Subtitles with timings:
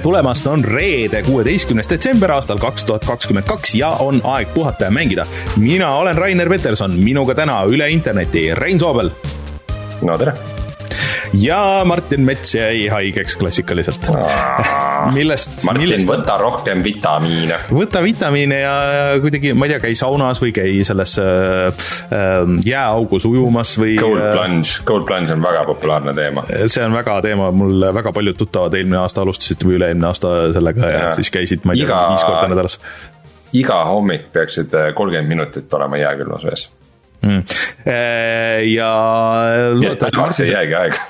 [0.00, 4.84] tere tulemast, on reede, kuueteistkümnes detsember aastal kaks tuhat kakskümmend kaks ja on aeg puhata
[4.84, 5.26] ja mängida.
[5.56, 9.10] mina olen Rainer Peterson, minuga täna üle interneti Rein Soobel.
[10.02, 10.59] no tere
[11.32, 14.10] ja Martin Mets jäi haigeks klassikaliselt.
[15.16, 17.60] millest, Martin millest võta rohkem vitamiine.
[17.72, 18.74] võta vitamiine ja
[19.22, 23.96] kuidagi, ma ei tea, käi saunas või käi selles äh, äh, jääaugus ujumas või.
[24.00, 26.44] Cold plunge, cold plunge on väga populaarne teema.
[26.66, 30.90] see on väga teema, mul väga paljud tuttavad eelmine aasta alustasid või üle-eelmine aasta sellega
[30.90, 32.80] ja, ja siis käisid, ma ei tea, viis korda nädalas.
[33.56, 36.66] iga hommik peaksid kolmkümmend minutit olema jääkülmas vees
[37.22, 37.42] mm..
[38.74, 38.92] ja
[40.50, 41.08] jäägi aega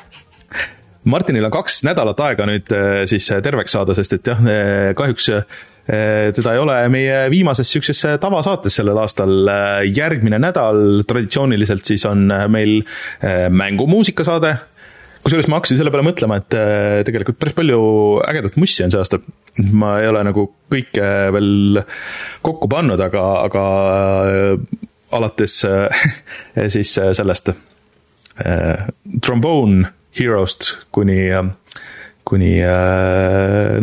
[1.04, 5.30] Martinil on kaks nädalat aega nüüd äh, siis terveks saada, sest et jah, äh, kahjuks
[5.90, 9.32] teda ei ole meie viimases niisuguses tavasaates sellel aastal.
[9.90, 12.84] järgmine nädal traditsiooniliselt siis on meil
[13.50, 14.52] mängumuusikasaade,
[15.24, 16.54] kusjuures ma hakkasin selle peale mõtlema, et
[17.08, 17.80] tegelikult päris palju
[18.22, 19.18] ägedat mussi on see aasta.
[19.72, 21.82] ma ei ole nagu kõike veel
[22.46, 23.64] kokku pannud, aga, aga
[25.18, 25.62] alates
[26.76, 27.50] siis sellest
[29.24, 31.28] trombone Hero'st kuni,
[32.28, 32.54] kuni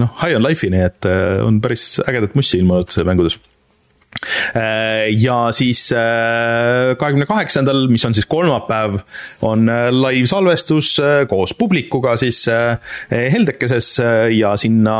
[0.02, 1.08] noh, High on Life'ini, et
[1.44, 3.40] on päris ägedat mussi ilmunud mängudes.
[5.14, 5.84] Ja siis
[6.98, 8.98] kahekümne kaheksandal, mis on siis kolmapäev,
[9.46, 10.96] on live-salvestus
[11.30, 12.42] koos publikuga siis
[13.12, 13.92] Heldekeses
[14.34, 14.98] ja sinna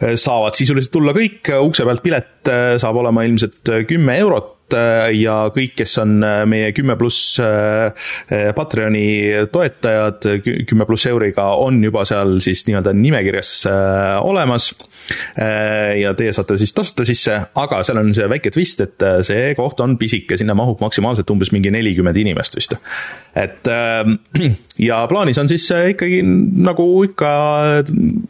[0.00, 4.52] saavad sisuliselt tulla kõik, ukse pealt pilet saab olema ilmselt kümme eurot.
[4.52, 4.55] Äh,
[5.14, 7.92] ja kõik, kes on äh, meie kümme pluss äh,
[8.56, 10.26] Patreoni toetajad,
[10.66, 13.52] kümme pluss euriga, on juba seal siis nii-öelda nimekirjas
[14.22, 14.72] olemas.
[16.02, 19.80] Ja teie saate siis tasuta sisse, aga seal on see väike twist, et see koht
[19.84, 22.76] on pisike, sinna mahub maksimaalselt umbes mingi nelikümmend inimest vist.
[23.36, 23.70] et
[24.88, 27.32] ja plaanis on siis ikkagi nagu ikka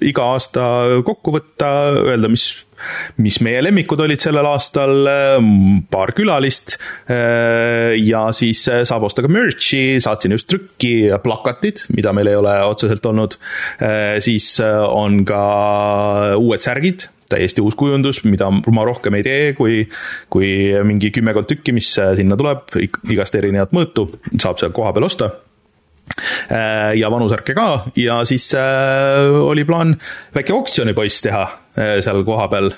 [0.04, 0.69] iga aasta
[1.06, 1.72] kokku võtta,
[2.04, 2.50] öelda, mis
[3.22, 5.09] mis meie lemmikud olid sellel aastal,
[5.92, 6.76] paar külalist
[7.09, 12.54] ja siis saab osta ka merch'i, saatsin just trükki ja plakatid, mida meil ei ole
[12.69, 13.38] otseselt olnud.
[14.25, 15.42] siis on ka
[16.36, 19.81] uued särgid, täiesti uus kujundus, mida ma rohkem ei tee, kui,
[20.32, 20.50] kui
[20.87, 22.69] mingi kümmekond tükki, mis sinna tuleb,
[23.10, 25.32] igast erinevat mõõtu, saab seal kohapeal osta
[26.94, 29.97] ja vanusärke ka ja siis äh, oli plaan
[30.34, 32.71] väike oksjonipoiss teha äh, seal kohapeal.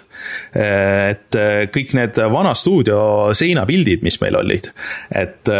[0.54, 3.00] et äh, kõik need vana stuudio
[3.36, 4.70] seinapildid, mis meil olid,
[5.12, 5.50] et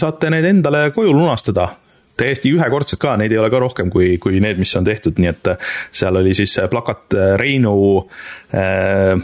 [0.00, 1.68] saate need endale koju lunastada
[2.16, 5.32] täiesti ühekordsed ka, neid ei ole ka rohkem kui, kui need, mis on tehtud, nii
[5.32, 5.50] et
[5.94, 7.76] seal oli siis plakat Reinu
[8.56, 9.16] äh,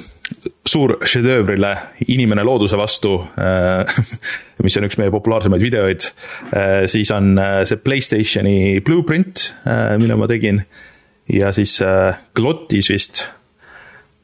[0.67, 1.73] suur šedöövrile
[2.13, 4.01] Inimene looduse vastu äh,,
[4.65, 10.17] mis on üks meie populaarsemaid videoid äh,, siis on äh, see Playstationi blueprint äh,, mille
[10.19, 10.63] ma tegin,
[11.33, 13.27] ja siis äh, Glottis vist.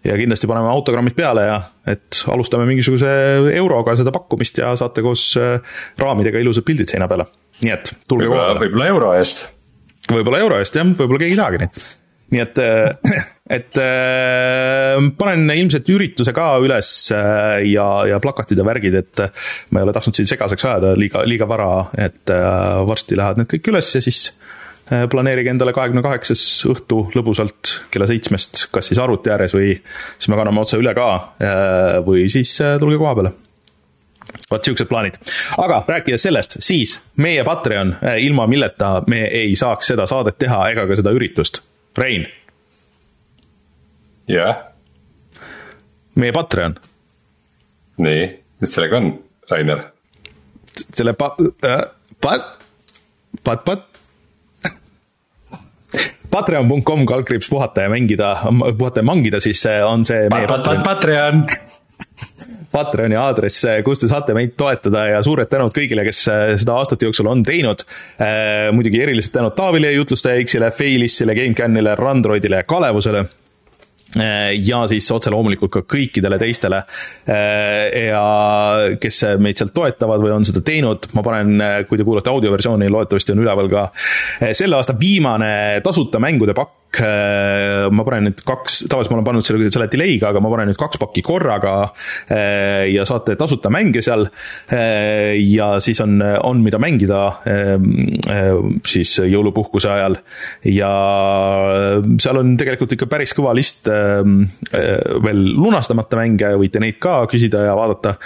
[0.07, 1.57] Ja kindlasti paneme autogrammid peale ja
[1.91, 3.09] et alustame mingisuguse
[3.59, 5.59] euroga seda pakkumist ja saate koos äh,
[5.99, 7.27] raamidega ilusad pildid seina peale
[7.65, 8.61] nii et tulge kohale.
[8.63, 9.47] võib-olla euro eest.
[10.11, 11.81] võib-olla euro eest jah, võib-olla keegi ei tahagi neid.
[12.35, 13.25] nii et, äh,
[13.59, 19.25] et äh, panen ilmselt ürituse ka üles äh, ja, ja plakatid ja värgid, et
[19.73, 22.35] ma ei ole tahtnud siin segaseks ajada liiga, liiga vara, et
[22.89, 24.29] varsti lähevad need kõik üles ja siis
[24.89, 30.39] planeerige endale kahekümne kaheksas õhtu lõbusalt kella seitsmest, kas siis arvuti ääres või siis me
[30.41, 31.11] kanname otse üle ka
[32.07, 33.35] või siis tulge koha peale
[34.51, 35.19] vot siuksed plaanid.
[35.59, 40.69] aga rääkides sellest, siis meie Patreon, eh, ilma milleta me ei saaks seda saadet teha
[40.71, 41.63] ega ka seda üritust.
[41.99, 42.27] Rein.
[44.29, 44.65] jah yeah..
[46.15, 46.79] meie Patreon.
[47.99, 48.27] nii,
[48.61, 49.13] mis sellega on,
[49.51, 49.87] Rainer?
[50.95, 51.81] selle pa- äh,,
[52.21, 52.59] pat-,
[53.45, 53.87] pat-, pat-,
[56.31, 58.37] Patreon.com kaldkriips puhata ja mängida,
[58.79, 61.47] puhata ja mangida, siis on see meie pat, pat, Patreon
[62.73, 67.09] Patreoni aadress, kus te saate meid toetada ja suured tänud kõigile, kes äh, seda aastate
[67.09, 67.85] jooksul on teinud.
[68.21, 75.09] Äh, muidugi erilised tänud Taavile, jutlustaja X-ile, Failissile, GameCANile, Randroidile ja Kalevusele äh, ja siis
[75.17, 76.83] otse loomulikult ka kõikidele teistele
[77.29, 78.23] ja
[79.01, 83.33] kes meid sealt toetavad või on seda teinud, ma panen, kui te kuulate audioversiooni, loodetavasti
[83.33, 83.89] on üleval ka
[84.57, 89.69] selle aasta viimane tasuta mängude pakk, ma panen nüüd kaks, tavaliselt ma olen pannud selle,
[89.73, 91.75] selle delay'ga, aga ma panen nüüd kaks pakki korraga
[92.33, 94.27] äh, ja saate tasuta mänge seal.
[94.73, 97.21] Äh, ja siis on, on, mida mängida
[98.89, 100.17] siis jõulupuhkuse ajal
[100.69, 100.91] ja
[102.21, 107.77] seal on tegelikult ikka päris kõva list veel lunastamata mänge, võite neid ka küsida ja
[107.79, 108.17] vaadata.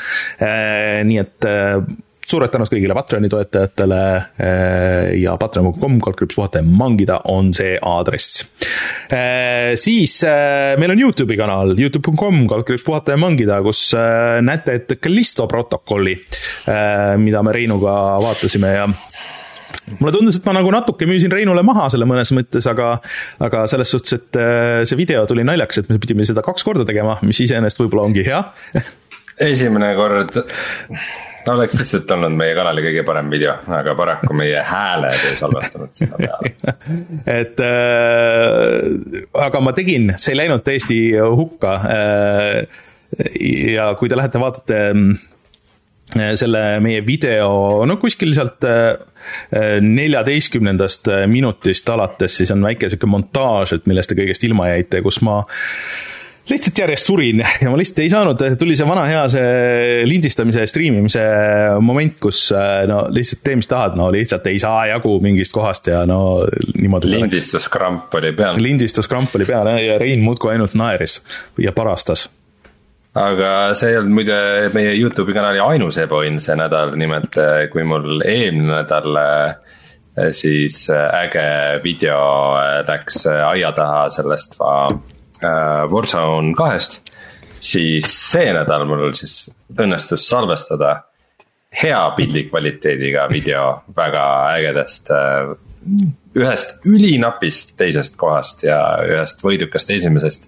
[1.08, 1.50] nii et
[2.32, 4.00] suured tänud kõigile Patreoni toetajatele
[4.40, 8.42] eh, ja patreon.com, kaldkriips puhata ja mangida on see aadress.
[9.82, 10.14] siis
[10.80, 13.90] meil on Youtube'i kanal, Youtube.com, kaldkriips puhata ja mangida, kus
[14.42, 16.14] näete ette Callisto protokolli,
[17.20, 18.86] mida me Reinuga vaatasime ja
[19.98, 22.94] mulle tundus, et ma nagu natuke müüsin Reinule maha selle mõnes mõttes, aga,
[23.44, 24.40] aga selles suhtes, et
[24.88, 28.26] see video tuli naljakas, et me pidime seda kaks korda tegema, mis iseenesest võib-olla ongi
[28.26, 28.40] hea
[29.40, 30.36] esimene kord
[31.50, 36.20] oleks lihtsalt olnud meie kanali kõige parem video, aga paraku meie hääled ei salvestanud sinna
[36.20, 36.52] peale.
[37.40, 42.80] et äh, aga ma tegin, see ei läinud täiesti hukka äh,.
[43.74, 48.94] ja kui te lähete, vaatate äh, selle meie video, no kuskil sealt äh,
[49.82, 55.22] neljateistkümnendast minutist alates, siis on väike sihuke montaaž, et millest te kõigest ilma jäite, kus
[55.26, 55.52] ma äh,
[56.52, 60.70] lihtsalt järjest surin ja ma lihtsalt ei saanud, tuli see vana hea see lindistamise ja
[60.70, 61.24] striimimise
[61.84, 62.44] moment, kus
[62.88, 66.20] no lihtsalt tee, mis tahad, no lihtsalt ei saa jagu mingist kohast ja no
[66.76, 67.10] niimoodi.
[67.16, 68.60] lindistuskramp oli peal.
[68.60, 71.20] lindistuskramp oli peal ja Rein muudkui ainult naeris
[71.60, 72.28] ja parastas
[73.18, 74.38] aga see ei olnud muide
[74.72, 77.36] meie Youtube'i kanali ainus ebaõnn see nädal, nimelt
[77.72, 79.18] kui mul eelmine nädal
[80.36, 81.48] siis äge
[81.84, 82.20] video
[82.88, 84.56] läks aia taha sellest
[85.44, 87.00] äh, Warzone kahest,
[87.62, 89.46] siis see nädal mul siis
[89.78, 91.00] õnnestus salvestada
[91.82, 94.24] hea pildi kvaliteediga video väga
[94.56, 95.54] ägedast äh,,
[96.38, 98.78] ühest ülinapist teisest kohast ja
[99.08, 100.46] ühest võidukast esimesest.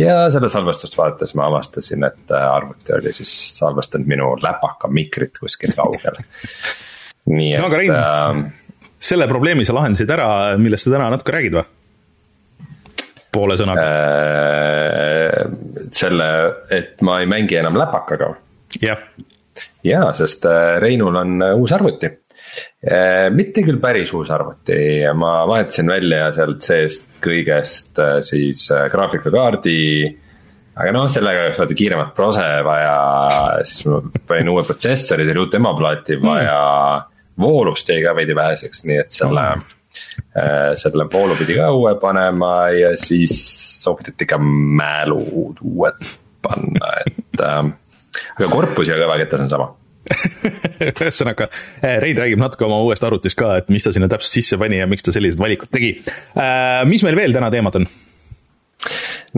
[0.00, 5.38] ja seda salvestust vaadates ma avastasin, et äh, arvuti oli siis salvestanud minu läpaka mikrit
[5.38, 6.20] kuskil kaugel.
[7.26, 7.96] nii et no,.
[8.00, 8.44] äh,,
[8.98, 10.28] selle probleemi sa lahendasid ära,
[10.58, 11.68] millest sa täna natuke räägid või?
[13.36, 15.46] Poole sõnaga äh,?
[15.96, 16.28] selle,
[16.72, 18.32] et ma ei mängi enam läpakaga.
[18.82, 19.02] jah.
[19.86, 23.28] jaa, sest äh, Reinul on äh, uus arvuti äh,.
[23.34, 24.78] mitte küll päris uus arvuti,
[25.14, 29.80] ma vahetasin välja sealt seest kõigest äh, siis graafikakaardi
[30.76, 32.96] aga noh, sellega oleks vaata kiiremat prose vaja,
[33.64, 38.84] siis ma panin uue protsessori, seal uut emaplaati vaja mm., voolust jäi ka veidi väheseks,
[38.88, 39.72] nii et selle mm
[40.76, 43.32] selle voolu pidi ka uue panema ja siis
[43.82, 46.06] soovitati ka mälud uued
[46.44, 47.72] panna, et äh,.
[48.36, 49.72] aga korpus ja kõvaketas on sama
[50.86, 51.48] ühesõnaga,
[51.82, 54.80] äh, Rein räägib natuke oma uuest arvutist ka, et mis ta sinna täpselt sisse pani
[54.80, 55.96] ja miks ta sellised valikud tegi.
[56.38, 57.88] Äh, mis meil veel täna teemad on?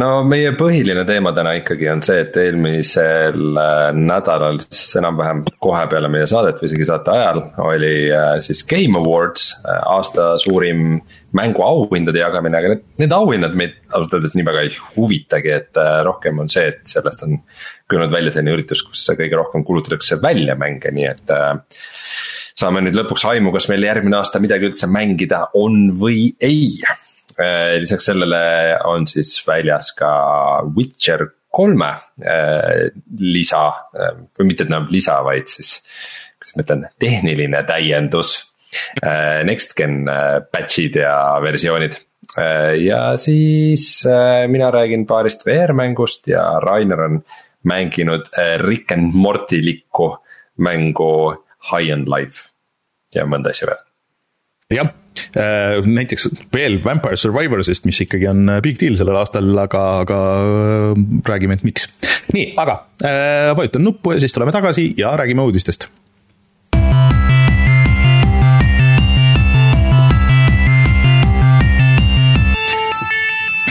[0.00, 5.84] No meie põhiline teema täna ikkagi on see, et eelmisel äh, nädalal siis enam-vähem kohe
[5.90, 11.00] peale meie saadet või isegi saate ajal oli äh, siis Game Awards, äh, aasta suurim
[11.38, 16.40] mänguauhindade jagamine, aga need, need auhinnad meid ausalt öeldes nii väga ei huvitagi, et rohkem
[16.40, 17.36] on see, et sellest on
[17.88, 21.34] kujunenud välja selline üritus, kus kõige rohkem kulutatakse välja mänge, nii et
[22.58, 26.80] saame nüüd lõpuks aimu, kas meil järgmine aasta midagi üldse mängida on või ei
[27.78, 28.40] lisaks sellele
[28.88, 30.10] on siis väljas ka
[30.76, 31.90] Witcher kolme
[32.22, 32.88] äh,
[33.18, 33.62] lisa
[33.94, 35.78] äh, või mitte enam lisa, vaid siis,
[36.38, 38.44] kuidas ma ütlen, tehniline täiendus.
[39.48, 40.02] Next gen
[40.52, 41.94] patch'id ja versioonid
[42.84, 44.02] ja siis
[44.52, 47.16] mina räägin paarist VR-mängust ja Rainer on
[47.64, 48.28] mänginud
[48.60, 50.10] Rick and Morty likku
[50.60, 51.10] mängu
[51.70, 52.50] High and Life
[53.16, 53.84] ja mõnda asja veel.
[54.82, 54.92] jah
[55.84, 61.06] näiteks veel Vampire Survivorsist, mis ikkagi on äh, big deal sellel aastal, aga, aga äh,
[61.28, 61.88] räägime, et miks.
[62.34, 62.82] nii, aga
[63.56, 65.88] vajutan nuppu ja siis tuleme tagasi ja räägime uudistest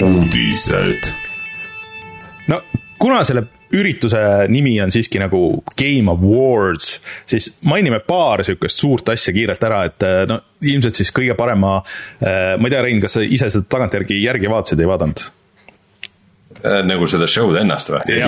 [0.02, 1.14] uudised.
[2.48, 2.62] no
[3.00, 3.44] kuna selle
[3.76, 4.20] ürituse
[4.52, 5.42] nimi on siiski nagu
[5.80, 6.98] Game Awards,
[7.28, 11.78] siis mainime paar sihukest suurt asja kiirelt ära, et äh, no ilmselt siis kõige parema,
[12.22, 15.28] äh, ma ei tea, Rein, kas sa ise seda tagantjärgi järgi vaatasid, ei vaadanud?
[16.64, 18.24] Äh, nagu seda show'd ennast või?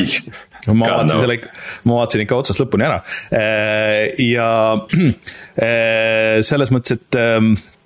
[0.68, 1.24] no ma vaatasin no.
[1.24, 1.56] selle ikka,
[1.88, 3.02] ma vaatasin ikka otsast lõpuni ära.
[4.20, 4.50] ja
[6.46, 7.79] selles mõttes, et ähm, Äh,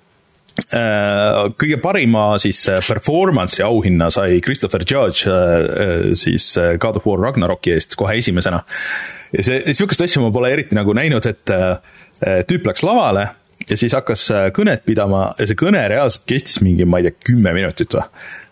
[1.58, 7.74] kõige parima siis äh, performance'i auhinna sai Christopher Judge äh, siis God of War Ragnaroki
[7.74, 8.62] eest kohe esimesena.
[9.34, 11.50] ja see, sihukest asja ma pole eriti nagu näinud, et
[12.46, 13.26] tüüp läks lavale
[13.64, 17.54] ja siis hakkas kõnet pidama ja see kõne reaalselt kestis mingi, ma ei tea, kümme
[17.56, 18.04] minutit või.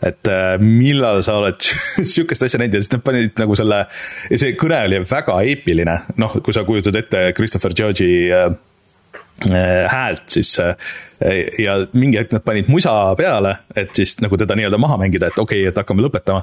[0.09, 0.31] et
[0.63, 1.63] millal sa oled
[2.15, 3.85] sihukest asja näinud ja siis nad panid nagu selle,
[4.33, 8.55] see kõne oli väga eepiline, noh, kui sa kujutad ette Christopher Judge'i Äh,
[9.51, 10.75] häält siis äh,
[11.59, 15.39] ja mingi hetk nad panid musa peale, et siis nagu teda nii-öelda maha mängida, et
[15.39, 16.43] okei okay,, et hakkame lõpetama.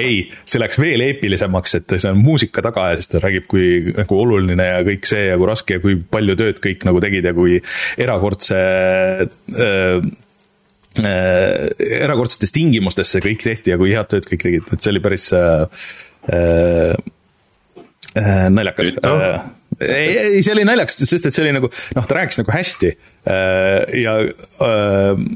[0.00, 3.94] ei, see läks veel eepilisemaks, et see on muusika taga ja siis ta räägib, kui
[3.96, 7.28] nagu oluline ja kõik see ja kui raske ja kui palju tööd kõik nagu tegid
[7.30, 7.58] ja kui
[8.06, 8.62] erakordse
[9.26, 9.98] äh,
[10.96, 15.28] erakordsetes tingimustes see kõik tehti ja kui head tööd kõik tegid, et see oli päris
[15.36, 15.66] äh,
[16.32, 16.96] äh,
[18.50, 18.94] naljakas.
[19.80, 22.94] Ei, ei, see oli naljakas, sest et see oli nagu, noh, ta rääkis nagu hästi
[22.94, 25.26] äh, ja äh,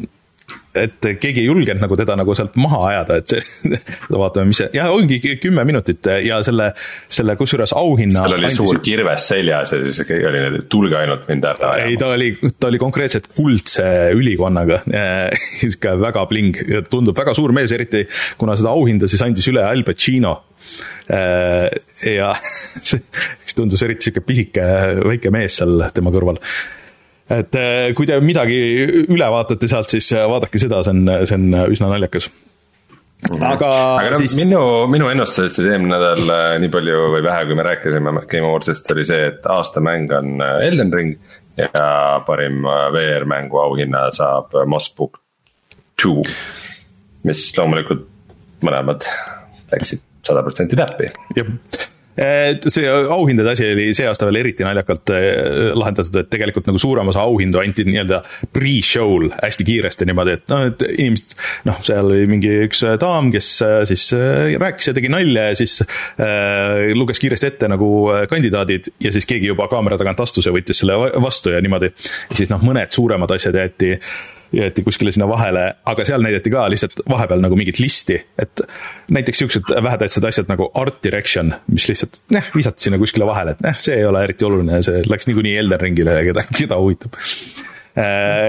[0.74, 3.78] et keegi ei julgenud nagu teda nagu sealt maha ajada, et see,
[4.22, 6.70] vaatame, mis see, jah, ongi kümme minutit ja selle,
[7.10, 8.22] selle kusjuures auhinna.
[8.22, 11.72] tal oli suur kirves seljas ja siis oli, tulge ainult mind ära.
[11.82, 14.82] ei, ta oli, ta oli konkreetselt kuldse ülikonnaga
[15.60, 18.06] sihuke väga bling, tundub väga suur mees, eriti
[18.38, 20.36] kuna seda auhinda siis andis üle Al Pacino
[21.10, 22.28] ja
[22.88, 23.00] see
[23.56, 24.66] tundus eriti sihuke pisike
[25.02, 26.38] väike mees seal tema kõrval
[27.30, 28.58] et äh, kui te midagi
[29.06, 33.44] üle vaatate sealt, siis äh, vaadake seda, see on, see on üsna naljakas mhm.
[33.52, 34.36] aga, aga no, siis.
[34.40, 38.46] minu, minu ennustus siis eelmine nädal äh, nii palju või vähe, kui me rääkisime Game
[38.48, 41.16] Awardsist, oli see, et aastamäng on Elden Ring.
[41.60, 42.62] ja parim
[42.94, 45.20] VR-mängu auhinna saab Moss Book
[46.00, 46.22] Two.
[47.28, 48.06] mis loomulikult
[48.64, 49.04] mõlemad
[49.70, 51.12] läksid sada protsenti täppi.
[51.36, 51.88] jah
[52.68, 57.08] see auhindade asi oli see aasta veel eriti naljakalt eh, lahendatud, et tegelikult nagu suurem
[57.12, 58.18] osa auhindu anti nii-öelda
[58.52, 61.36] pre-show'l hästi kiiresti niimoodi, et noh, et inimesed,
[61.68, 64.08] noh, seal oli mingi üks daam, kes eh, siis
[64.60, 67.88] rääkis ja tegi nalja ja siis äh, luges kiiresti ette nagu
[68.30, 71.92] kandidaadid ja siis keegi juba kaamera tagant astus ja võttis selle vastu ja niimoodi.
[72.34, 73.94] siis noh, mõned suuremad asjad jäeti
[74.52, 78.62] jäeti kuskile sinna vahele, aga seal näidati ka lihtsalt vahepeal nagu mingit listi, et
[79.10, 83.64] näiteks siuksed vähetähtsad asjad nagu art direction, mis lihtsalt noh, visati sinna kuskile vahele, et
[83.66, 87.18] noh, see ei ole eriti oluline, see läks niikuinii Elden Ringile ja keda, keda huvitab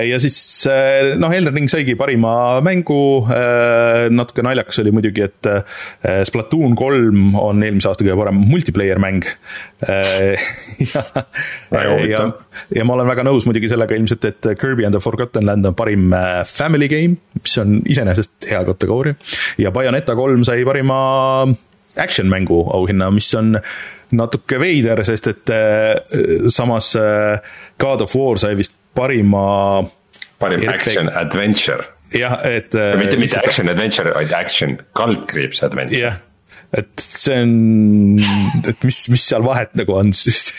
[0.07, 0.37] ja siis
[0.69, 5.49] äh, noh, Elden Ring saigi parima mängu, äh, natuke naljakas oli muidugi, et
[6.27, 9.25] Splatoon kolm on eelmise aasta kõige parem multiplayer mäng.
[10.91, 11.03] ja,
[11.71, 12.25] ja,
[12.75, 15.77] ja ma olen väga nõus muidugi sellega ilmselt, et Kirby and the Forgotten Land on
[15.77, 16.11] parim
[16.47, 19.17] family game, mis on iseenesest hea kategooria.
[19.61, 20.99] ja Bayoneta kolm sai parima
[21.97, 23.55] action mängu auhinna, mis on
[24.15, 25.55] natuke veider, sest et
[26.51, 26.93] samas
[27.81, 29.83] God of War sai vist parima.
[30.39, 31.85] parim action adventure.
[32.13, 32.73] jah, et.
[32.99, 35.99] mitte, mitte action adventure, vaid action kaldkriips adventure.
[35.99, 36.19] jah,
[36.73, 38.17] et see on,
[38.67, 40.53] et mis, mis seal vahet nagu on siis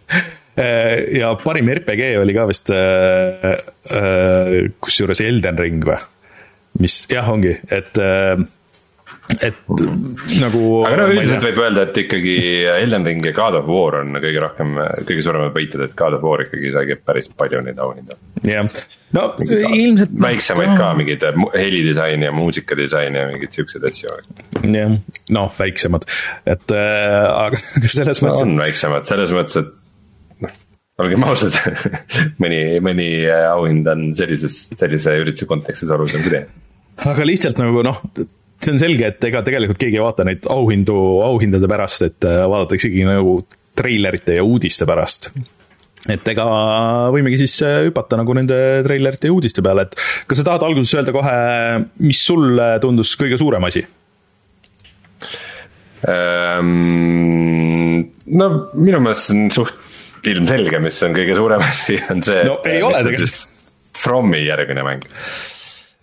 [1.20, 3.56] ja parim RPG oli ka vist äh,
[3.88, 5.96] äh, kusjuures Elden Ring või?
[6.80, 8.36] mis jah, ongi, et äh,
[9.38, 9.56] et
[10.40, 10.62] nagu.
[10.86, 12.36] aga no üldiselt võib öelda, et ikkagi
[12.72, 16.24] Elden Ring ja God of War on kõige rohkem, kõige suuremad võitjad, et God of
[16.26, 18.16] War ikkagi sai päris palju neid auhindu.
[18.46, 18.66] jah,
[19.16, 20.14] no ilmselt.
[20.26, 24.16] väiksemaid ka, mingeid helidisaini ja muusikadisaini ja mingeid siukseid asju.
[24.64, 24.96] jah,
[25.36, 26.08] noh, väiksemad,
[26.56, 28.48] et äh, aga selles mõttes no,.
[28.48, 30.58] on väiksemad, selles mõttes, et noh,
[31.04, 31.56] olgem ausad
[32.42, 36.60] mõni, mõni auhind on sellises, sellise ürituse kontekstis olulisem kui teine.
[37.10, 38.02] aga lihtsalt nagu noh
[38.60, 42.42] see on selge, et ega tegelikult keegi ei vaata neid auhindu auhindade pärast, et äh,
[42.50, 43.38] vaadataksegi nagu
[43.78, 45.30] treilerite ja uudiste pärast
[46.08, 46.46] et ega
[47.12, 49.98] võimegi siis äh, hüpata nagu nende treilerite ja uudiste peale, et
[50.28, 51.36] kas sa tahad alguses öelda kohe,
[52.04, 53.84] mis sulle tundus kõige suurem asi
[56.08, 58.08] ähm,?
[58.30, 62.42] no minu meelest on suht ilmselge, mis on kõige suurem asi, on see.
[62.48, 63.46] no ei ole tegelikult.
[64.00, 65.02] Frommi järgmine mäng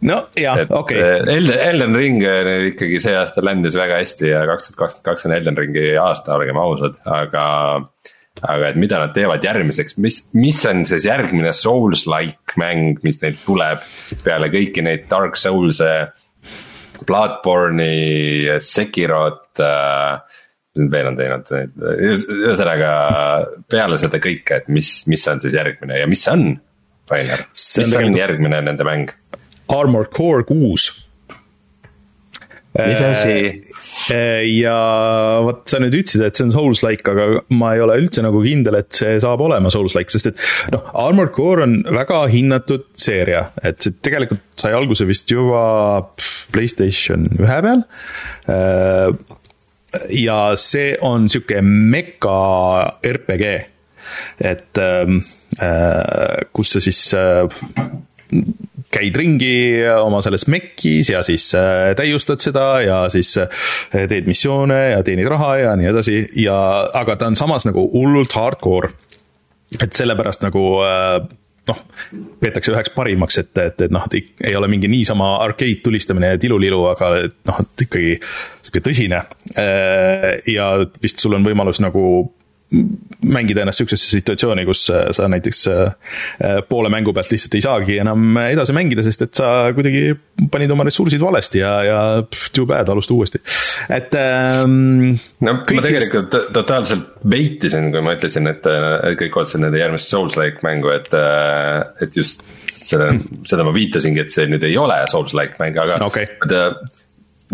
[0.05, 1.01] no jah, okei okay..
[1.01, 5.09] Eh, Elden, Elden Ring eh, ikkagi see aasta ländis väga hästi ja kaks tuhat kakskümmend
[5.09, 7.45] kaks on Elden Ringi aasta, olgem ausad, aga.
[8.37, 13.41] aga et mida nad teevad järgmiseks, mis, mis on siis järgmine Souls-like mäng, mis neilt
[13.45, 13.81] tuleb
[14.21, 15.93] peale kõiki neid Dark Souls'e.
[16.97, 20.37] Bloodborne'i, Sekirot äh,
[20.77, 21.51] mis nad veel on teinud,
[22.37, 22.91] ühesõnaga
[23.69, 26.51] peale seda kõike, et mis, mis on siis järgmine ja mis on,
[27.09, 29.13] Rainer, mis on järgmine nende mäng?
[29.73, 30.91] Armored Core kuus.
[32.77, 33.37] mis asi?
[34.13, 34.75] Äh, ja
[35.43, 38.77] vot sa nüüd ütlesid, et see on Souls-like, aga ma ei ole üldse nagu kindel,
[38.79, 40.43] et see saab olema Souls-like, sest et
[40.75, 45.63] noh, Armored Core on väga hinnatud seeria, et see tegelikult sai alguse vist juba
[46.53, 47.83] Playstation ühe peal.
[48.53, 49.09] Äh,
[50.13, 52.37] ja see on sihuke meka
[53.07, 53.53] RPG,
[54.53, 55.23] et ähm,
[55.59, 57.01] äh, kus sa siis
[58.93, 63.49] käid ringi oma selles Mekis ja siis äh, täiustad seda ja siis äh,
[64.07, 66.57] teed missioone ja teenid raha ja nii edasi ja,
[66.95, 68.93] aga ta on samas nagu hullult hardcore.
[69.81, 71.19] et sellepärast nagu äh,
[71.67, 71.83] noh,
[72.39, 76.39] peetakse üheks parimaks, et, et, et noh, et ei ole mingi niisama arcade tulistamine ja
[76.39, 78.15] tilulilu, aga et noh, et ikkagi
[78.63, 79.19] sihuke tõsine.
[80.47, 80.67] ja
[81.03, 82.03] vist sul on võimalus nagu
[82.67, 85.61] mängida ennast sihukesesse situatsiooni, kus sa näiteks
[86.67, 90.11] poole mängu pealt lihtsalt ei saagi enam edasi mängida, sest et sa kuidagi
[90.51, 93.41] panid oma ressursid valesti ja, ja pff, too bad, alusta uuesti.
[93.89, 95.15] et ähm,.
[95.39, 98.67] no ma tegelikult totaalselt veitisin, kui ma ütlesin, et
[99.23, 101.09] kõik otseselt nende järgmist Souls-like mängu, et,
[102.03, 103.13] et just selle,
[103.47, 106.27] seda ma viitasingi, et see nüüd ei ole Souls-like mäng, aga okay.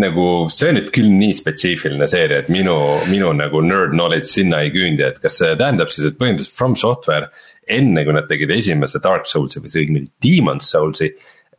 [0.02, 2.76] Nagu see on nüüd küll nii spetsiifiline seeria, et minu,
[3.12, 6.78] minu nagu nerd knowledge sinna ei küündi, et kas see tähendab siis, et põhimõtteliselt From
[6.80, 7.30] Software.
[7.64, 11.14] enne kui nad tegid esimese Dark Souls'i või õigemini Demon's Souls'i,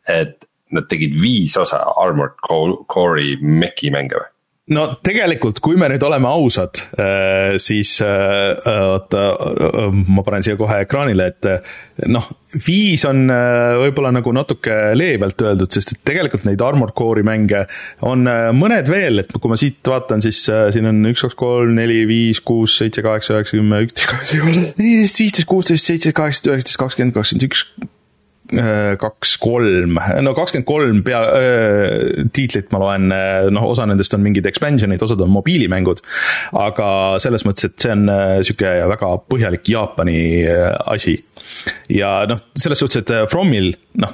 [0.05, 4.29] et nad tegid viis osa Armored Core'i meki mänge või?
[4.73, 10.57] No tegelikult, kui me nüüd oleme ausad, äh, siis äh, oota, äh, ma panen siia
[10.57, 12.25] kohe ekraanile, et noh,
[12.65, 17.65] viis on võib-olla nagu natuke leebelt öeldud, sest et tegelikult neid Armored Core'i mänge
[18.07, 18.23] on
[18.55, 22.39] mõned veel, et kui ma siit vaatan, siis siin on üks, kaks, kolm, neli, viis,
[22.45, 27.67] kuus, seitse, kaheksa, üheksa, kümme, üksteist, kaksteist, viisteist, kuusteist, seitseteist, kaheksateist, üheksateist, kakskümmend, kakskümmend üks
[29.01, 34.21] kaks, kolm, no kakskümmend kolm pea äh,, tiitlit ma loen, äh, noh, osa nendest on
[34.25, 36.03] mingid expansion'id, osad on mobiilimängud.
[36.61, 36.89] aga
[37.21, 40.19] selles mõttes, et see on äh, sihuke väga põhjalik Jaapani
[40.93, 41.17] asi.
[41.89, 43.71] ja noh, selles suhtes, et Fromil,
[44.01, 44.13] noh,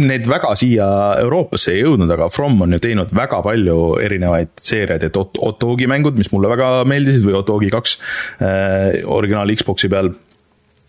[0.00, 0.88] need väga siia
[1.22, 6.18] Euroopasse ei jõudnud, aga From on ju teinud väga palju erinevaid seeriaid, et Otogi mängud,
[6.18, 7.98] mis mulle väga meeldisid, või Otogi kaks
[8.40, 10.14] äh, originaal Xbox'i peal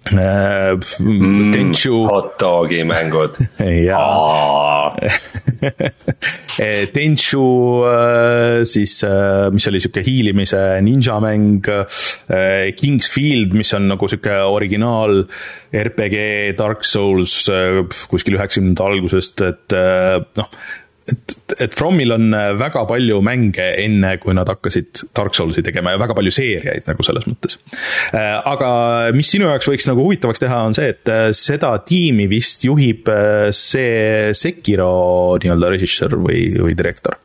[0.06, 2.06] Äh, mm, Tenchu.
[2.06, 3.40] hot dogi mängud
[3.88, 4.94] jaa
[6.94, 7.46] Tenchu,
[7.90, 11.66] äh, siis äh, mis oli sihuke hiilimise ninja mäng,
[12.78, 15.24] King's Field, mis on nagu sihuke originaal
[15.74, 17.50] RPG Dark Souls
[18.12, 19.78] kuskil üheksakümnendate algusest, et
[20.38, 20.54] noh
[21.12, 25.94] et, et Fromil on äh, väga palju mänge, enne kui nad hakkasid Dark Soulsi tegema
[25.94, 27.60] ja väga palju seeriaid nagu selles mõttes.
[28.16, 28.70] Äh, aga
[29.16, 33.12] mis sinu jaoks võiks nagu huvitavaks teha, on see, et äh, seda tiimi vist juhib
[33.56, 34.90] see Sekiro
[35.42, 37.20] nii-öelda režissöör või, või direktor.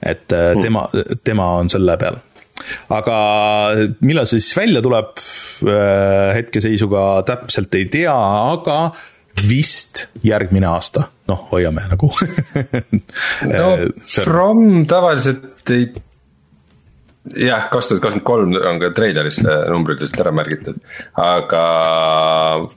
[0.00, 0.62] et hmm.
[0.62, 0.86] tema,
[1.24, 2.18] tema on selle peal
[2.92, 3.18] aga
[4.04, 5.20] millal see siis välja tuleb,
[6.34, 8.14] hetkeseisuga täpselt ei tea,
[8.52, 8.78] aga
[9.48, 12.10] vist järgmine aasta, noh, hoiame nagu
[13.52, 13.70] no
[14.08, 15.88] From tavaliselt ei
[17.36, 20.78] jah, kaks tuhat kakskümmend kolm on ka treileris numbriliselt ära märgitud,
[21.22, 21.64] aga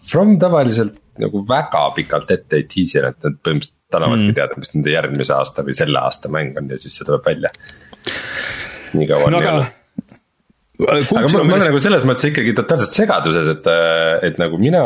[0.07, 4.35] From tavaliselt nagu väga pikalt ette ei teaser, et nad põhimõtteliselt annavadki mm.
[4.37, 7.51] teada, mis nende järgmise aasta või selle aasta mäng on ja siis see tuleb välja.
[8.95, 9.55] nii kaua on no, aga...
[10.87, 13.71] aga ma, ma olen nagu selles mõttes ikkagi totaalselt segaduses, et,
[14.29, 14.83] et nagu mina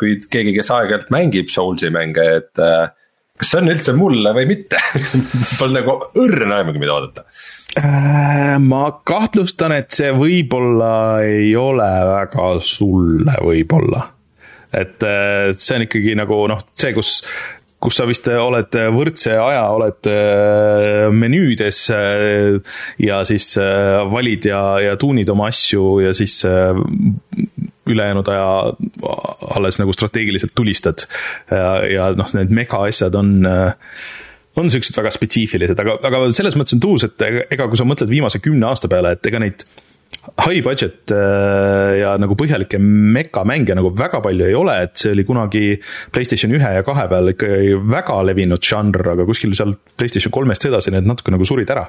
[0.00, 2.88] kui keegi, kes aeg-ajalt mängib Soulsi mänge, et äh,
[3.36, 4.80] kas see on üldse mulle või mitte
[5.58, 7.26] Pole nagu õrna aimugi, mida oodata
[7.80, 10.94] äh, ma kahtlustan, et see võib-olla
[11.26, 14.08] ei ole väga sulle, võib-olla.
[14.72, 17.20] et äh, see on ikkagi nagu noh, see, kus
[17.86, 20.08] kus sa vist oled võrdse aja, oled
[21.12, 21.80] menüüdes
[23.04, 23.50] ja siis
[24.10, 26.40] valid ja, ja tuunid oma asju ja siis
[27.86, 28.46] ülejäänud aja
[29.56, 31.06] alles nagu strateegiliselt tulistad.
[31.50, 33.34] ja, ja noh, need mega asjad on
[34.56, 38.08] on siuksed väga spetsiifilised, aga, aga selles mõttes on tuus, et ega kui sa mõtled
[38.08, 39.66] viimase kümne aasta peale, et ega neid
[40.42, 45.24] high budget äh, ja nagu põhjalikke mekamänge nagu väga palju ei ole, et see oli
[45.26, 45.64] kunagi
[46.14, 50.94] PlayStation ühe ja kahe peal ikkagi väga levinud žanr, aga kuskil seal PlayStation kolmest edasi
[50.94, 51.86] need natuke nagu surid ära,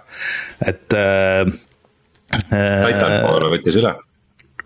[0.66, 1.48] et äh,.
[2.28, 3.94] Titanfall võttis üle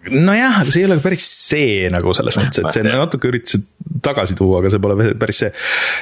[0.09, 3.65] nojah, aga see ei ole päris see nagu selles mõttes, et see natuke üritasid
[4.01, 5.51] tagasi tuua, aga see pole päris see.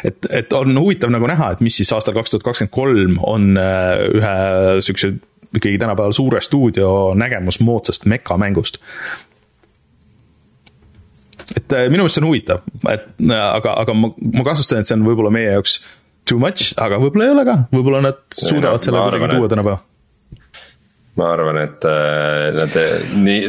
[0.07, 3.49] et, et on huvitav nagu näha, et mis siis aastal kaks tuhat kakskümmend kolm on
[3.59, 4.37] äh, ühe
[4.85, 5.17] siukse
[5.49, 8.79] ikkagi tänapäeval suure stuudio nägemus moodsast mekamängust.
[11.57, 14.87] et äh, minu meelest see on huvitav, et äh, aga, aga ma, ma kahtlustan, et
[14.91, 15.81] see on võib-olla meie jaoks
[16.29, 19.88] too much, aga võib-olla ei ole ka, võib-olla nad suudavad selle kuidagi tuua tänapäeva
[21.19, 22.77] ma arvan, et äh, nad
[23.19, 23.39] nii,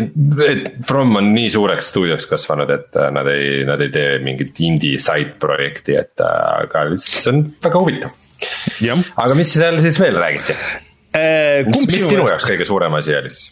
[0.46, 4.58] et From on nii suureks stuudioks kasvanud, et äh, nad ei, nad ei tee mingit
[4.66, 8.16] indie side projekti, et äh, aga see on väga huvitav.
[9.24, 10.56] aga mis seal siis veel räägiti?
[11.66, 13.48] Mis, mis sinu jaoks kõige suurem asi oli siis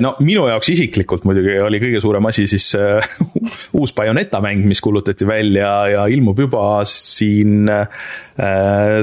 [0.00, 3.02] no minu jaoks isiklikult muidugi oli kõige suurem asi siis uh,
[3.78, 8.06] uus Bayoneta mäng, mis kuulutati välja ja ilmub juba siin uh,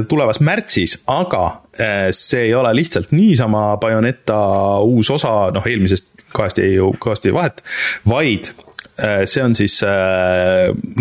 [0.07, 1.45] tulevas märtsis, aga
[2.15, 4.37] see ei ole lihtsalt niisama Bayoneta
[4.87, 7.59] uus osa, noh eelmisest kahest jäi ju kõvasti vahet,
[8.07, 8.53] vaid
[9.27, 9.81] see on siis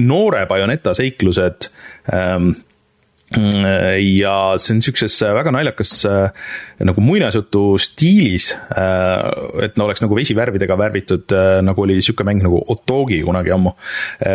[0.02, 1.68] noore Bayoneta seiklused
[2.10, 2.50] um,
[3.34, 6.44] ja see on siukses väga naljakas äh,
[6.86, 12.44] nagu muinasjutu stiilis, äh, et no oleks nagu vesivärvidega värvitud, äh, nagu oli sihuke mäng
[12.44, 13.74] nagu Otogi kunagi ammu,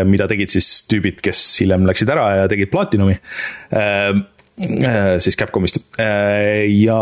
[0.10, 3.18] mida tegid siis tüübid, kes hiljem läksid ära ja tegid Platinumi
[5.24, 5.78] siis Capcomist.
[5.96, 6.98] Ja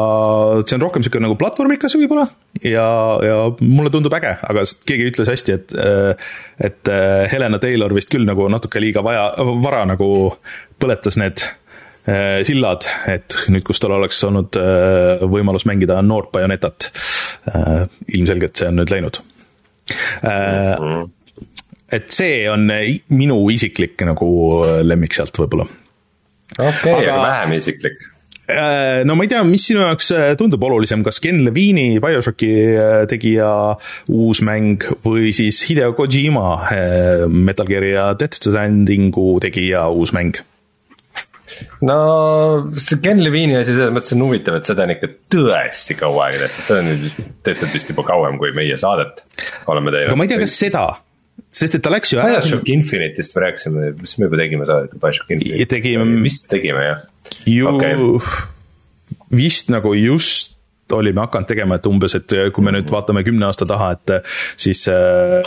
[0.61, 2.27] see on rohkem sihuke nagu platvormikas võib-olla
[2.61, 2.85] ja,
[3.25, 5.73] ja mulle tundub äge, aga keegi ütles hästi, et
[6.69, 6.91] et
[7.33, 9.31] Helena Taylor vist küll nagu natuke liiga vaja,
[9.63, 10.11] vara nagu
[10.77, 11.66] põletas need Äh,
[12.47, 16.89] sillad, et nüüd, kus tal oleks olnud äh, võimalus mängida noort Bayonetat.
[17.51, 19.21] Äh, ilmselgelt see on nüüd läinud.
[21.87, 22.65] et see on
[23.15, 24.27] minu isiklik nagu
[24.83, 25.67] lemmik sealt võib-olla.
[26.57, 28.01] okei okay, aga, aga vähem isiklik
[29.07, 32.51] no ma ei tea, mis sinu jaoks tundub olulisem, kas Ken Levine'i BioShocki
[33.11, 33.49] tegija
[34.11, 36.51] uus mäng või siis Hideo Kojima
[37.31, 40.39] Metal Gear'i ja Death Strandingu tegija uus mäng?
[41.87, 41.97] No
[42.81, 46.45] see Ken Levine'i asi selles mõttes on huvitav, et seda on ikka tõesti kaua aega
[46.45, 49.23] tehtud, seda on nüüd tehtud vist juba kauem, kui meie saadet
[49.71, 50.11] oleme teinud.
[50.11, 50.83] aga ma ei tea, kas seda,
[51.61, 52.41] sest et ta läks ju ära.
[52.41, 55.71] BioShock Infinite'ist me rääkisime, mis me juba tegime saadet, BioShock Infinite.
[55.77, 56.05] tegime.
[56.25, 57.07] vist tegime jah.
[57.47, 57.97] ju okay.,
[59.31, 60.55] vist nagu just
[60.95, 64.13] olime hakanud tegema, et umbes, et kui me nüüd vaatame kümne aasta taha, et
[64.59, 65.43] siis äh,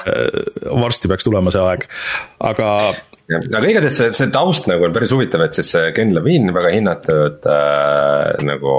[0.69, 1.87] varsti peaks tulema see aeg,
[2.51, 2.69] aga
[3.39, 7.47] aga igatahes see, see taust nagu on päris huvitav, et siis Ken Levine, väga hinnatud
[7.51, 8.75] äh, nagu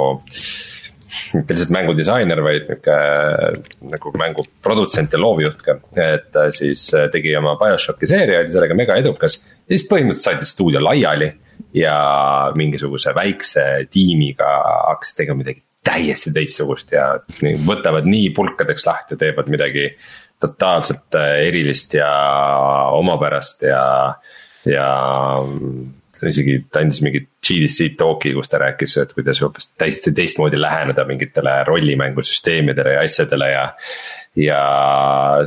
[1.35, 2.97] mitte lihtsalt mängudisainer, vaid nihuke
[3.91, 5.77] nagu mänguprodutsent ja loovjuht ka.
[5.99, 10.27] et ta siis äh, tegi oma BioShocki seeria, oli sellega mega edukas ja siis põhimõtteliselt
[10.29, 11.31] saatis stuudio laiali.
[11.77, 11.95] ja
[12.57, 14.47] mingisuguse väikse tiimiga
[14.89, 17.05] hakkasid tegema midagi täiesti teistsugust ja
[17.65, 19.87] võtavad nii pulkadeks lahti, teevad midagi
[20.41, 22.09] totaalselt äh, erilist ja
[22.97, 23.83] omapärast ja
[24.65, 24.89] ja
[26.29, 31.05] isegi ta andis mingi GDC talk'i, kus ta rääkis, et kuidas hoopis täiesti teistmoodi läheneda
[31.09, 33.63] mingitele rollimängusüsteemidele ja asjadele ja.
[34.37, 34.61] ja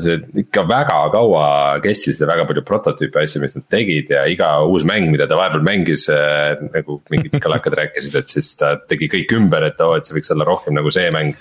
[0.02, 1.46] see ikka väga kaua
[1.84, 5.38] kestis ja väga palju prototüüpe asju, mis nad tegid ja iga uus mäng, mida ta
[5.38, 6.56] vahepeal mängis äh,.
[6.74, 10.18] nagu mingid kalakad rääkisid, et siis ta tegi kõik ümber, et oo oh,, et see
[10.18, 11.38] võiks olla rohkem nagu see mäng.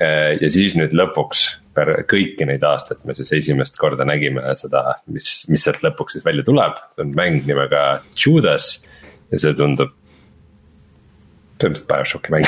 [0.00, 1.46] Ja siis nüüd lõpuks
[2.08, 6.44] kõiki neid aastaid me siis esimest korda nägime seda, mis, mis sealt lõpuks siis välja
[6.46, 7.84] tuleb, see on mäng nimega
[8.16, 8.78] Judas
[9.32, 9.92] ja see tundub
[11.56, 12.46] põhimõtteliselt BioShocki mäng.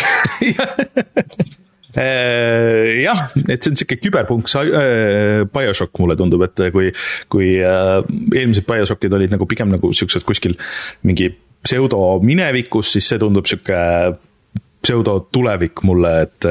[1.96, 6.90] Äh, jah, et see on sihuke küberpunk äh, BioShock mulle tundub, et kui,
[7.32, 7.98] kui äh,
[8.36, 10.58] eelmised BioShockid olid nagu pigem nagu siuksed kuskil
[11.08, 11.30] mingi
[11.64, 13.80] pseudo minevikus, siis see tundub sihuke
[14.84, 16.46] pseudo tulevik mulle, et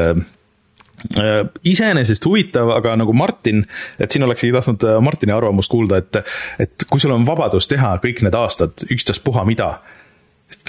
[1.67, 3.61] iseenesest huvitav, aga nagu Martin,
[4.01, 6.21] et siin oleksigi tahtnud äh, Martini arvamust kuulda, et,
[6.63, 9.75] et kui sul on vabadus teha kõik need aastad ükstaspuha mida,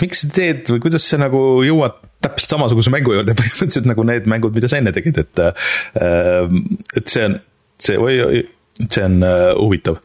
[0.03, 4.29] miks sa teed või kuidas sa nagu jõuad täpselt samasuguse mängu juurde põhimõtteliselt nagu need
[4.31, 6.53] mängud, mida sa enne tegid, et äh,
[6.99, 7.41] et see on,
[7.81, 8.45] see, oi, oi,
[8.85, 9.23] see on
[9.57, 10.03] huvitav.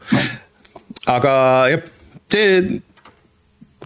[1.10, 1.36] aga
[1.74, 1.86] jah,
[2.32, 2.80] see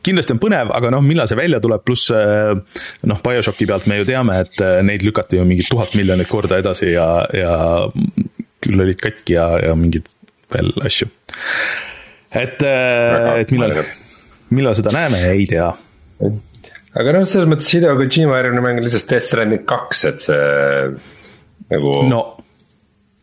[0.09, 4.01] kindlasti on põnev, aga noh, millal see välja tuleb, pluss eh, noh, BioShocki pealt me
[4.01, 7.53] ju teame, et eh, neid lükati ju mingi tuhat miljonit korda edasi ja, ja
[8.65, 10.09] küll olid katki ja, ja mingeid
[10.55, 11.11] veel asju.
[12.33, 13.83] et, eh, et millal,
[14.55, 15.69] millal seda näeme, ei tea.
[16.99, 20.43] aga noh, selles mõttes Hideo Kojima järgmine mäng on lihtsalt Death Stranding kaks, et see
[21.69, 22.25] nagu no.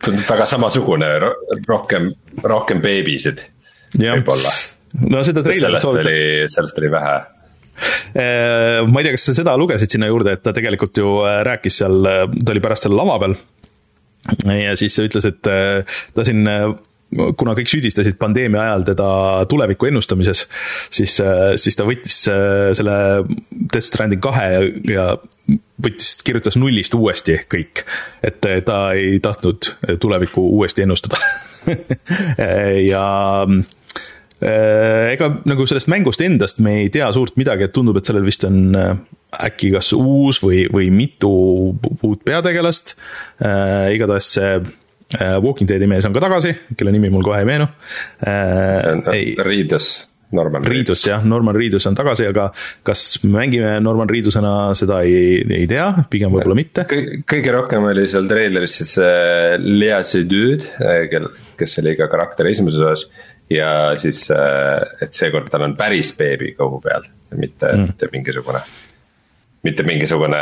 [0.06, 1.12] tundub väga samasugune,
[1.66, 2.12] rohkem,
[2.46, 3.42] rohkem beebisid
[3.96, 4.52] võib-olla
[5.10, 6.14] no seda treilerit soovita-.
[6.56, 7.16] sellest oli vähe
[8.16, 11.42] äh, ma ei tea, kas sa seda lugesid sinna juurde, et ta tegelikult ju äh,
[11.48, 13.38] rääkis seal, äh, ta oli pärast seal lava peal.
[14.50, 16.48] ja siis ütles, et ta siin
[17.38, 19.10] kuna kõik süüdistasid pandeemia ajal teda
[19.48, 20.42] tuleviku ennustamises,
[20.90, 21.14] siis,
[21.62, 22.96] siis ta võttis selle
[23.54, 25.06] Death Stranding kahe ja, ja
[25.86, 27.86] võttis, kirjutas nullist uuesti kõik.
[28.26, 29.70] et ta ei tahtnud
[30.02, 31.22] tulevikku uuesti ennustada
[32.92, 33.06] ja
[34.46, 38.46] ega nagu sellest mängust endast me ei tea suurt midagi, et tundub, et sellel vist
[38.48, 38.96] on äh,
[39.48, 41.32] äkki kas uus või, või mitu
[41.76, 42.96] uut peategelast.
[43.44, 44.58] Äh, igatahes see
[45.16, 47.70] Walking Deadi mees on ka tagasi, kelle nimi mul kohe ei meenu.
[49.46, 49.94] Reedus.
[50.36, 52.48] Norman Reedus jah, Norman Reedus on tagasi, aga
[52.84, 56.88] kas mängime Norman Reedusena, seda ei, ei tea, pigem võib-olla mitte.
[56.90, 58.96] kõige rohkem oli seal treileris siis
[59.62, 60.66] Lea Seydoux,
[61.14, 61.30] kel,
[61.62, 63.06] kes oli ka karakter esimeses osas
[63.50, 67.06] ja siis, äh, et seekord tal on päris beebi kõhu peal,
[67.38, 68.64] mitte mm., mitte mingisugune.
[69.66, 70.40] mitte mingisugune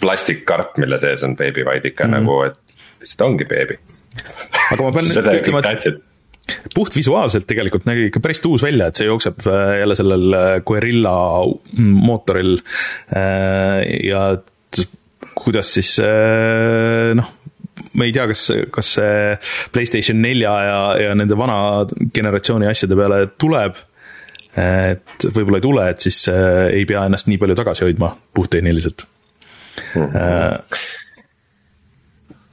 [0.00, 2.18] plastikkarp, mille sees on beebi, vaid ikka mm.
[2.18, 3.78] nagu, et lihtsalt ongi beebi.
[4.72, 6.04] aga ma pean ütlema, et
[6.74, 11.16] puhtvisuaalselt tegelikult nägi ikka päris tuus välja, et see jookseb jälle sellel Guerilla
[11.76, 12.54] mootoril
[14.06, 14.22] ja
[15.38, 15.92] kuidas siis
[17.18, 17.34] noh,
[17.98, 19.36] ma ei tea, kas, kas see
[19.74, 21.58] Playstation nelja ja, ja nende vana
[22.14, 23.84] generatsiooni asjade peale tuleb.
[24.58, 29.04] et võib-olla ei tule, et siis äh, ei pea ennast nii palju tagasi hoidma puhttehniliselt
[29.94, 30.06] mm.
[30.06, 30.78] -hmm.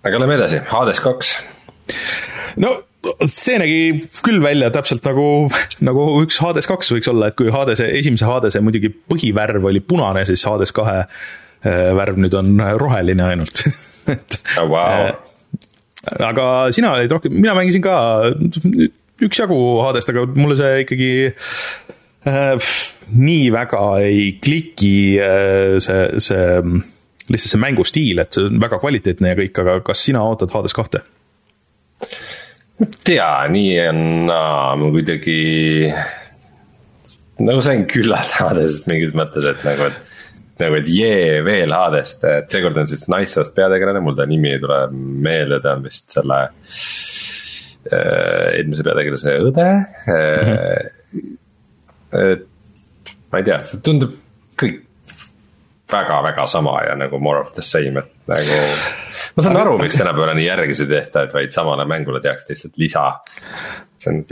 [0.03, 1.31] aga lähme edasi, Hades kaks.
[2.61, 2.75] no
[3.25, 3.79] see nägi
[4.25, 5.49] küll välja täpselt nagu,
[5.81, 10.25] nagu üks Hades kaks võiks olla, et kui Hadese, esimese Hadese muidugi põhivärv oli punane,
[10.25, 13.65] siis Hades kahe äh, värv nüüd on roheline ainult
[14.13, 15.15] et oh, wow
[16.05, 17.95] aga sina olid rohkem, mina mängisin ka
[19.25, 21.11] üksjagu HD-st, aga mulle see ikkagi
[22.29, 22.71] äh,
[23.15, 26.47] nii väga ei kliki äh, see, see,
[27.29, 30.77] lihtsalt see mängustiil, et see on väga kvaliteetne ja kõik, aga kas sina ootad HD-s
[30.77, 31.05] kahte?
[33.07, 35.39] tea, nii on naa, ma kuidagi
[37.45, 40.14] nagu sain küllalt HD-st mingis mõttes, et nagu, et
[40.61, 44.61] nagu, et jee, veel Hadest, et seekord on siis naissoost peategelane, mul ta nimi ei
[44.63, 46.51] tule meelde, ta on vist selle äh,.
[48.55, 50.49] eelmise peategelase õde mm.
[50.49, 50.59] -hmm.
[52.23, 52.41] et
[53.31, 54.11] ma ei tea, see tundub
[54.59, 54.77] kõik
[55.91, 58.61] väga-väga sama ja nagu more of the same, et nagu.
[59.35, 62.77] ma saan aru, miks tänapäeval nii järgisi ei tehta, et vaid samale mängule tehakse lihtsalt
[62.81, 63.05] lisa.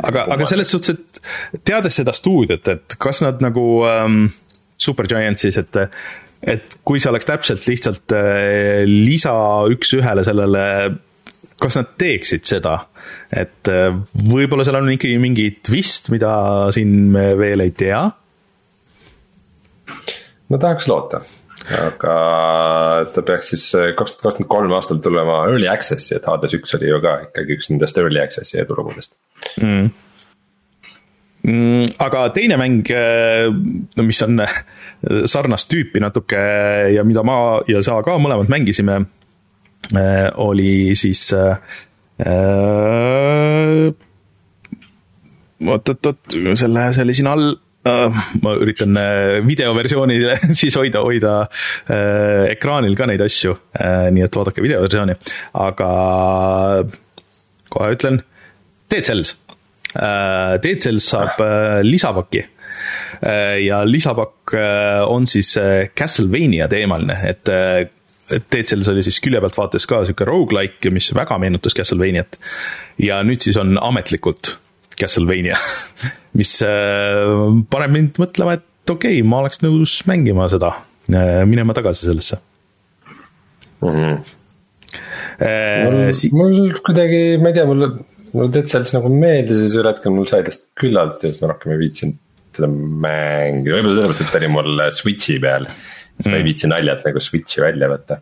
[0.04, 1.22] aga, aga selles suhtes,
[1.54, 4.26] et teades seda stuudiot, et kas nad nagu ähm,
[4.78, 5.78] Supergiant siis, et
[6.44, 9.34] et kui see oleks täpselt lihtsalt äh, lisa
[9.72, 10.64] üks-ühele sellele,
[11.62, 12.82] kas nad teeksid seda?
[13.36, 13.92] et äh,
[14.32, 16.34] võib-olla seal on ikkagi mingi twist, mida
[16.76, 18.02] siin me veel ei tea?
[20.52, 21.24] no tahaks loota,
[21.80, 22.16] aga
[23.16, 26.76] ta peaks siis äh, kaks tuhat kakskümmend kolm aastal tulema early access'i, et Hades üks
[26.80, 29.16] oli ju ka ikkagi üks nendest early access'i edulugudest
[29.60, 29.90] Mm,
[31.44, 34.62] aga teine mäng, äh, no mis on äh,
[35.28, 36.40] sarnast tüüpi natuke
[36.96, 39.02] ja mida ma ja sa ka mõlemad mängisime,
[39.92, 41.26] äh, oli siis
[45.64, 47.52] oot-oot-oot, selle, see oli siin all
[47.84, 48.96] ma üritan
[49.44, 51.34] videoversioonil siis hoida, hoida
[51.92, 55.18] äh, ekraanil ka neid asju äh,, nii et vaadake videoversiooni,
[55.60, 55.90] aga
[57.74, 58.24] kohe ütlen,
[58.88, 59.36] Dead Cells
[59.94, 62.42] Äh, Dead Cells saab äh, lisapaki
[63.22, 64.56] äh, ja lisapakk
[65.08, 65.54] on siis
[65.96, 71.76] Castlevania teemaline, et Cells oli siis külje pealt vaates ka sihuke rogu-like, mis väga meenutas
[71.78, 72.40] Castlevaniat.
[72.98, 74.56] ja nüüd siis on ametlikult
[75.00, 75.60] Castlevania
[76.40, 76.56] mis
[77.70, 80.74] paneb mind mõtlema, et okei okay,, ma oleks nõus mängima seda,
[81.46, 82.40] minema tagasi sellesse
[83.82, 83.94] mm.
[83.94, 84.18] -hmm.
[85.86, 87.88] mul si, mul kuidagi, ma ei tea, mul
[88.34, 91.42] mulle Dead Cells nagu meeldis ja siis ühel hetkel mul sai tast küllalt ja siis
[91.44, 92.20] ma rohkem ei viitsinud
[92.54, 95.68] teda mängida, võib-olla sellepärast, et ta oli mul Switch'i peal.
[96.14, 96.46] siis ma ei mm.
[96.46, 98.20] viitsi naljalt nagu Switch'i välja võtta.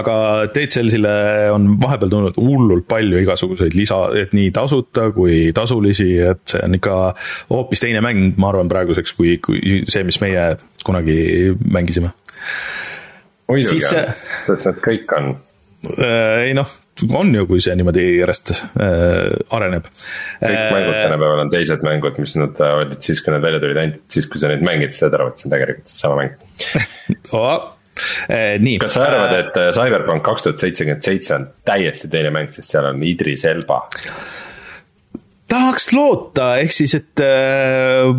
[0.00, 0.14] aga
[0.54, 1.14] Dead Cellsile
[1.54, 6.78] on vahepeal tulnud hullult palju igasuguseid lisa, et nii tasuta kui tasulisi, et see on
[6.80, 7.00] ikka
[7.52, 11.18] hoopis teine mäng, ma arvan, praeguseks kui, kui see, mis meie kunagi
[11.62, 12.10] mängisime.
[13.48, 15.36] muidugi sest nad kõik on
[15.94, 16.70] äh, ei noh,
[17.10, 19.86] on ju, kui see niimoodi järjest äh, areneb.
[20.42, 23.62] kõik äh, mängud tänapäeval on teised mängud, mis nad äh, olid siis, kui nad välja
[23.62, 26.36] tulid, ainult siis, kui sa neid mängid, saad aru, et see on tegelikult sama mäng
[27.40, 27.70] oh.
[28.26, 28.78] Eh, nii.
[28.82, 32.74] kas sa arvad, et äh, Cyberpunk kaks tuhat seitsekümmend seitse on täiesti teine mäng, sest
[32.74, 33.84] seal on Idris Elba?
[35.54, 38.10] tahaks loota, ehk siis, et äh,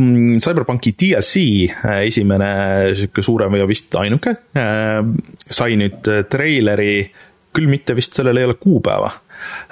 [0.44, 2.50] Cyberpunki DLC äh, esimene
[2.96, 5.00] sihuke suurem ja vist ainuke äh,
[5.46, 7.00] sai nüüd treileri
[7.56, 9.12] küll mitte vist sellel ei ole kuupäeva.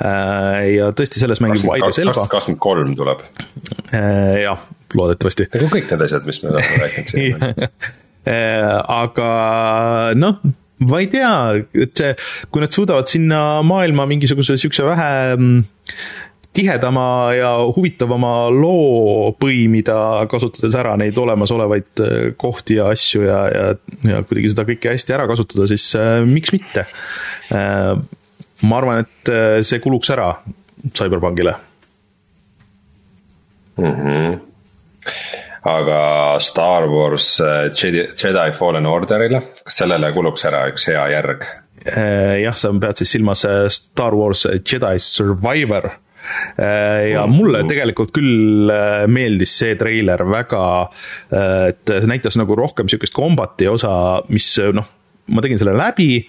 [0.03, 2.25] Äh, ja tõesti, selles mängib Idris Elba.
[2.31, 3.23] kakskümmend kolm tuleb.
[3.91, 4.65] Äh, jah,
[4.97, 5.49] loodetavasti.
[5.53, 9.29] nagu kõik need asjad, mis me oleme rääkinud siin äh, aga
[10.19, 10.41] noh,
[10.89, 11.33] ma ei tea,
[11.85, 12.13] et see,
[12.51, 15.63] kui nad suudavad sinna maailma mingisuguse siukse vähe mm,
[16.53, 19.97] tihedama ja huvitavama loo põimida,
[20.29, 23.67] kasutades ära neid olemasolevaid äh, kohti ja asju ja, ja,
[24.09, 26.85] ja kuidagi seda kõike hästi ära kasutada, siis äh, miks mitte
[27.53, 27.93] äh,.
[28.63, 30.29] ma arvan, et äh, see kuluks ära
[30.83, 31.55] CyberPunkile
[33.77, 33.95] mm.
[33.97, 34.37] -hmm.
[35.73, 35.99] aga
[36.39, 37.39] Star Wars
[37.81, 41.49] Jedi, Jedi Fallen Orderile, kas sellele kuluks ära üks hea järg?
[41.83, 43.41] jah, sa pead siis silmas
[43.73, 46.02] Star Wars Jedi Survivor Äh,
[47.13, 50.63] ja mulle tegelikult küll äh, meeldis see treiler väga,
[51.33, 53.93] äh, et see näitas nagu rohkem sihukest kombati osa,
[54.33, 54.87] mis noh,
[55.33, 56.23] ma tegin selle läbi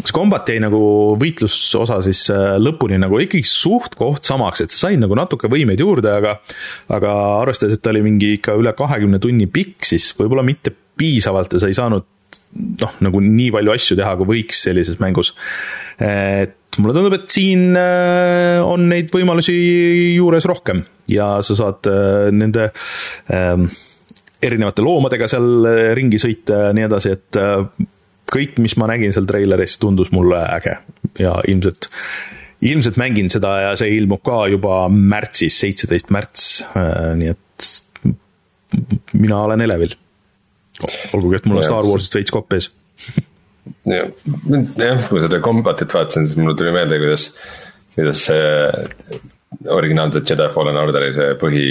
[0.00, 0.80] see kombat jäi nagu
[1.20, 5.82] võitlusosa siis äh, lõpuni nagu ikkagi suht koht samaks, et sa said nagu natuke võimeid
[5.82, 6.38] juurde, aga
[6.94, 11.52] aga arvestades, et ta oli mingi ikka üle kahekümne tunni pikk, siis võib-olla mitte piisavalt
[11.56, 12.06] ja sa ei saanud
[12.80, 15.34] noh, nagu nii palju asju teha, kui võiks sellises mängus.
[16.00, 19.54] et mulle tundub, et siin äh, on neid võimalusi
[20.14, 22.70] juures rohkem ja sa saad äh, nende
[23.34, 23.66] ähm,
[24.40, 25.66] erinevate loomadega seal
[25.98, 27.38] ringi sõita ja nii edasi, et
[28.30, 30.76] kõik, mis ma nägin seal treileris, tundus mulle äge
[31.20, 31.90] ja ilmselt,
[32.66, 37.70] ilmselt mängin seda ja see ilmub ka juba märtsis, seitseteist märts, äh, nii et
[39.18, 39.96] mina olen elevil.
[41.12, 42.70] olgugi, et mul on Star Warsist veits kopp ees
[43.90, 44.10] jah,
[44.80, 47.30] jah, kui seda Combatit vaatasin, siis mulle tuli meelde, kuidas,
[47.96, 51.64] kuidas see originaalse Jedi Fallen Orderi see põhi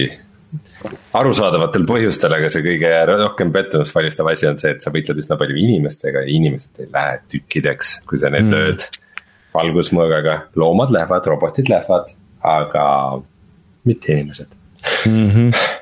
[1.20, 5.38] arusaadavatel põhjustel, aga see kõige rohkem pettumust valmistav asi on see, et sa võitled üsna
[5.40, 8.56] palju inimestega ja inimesed ei lähe tükkideks, kui sa neid mm.
[8.56, 8.88] lööd.
[9.50, 12.12] valgusmõõgaga, loomad lähevad, robotid lähevad,
[12.46, 12.86] aga
[13.90, 14.50] mitte inimesed
[15.10, 15.30] mm.
[15.30, 15.78] -hmm.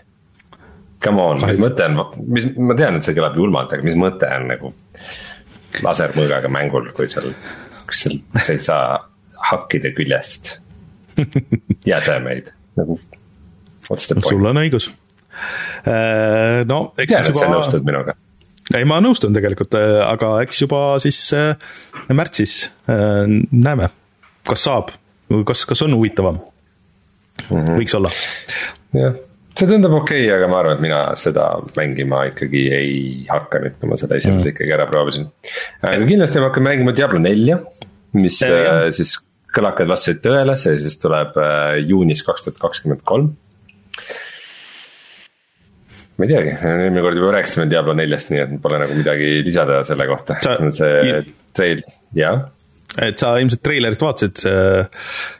[1.03, 4.29] Come on, mis mõte on, mis, ma tean, et see kõlab julmalt, aga mis mõte
[4.33, 4.71] on nagu
[5.85, 7.33] lasermõõgaga mängul, kui seal,
[7.85, 8.87] kas seal, sa ei saa
[9.51, 10.57] hakkida küljest
[11.91, 12.99] jäsemeid nagu
[13.87, 14.89] sul on õigus.
[15.87, 18.17] Äh, no eks tean, et sa nõustud minuga.
[18.73, 21.53] ei, ma nõustun tegelikult, äh, aga eks juba siis äh,
[22.09, 23.91] märtsis näeme,
[24.47, 24.91] kas saab,
[25.47, 27.53] kas, kas on huvitavam mm.
[27.53, 27.77] -hmm.
[27.77, 28.11] võiks olla.
[28.97, 29.21] jah,
[29.57, 32.93] see tundub okei okay,, aga ma arvan, et mina seda mängima ikkagi ei
[33.29, 34.53] hakka nüüd, kui ma seda esimese mm.
[34.53, 35.27] ikkagi ära proovisin.
[35.81, 37.59] aga kindlasti ma hakkan mängima Diablo nelja,
[38.17, 39.17] mis ja, siis
[39.57, 41.37] kõlakad vastasid tõele, see siis tuleb
[41.87, 43.33] juunis kaks tuhat kakskümmend kolm
[46.17, 49.83] ma ei teagi, eelmine kord juba rääkisime Diablo neljast, nii et pole nagu midagi lisada
[49.87, 51.21] selle kohta, see
[51.57, 51.81] treil,
[52.17, 52.45] jah.
[52.97, 54.45] et sa ilmselt treilerit vaatasid,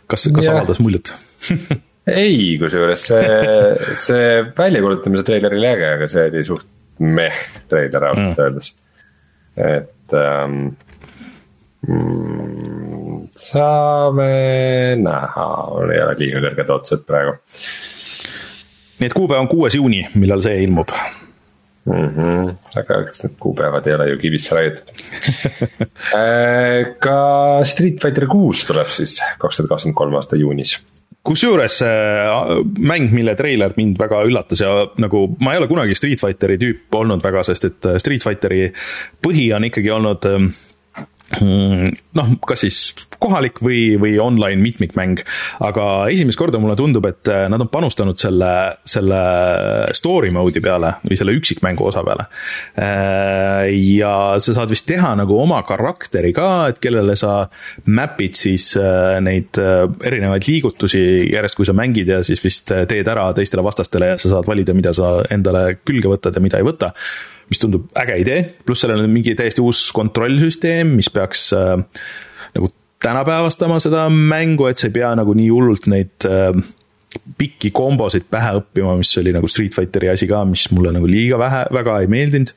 [0.10, 0.54] kas, kas ja.
[0.54, 1.14] avaldas muljet
[2.08, 3.38] ei, kusjuures see,
[4.00, 6.68] see väljakuulutamise treiler oli äge, aga see oli suht
[7.00, 8.44] meh treiler ausalt mm.
[8.46, 8.74] öeldes.
[9.58, 10.58] et ähm,
[11.88, 14.32] mm, saame
[15.02, 17.38] näha, mul ei ole liiga kõrged ootused praegu
[18.98, 20.94] nii et kuupäev on kuues juuni, millal see ilmub
[21.86, 22.10] mm.
[22.16, 22.52] -hmm.
[22.80, 24.94] aga eks need kuupäevad ei ole ju kivisse raiutud
[26.22, 27.20] äh, ka
[27.64, 30.80] Street Fighter kuus tuleb siis kaks tuhat kakskümmend kolm aasta juunis
[31.28, 36.22] kusjuures äh, mäng, mille treiler mind väga üllatas ja nagu ma ei ole kunagi Street
[36.24, 38.68] Fighteri tüüp olnud väga, sest et äh, Street Fighteri
[39.24, 40.52] põhi on ikkagi olnud Mm,
[41.36, 42.80] noh, kas siis
[43.20, 45.22] kohalik või, või online mitmikmäng,
[45.66, 48.52] aga esimest korda mulle tundub, et äh, nad on panustanud selle,
[48.88, 49.22] selle
[49.98, 52.28] story mode'i peale või selle üksikmängu osa peale.
[52.80, 54.14] Äh, ja
[54.44, 57.40] sa saad vist teha nagu oma karakteri ka, et kellele sa
[57.90, 61.02] map'id siis äh, neid erinevaid liigutusi
[61.34, 64.76] järjest, kui sa mängid ja siis vist teed ära teistele vastastele ja sa saad valida,
[64.78, 66.94] mida sa endale külge võtad ja mida ei võta
[67.48, 71.78] mis tundub äge idee, pluss sellel on mingi täiesti uus kontrollsüsteem, mis peaks äh,
[72.56, 72.72] nagu
[73.04, 76.52] tänapäevastama seda mängu, et sa ei pea nagu nii hullult neid äh,
[77.40, 81.40] pikki kombosid pähe õppima, mis oli nagu Street Fighteri asi ka, mis mulle nagu liiga
[81.42, 82.54] vähe, väga ei meeldinud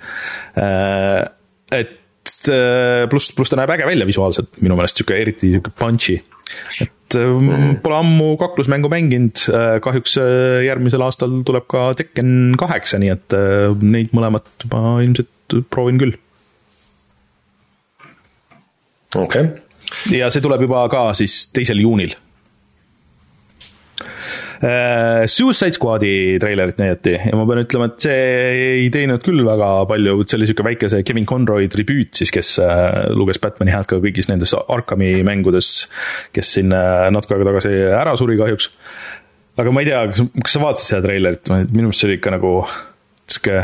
[0.58, 1.22] äh,.
[1.70, 6.18] et äh, pluss, pluss ta näeb äge välja visuaalselt, minu meelest sihuke eriti sihuke punchy.
[6.80, 6.96] et.
[7.14, 13.36] Pole ammu kaklusmängu mänginud, äh, kahjuks äh, järgmisel aastal tuleb ka Tekken kaheksa, nii et
[13.36, 16.16] äh, neid mõlemat ma ilmselt proovin küll.
[19.16, 19.48] okei.
[19.50, 20.18] Okay..
[20.20, 22.14] ja see tuleb juba ka siis teisel juunil
[24.60, 28.24] Suicide Squad'i treilerit näidati ja ma pean ütlema, et see
[28.82, 32.50] ei teinud küll väga palju, see oli niisugune väike see Kevin Conroy tribüüt siis, kes
[32.60, 35.86] äh, luges Batman'i häält ka kõigis nendes Arkami mängudes,
[36.36, 38.68] kes siin äh, natuke aega tagasi ära suri kahjuks.
[39.64, 42.32] aga ma ei tea, kas, kas sa vaatasid seda treilerit, minu meelest see oli ikka
[42.34, 42.50] nagu
[43.30, 43.62] sihuke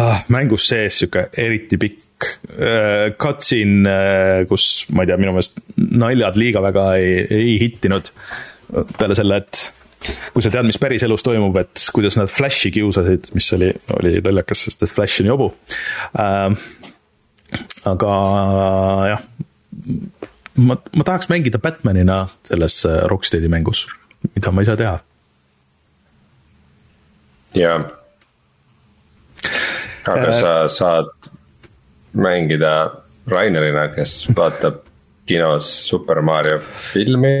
[0.00, 3.98] ah, mängus sees sihuke eriti pikk äh, cutscene,
[4.48, 8.08] kus ma ei tea, minu meelest naljad liiga väga ei, ei hittinud.
[8.96, 9.79] peale selle, et
[10.32, 14.64] kui sa tead, mis päriselus toimub, et kuidas nad Flashi kiusasid, mis oli, oli naljakas,
[14.66, 15.50] sest et Flash on jobu
[16.18, 16.56] äh,.
[17.90, 18.10] aga
[19.10, 19.24] jah,
[20.56, 23.86] ma, ma tahaks mängida Batmanina selles äh, Rocksteadi mängus,
[24.34, 24.96] mida ma ei saa teha.
[27.58, 27.78] jaa.
[30.06, 31.32] aga äh, sa saad
[32.12, 32.74] mängida
[33.30, 34.80] Rainerina, kes vaatab
[35.28, 36.58] kinos Super Mario
[36.92, 37.36] filmi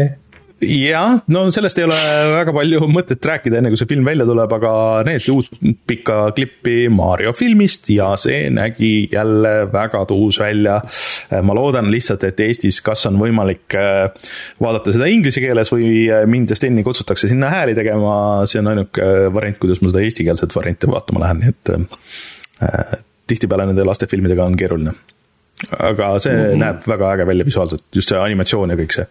[0.60, 1.96] jah, no sellest ei ole
[2.34, 4.72] väga palju mõtet rääkida, enne kui see film välja tuleb, aga
[5.06, 5.50] näidati uut
[5.88, 10.80] pikka klippi Mario filmist ja see nägi jälle väga tuus välja.
[11.42, 14.08] ma loodan lihtsalt, et Eestis kas on võimalik äh,
[14.60, 18.16] vaadata seda inglise keeles või äh, mind ja Steni kutsutakse sinna hääli tegema,
[18.50, 22.98] see on ainuke variant, kuidas ma seda eestikeelset varianti vaatama lähen, nii et äh,
[23.30, 24.92] tihtipeale nende lastefilmidega on keeruline.
[25.78, 26.60] aga see mm -hmm.
[26.64, 29.06] näeb väga äge välja visuaalselt, just see animatsioon ja kõik see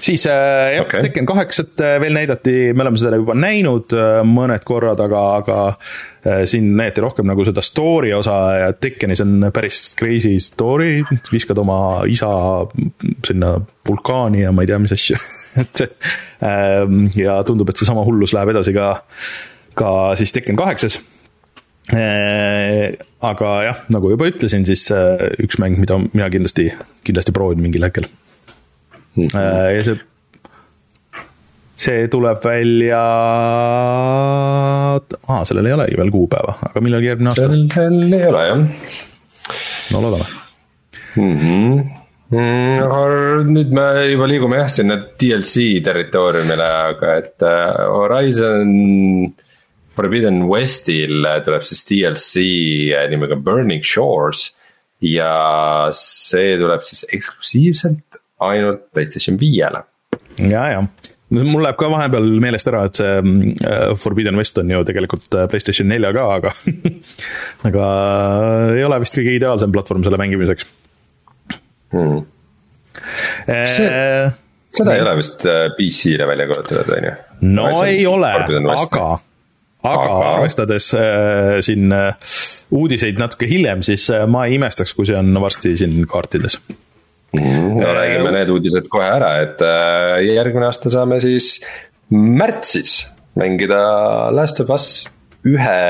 [0.00, 4.20] siis äh, jah okay., Tekken kaheksat äh, veel näidati, me oleme seda juba näinud äh,
[4.26, 5.58] mõned korrad, aga, aga
[6.50, 10.98] siin näidati rohkem nagu seda story osa ja Tekkenis on päris crazy story,
[11.32, 12.28] viskad oma isa
[13.24, 13.54] sinna
[13.88, 15.16] vulkaani ja ma ei tea, mis asju.
[15.62, 15.80] Et
[16.44, 18.90] ähm, ja tundub, et seesama hullus läheb edasi ka,
[19.78, 21.00] ka siis Tekken kaheksas.
[21.88, 24.84] Aga jah, nagu juba ütlesin, siis
[25.40, 26.68] üks mäng, mida mina kindlasti,
[27.08, 28.10] kindlasti proovin mingil hetkel
[29.18, 29.28] mm.
[29.32, 29.76] -hmm.
[29.76, 29.98] ja see,
[31.78, 33.02] see tuleb välja,
[35.28, 37.48] aa, sellel ei olegi veel kuupäeva, aga millalgi järgmine aasta.
[37.74, 38.66] sellel ei ole jah.
[39.92, 40.26] no loodame
[41.16, 41.38] mm.
[41.38, 41.94] -hmm.
[42.28, 48.74] Mm, nüüd me juba liigume jah sinna DLC territooriumile, aga et äh, Horizon
[49.96, 52.44] Forbidden Westil tuleb siis DLC
[53.10, 54.50] nimega Burning Shores.
[55.00, 59.84] ja see tuleb siis eksklusiivselt ainult Playstation viiele.
[60.38, 60.82] ja, ja
[61.28, 63.14] mul läheb ka vahepeal meelest ära, et see
[63.66, 66.54] äh, Forbidden West on ju tegelikult äh, Playstation nelja ka, aga
[67.68, 67.86] aga
[68.76, 70.68] ei ole vist kõige ideaalsem platvorm selle mängimiseks
[71.94, 72.26] hmm..
[73.48, 73.88] See,
[74.74, 75.44] seda ei ole vist
[75.76, 77.16] PC-le välja kuulutatud, on ju?
[77.54, 78.32] no ei ole,
[78.74, 79.06] aga,
[79.86, 82.32] aga arvestades äh, siin äh,
[82.74, 86.84] uudiseid natuke hiljem, siis äh, ma ei imestaks, kui see on varsti siin kaartides mm,.
[87.36, 91.58] No räägime need uudised kohe ära, et äh, järgmine aasta saame siis
[92.12, 93.02] märtsis
[93.38, 93.80] mängida
[94.34, 94.88] Last of Us
[95.48, 95.80] ühe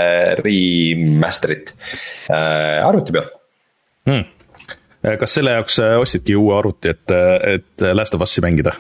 [0.42, 1.72] remaster'it
[2.30, 3.30] äh, arvuti peal.
[4.08, 4.26] Hmm..
[5.20, 7.14] kas selle jaoks äh, ostsidki uue arvuti, et,
[7.54, 8.74] et Last of Us'i mängida?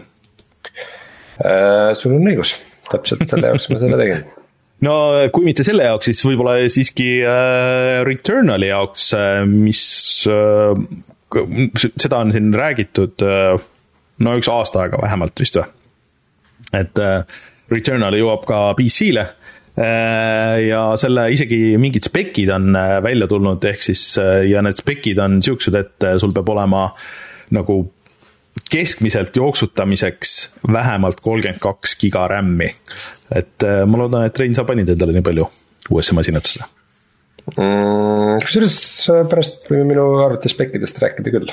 [1.38, 1.94] Äh,?
[1.94, 2.56] sul on õigus,
[2.90, 4.26] täpselt selle jaoks ma selle tegin.
[4.78, 4.94] No
[5.34, 9.80] kui mitte selle jaoks, siis võib-olla siiski äh, Returnali jaoks, äh, mis
[10.30, 10.78] äh,
[11.96, 13.58] seda on siin räägitud äh,
[14.24, 15.68] no üks aasta aega vähemalt vist või.
[16.80, 19.26] et äh, Returnal jõuab ka PC-le
[19.76, 22.72] äh, ja selle isegi mingid spekid on
[23.04, 24.16] välja tulnud, ehk siis
[24.48, 26.88] ja need spekid on siuksed, et sul peab olema
[27.54, 27.82] nagu
[28.72, 30.32] keskmiselt jooksutamiseks
[30.72, 32.72] vähemalt kolmkümmend kaks giga RAM-i.
[33.36, 35.46] et ma loodan, et Rein, sa panid endale nii palju
[35.92, 36.64] uuesse masinasse
[37.56, 38.38] mm,?
[38.44, 38.76] kusjuures
[39.12, 41.48] äh, pärast võime minu arvuti spekkidest rääkida küll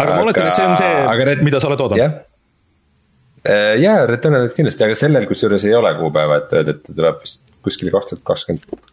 [0.00, 0.92] aga ma oletan, et see on see,
[1.28, 1.42] red...
[1.46, 2.20] mida sa oled oodanud yeah.?
[3.42, 7.22] Äh, jaa, Returnalit kindlasti, aga sellel kusjuures ei ole kuupäeva, et öelda, et ta tuleb
[7.24, 8.90] vist kuskil kaks tuhat kakskümmend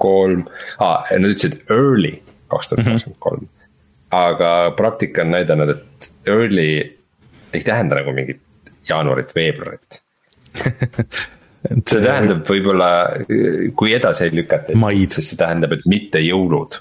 [0.00, 0.44] kolm,
[0.80, 2.14] aa, nad ütlesid early
[2.52, 3.48] kaks tuhat kakskümmend kolm.
[4.16, 6.70] aga praktika on näidanud, et early
[7.52, 8.40] ei tähenda nagu mingit
[8.88, 10.00] jaanuarit, veebruarit
[11.68, 12.90] et see tähendab võib-olla,
[13.76, 14.76] kui edasi ei lükata,
[15.12, 16.80] siis see tähendab, et mitte jõulud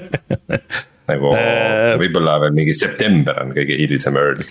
[1.10, 1.96] nagu äh.
[2.00, 4.46] võib-olla veel mingi september on kõige hilisem early.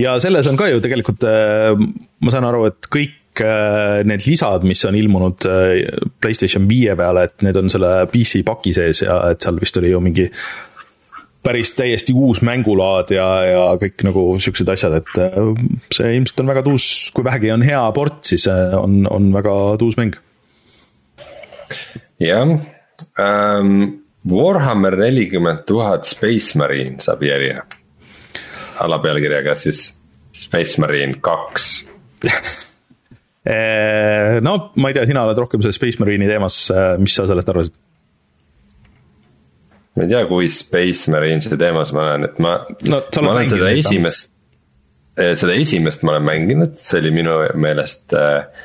[0.00, 4.64] ja selles on ka ju tegelikult, äh, ma saan aru, et kõik äh, need lisad,
[4.68, 5.48] mis on ilmunud
[6.20, 9.92] PlayStation viie peale, et need on selle PC paki sees ja et seal vist oli
[9.92, 10.30] ju mingi
[11.42, 15.38] päris täiesti uus mängulaad ja, ja kõik nagu siuksed asjad, et äh,
[15.94, 16.84] see ilmselt on väga tuus,
[17.16, 20.18] kui vähegi on hea port, siis äh, on, on väga tuus mäng.
[22.20, 22.56] jah
[23.16, 23.84] ähm,,
[24.28, 27.62] Warhammer nelikümmend tuhat Space Marine saab järje.
[28.84, 29.94] alapealkirjaga siis
[30.36, 31.86] Space Marine kaks
[33.48, 36.66] äh, no ma ei tea, sina oled rohkem selle Space Marine'i teemas,
[37.00, 37.80] mis sa sellest arvasid?
[40.00, 42.54] Ma ei tea, kui Space Marine'i teemas ma olen, et ma
[42.88, 44.30] no,, ma olen seda esimest,
[45.18, 48.64] eh, seda esimest ma olen mänginud, see oli minu meelest eh,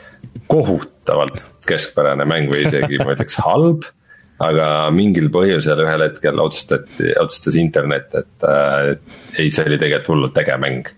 [0.52, 3.88] kohutavalt keskpärane mäng või isegi ma ütleks halb.
[4.36, 8.90] aga mingil põhjusel ühel hetkel otsustati, otsustas internet, et äh,
[9.40, 10.92] ei, see oli tegelikult hullult äge mäng.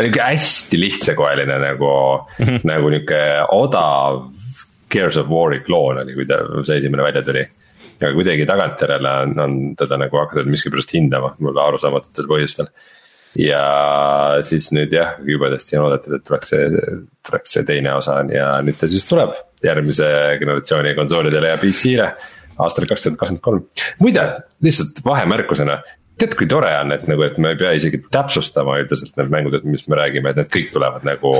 [0.00, 2.60] nihuke hästi lihtsakoeline nagu mm, -hmm.
[2.64, 3.22] nagu nihuke
[3.54, 4.28] odav
[4.90, 7.46] Gears of War'i kloon oli, kui ta, see esimene välja tuli
[8.00, 12.72] aga kuidagi tagantjärele on, on teda nagu hakatud miskipärast hindama, mulle arusaamatutel põhjustel.
[13.38, 13.62] ja
[14.46, 16.66] siis nüüd jah, jubedasti on oodatud, et tuleks see,
[17.28, 20.08] tuleks see teine osa ja nüüd ta siis tuleb järgmise
[20.40, 22.10] generatsiooni konsoolidele ja PC-le
[22.60, 23.64] aastal kaks tuhat kakskümmend kolm.
[24.00, 24.24] muide,
[24.64, 25.80] lihtsalt vahemärkusena,
[26.20, 29.58] tead, kui tore on, et nagu, et me ei pea isegi täpsustama üldiselt need mängud,
[29.58, 31.34] et mis me räägime, et need kõik tulevad nagu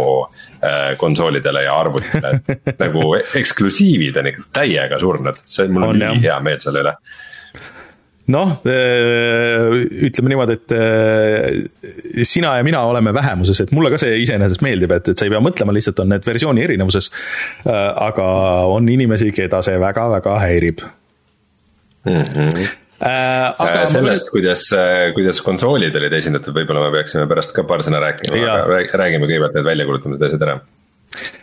[0.65, 2.39] äh, konsoolidele ja arvutile
[2.85, 3.11] nagu
[3.41, 6.97] eksklusiivid on ikka täiega surnud, see, mul on nii hea meel selle üle
[8.31, 9.77] noh, äh,
[10.07, 14.93] ütleme niimoodi, et äh, sina ja mina oleme vähemuses, et mulle ka see iseenesest meeldib,
[14.97, 17.11] et, et sa ei pea mõtlema, lihtsalt on need versiooni erinevuses.
[17.65, 18.29] Äh, aga
[18.71, 20.85] on inimesi, keda see väga-väga häirib
[22.05, 22.23] mm.
[22.23, 22.71] -hmm.
[23.01, 24.35] Äh, aga sellest, ma...
[24.35, 24.67] kuidas,
[25.17, 29.57] kuidas konsoolid olid esindatud, võib-olla me peaksime pärast ka paar sõna rääkima, aga räägime kõigepealt
[29.57, 30.59] need väljakuulutamised asjad ära.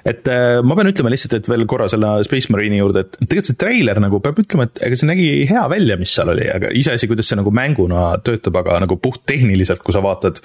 [0.08, 3.50] Et äh, ma pean ütlema lihtsalt, et veel korra selle Space Marine'i juurde, et tegelikult
[3.50, 6.72] see treiler nagu peab ütlema, et ega see nägi hea välja, mis seal oli, aga
[6.78, 10.40] iseasi, kuidas see nagu mänguna töötab, aga nagu puhttehniliselt, kui sa vaatad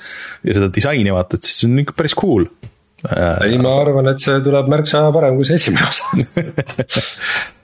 [0.49, 2.49] ja seda disaini vaatad, siis see on ikka päris cool.
[3.07, 6.11] Äh, ei, ma arvan, et see tuleb märksa parem kui see esimene osa.
[6.43, 7.59] äh,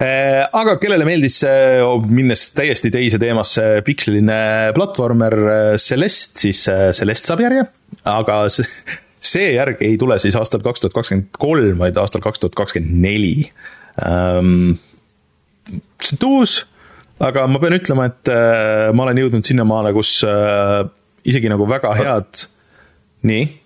[0.00, 1.40] aga kellele meeldis,
[2.08, 4.38] minnes täiesti teise teemasse, piksline
[4.76, 5.36] platvormer
[5.80, 6.64] Celeste, siis
[6.96, 7.66] Celeste saab järje,
[8.08, 12.56] aga see järg ei tule siis aastal kaks tuhat kakskümmend kolm, vaid aastal kaks tuhat
[12.56, 13.50] kakskümmend neli.
[14.06, 14.78] Ähm,
[16.00, 16.56] see on uus,
[17.20, 18.32] aga ma pean ütlema, et
[18.96, 20.20] ma olen jõudnud sinnamaale, kus
[21.28, 22.46] isegi nagu väga head,
[23.28, 23.59] nii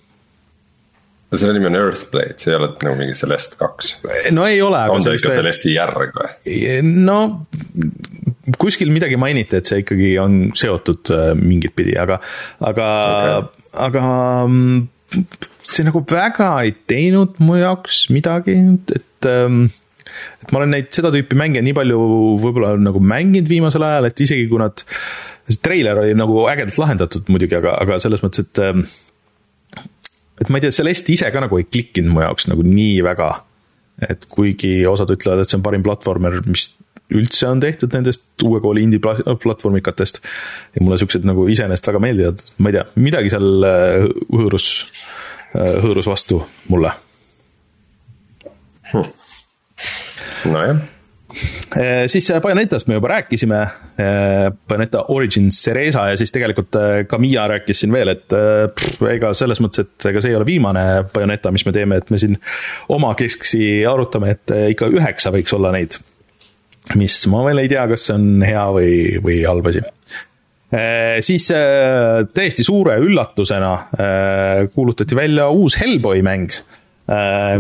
[1.31, 3.97] no selle nimi on Earthblade, see ei ole nagu mingi Celeste kaks.
[4.35, 4.83] no ei ole.
[4.93, 6.33] on see ikka Celeste'i järg või?
[7.05, 7.19] no
[8.61, 12.21] kuskil midagi mainiti, et see ikkagi on seotud äh, mingit pidi, aga,
[12.65, 12.89] aga
[13.39, 14.03] okay., aga
[14.47, 15.25] mm,
[15.65, 18.59] see nagu väga ei teinud mu jaoks midagi,
[18.95, 19.65] et ähm,
[20.45, 22.01] et ma olen neid, seda tüüpi mänge nii palju
[22.43, 24.85] võib-olla nagu mänginud viimasel ajal, et isegi kui nad,
[25.49, 28.85] see treiler oli nagu ägedalt lahendatud muidugi, aga, aga selles mõttes, et ähm,
[30.41, 33.33] et ma ei tea, Celeste ise ka nagu ei klikkinud mu jaoks nagu nii väga.
[34.09, 36.73] et kuigi osad ütlevad, et see on parim platvormer, mis
[37.15, 40.19] üldse on tehtud nendest uue kooli indie platvormikatest.
[40.75, 44.71] ja mulle siuksed nagu iseenesest väga meeldivad, ma ei tea, midagi seal äh, hõõrus,
[45.55, 46.91] äh, hõõrus vastu mulle
[48.91, 49.07] hm..
[50.51, 50.83] nojah
[52.11, 53.61] siis Bayonettast me juba rääkisime,
[54.69, 56.77] Bayoneta Origins Cereza ja siis tegelikult
[57.09, 60.49] ka Miia rääkis siin veel, et pff, ega selles mõttes, et ega see ei ole
[60.49, 62.39] viimane Bayoneta, mis me teeme, et me siin
[62.95, 65.99] omakeskisi arutame, et ikka üheksa võiks olla neid
[66.99, 69.83] mis ma veel ei tea, kas see on hea või, või halb asi.
[71.25, 71.47] Siis
[72.35, 73.73] täiesti suure üllatusena
[74.75, 76.57] kuulutati välja uus Hellboy mäng,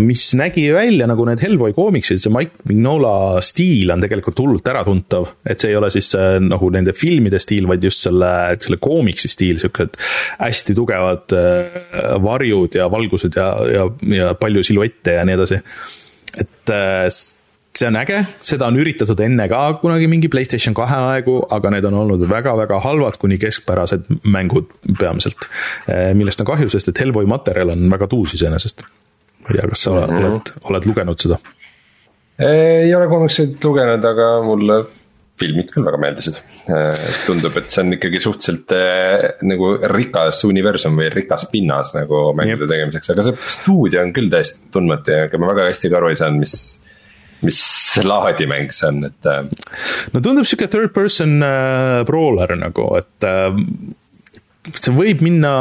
[0.00, 5.34] mis nägi välja nagu need Hellboy koomiksid, see Mike Mignola stiil on tegelikult hullult äratuntav,
[5.44, 8.30] et see ei ole siis nagu nende filmide stiil, vaid just selle,
[8.64, 10.00] selle koomiksi stiil, siuksed
[10.38, 11.36] hästi tugevad
[12.24, 13.86] varjud ja valgused ja, ja,
[14.16, 15.60] ja palju siluette ja nii edasi.
[16.40, 16.74] et
[17.74, 21.86] see on äge, seda on üritatud enne ka kunagi mingi Playstation kahe aegu, aga need
[21.88, 25.48] on olnud väga-väga halvad kuni keskpärased mängud peamiselt.
[26.16, 28.86] Millest on kahju, sest et Hellboy materjal on väga tuus iseenesest.
[29.44, 30.26] Ma ei tea, kas sa mm -hmm.
[30.26, 31.38] oled, oled lugenud seda?
[32.38, 34.84] ei ole komikseid lugenud, aga mulle
[35.38, 36.36] filmid küll väga meeldisid.
[36.70, 42.28] Eh, tundub, et see on ikkagi suhteliselt äh, nagu rikas universum või rikas pinnas nagu
[42.38, 46.00] mängude tegemiseks, aga see stuudio on küll täiesti tundmatu ja ega ma väga hästi ka
[46.00, 46.54] aru ei saanud, mis
[47.44, 47.60] mis
[48.04, 49.28] laadi mäng see on, et.
[49.28, 49.42] Äh,
[50.14, 53.50] no tundub sihuke third person äh, brawler nagu, et äh,
[54.72, 55.54] see võib minna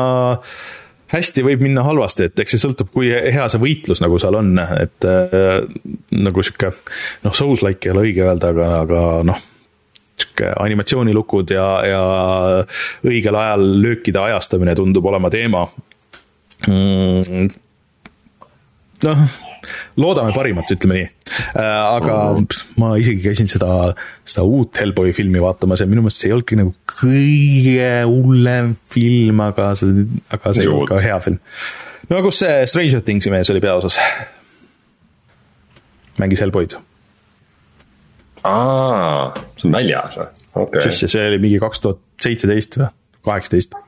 [1.14, 4.54] hästi võib minna halvasti, et eks see sõltub, kui hea see võitlus nagu seal on,
[4.80, 5.64] et äh,
[6.18, 6.74] nagu sihuke
[7.24, 9.42] noh, Souls-like ei ole õige öelda, aga, aga noh,
[10.20, 12.04] sihuke animatsioonilukud ja, ja
[13.08, 15.68] õigel ajal löökide ajastamine tundub olema teema
[16.68, 17.52] mm,.
[19.08, 19.28] Noh
[20.00, 21.08] loodame parimat, ütleme nii.
[21.56, 22.18] Äh, aga
[22.82, 23.94] ma isegi käisin seda,
[24.28, 29.44] seda uut Hellboy filmi vaatamas ja minu meelest see ei olnudki nagu kõige hullem film,
[29.46, 31.40] aga see, aga see olnud ka hea film.
[32.12, 34.00] no kus see Stranger Thingsi mees oli peaosas?
[36.22, 36.78] mängis Hellboyd.
[38.46, 40.28] aa, see on väljas või?
[40.54, 40.98] okei okay..
[41.06, 42.92] see oli mingi kaks tuhat seitseteist või
[43.30, 43.80] kaheksateist.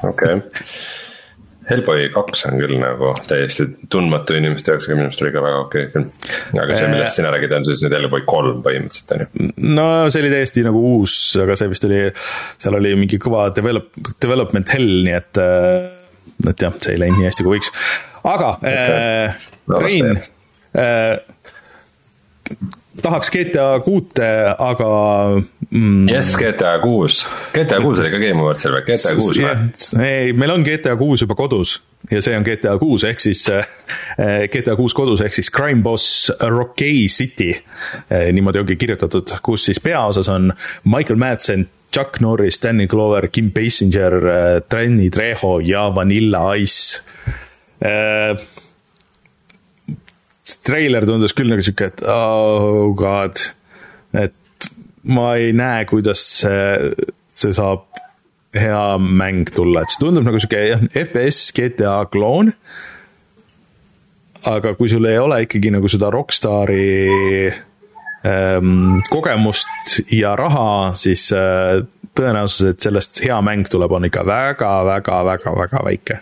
[0.00, 1.08] okei okay
[1.70, 5.60] Hellboy kaks on küll nagu täiesti tundmatu inimeste jaoks, aga minu arust oli ka väga
[5.64, 6.60] okei okay, küll.
[6.64, 9.52] aga see, millest sina räägid, on siis nüüd Hellboy kolm põhimõtteliselt on ju.
[9.78, 12.02] no see oli täiesti nagu uus, aga see vist oli,
[12.60, 13.92] seal oli mingi kõva develop,
[14.22, 15.40] development hell, nii et.
[15.40, 15.96] Äh,
[16.50, 17.72] et jah, see ei läinud nii hästi kui võiks,
[18.24, 18.72] aga okay.
[18.72, 19.48] äh,
[19.80, 20.14] Rein
[20.78, 21.18] äh,
[23.02, 24.28] tahaks GTA kuute,
[24.58, 24.88] aga
[25.70, 26.08] mm,.
[26.10, 27.22] jess, GTA kuus,
[27.54, 30.06] GTA kuus oli ka Game Awards'il või, GTA kuus või?
[30.06, 31.76] ei, meil on GTA kuus juba kodus
[32.10, 33.66] ja see on GTA kuus ehk siis äh,
[34.50, 38.30] GTA kuus kodus ehk siis Crime Boss Rockay City äh,.
[38.34, 40.50] niimoodi ongi kirjutatud, kus siis peaosas on
[40.84, 44.18] Michael Madsen, Chuck Norris, Danny Glover, Kim Basinger,
[44.70, 47.02] Danny Trejo ja Vanilla Ice
[50.66, 53.40] treiler tundus küll nagu sihuke, et oh god,
[54.16, 54.68] et
[55.10, 56.92] ma ei näe, kuidas see,
[57.36, 57.86] see saab
[58.56, 62.52] hea mäng tulla, et see tundub nagu sihuke FPS GTA kloon.
[64.50, 67.50] aga kui sul ei ole ikkagi nagu seda Rockstari
[68.24, 71.82] ähm, kogemust ja raha, siis äh,
[72.16, 76.20] tõenäosus, et sellest hea mäng tuleb, on ikka väga, väga, väga, väga väike.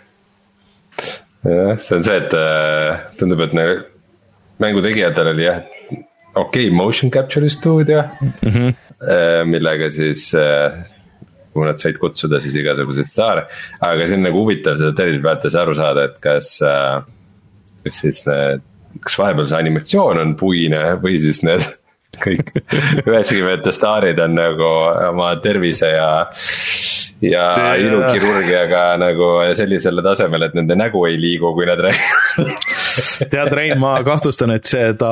[1.47, 3.55] jah, see on see, et äh, tundub, et
[4.59, 5.63] nagu mängu tegijatel oli jah,
[6.35, 8.73] okei okay, motion capture'i stuudio mm, -hmm.
[9.45, 10.83] millega siis äh,
[11.53, 13.45] kuhu nad said kutsuda siis igasuguseid staare.
[13.81, 17.03] aga see on nagu huvitav seda vaadates aru saada, et kas, äh,
[17.83, 18.61] kas siis need,
[19.03, 21.65] kas vahepeal see animatsioon on puine või siis need
[22.25, 22.51] kõik
[23.05, 24.69] üheksakümnendate staarid on nagu
[25.09, 26.11] oma tervise ja
[27.21, 32.67] ja ilukirurgiaga nagu sellisele tasemele, et nende nägu ei liigu, kui nad räägivad
[33.29, 35.11] tead, Rein, ma kahtlustan, et seda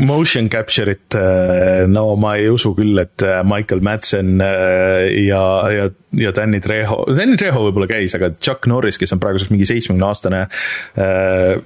[0.00, 5.88] motion capture'it, äh, no ma ei usu küll, et äh, Michael Madsen äh, ja, ja,
[6.16, 10.08] ja Danny Trejo, Danny Trejo võib-olla käis, aga Chuck Norris, kes on praeguseks mingi seitsmekümne
[10.08, 10.42] aastane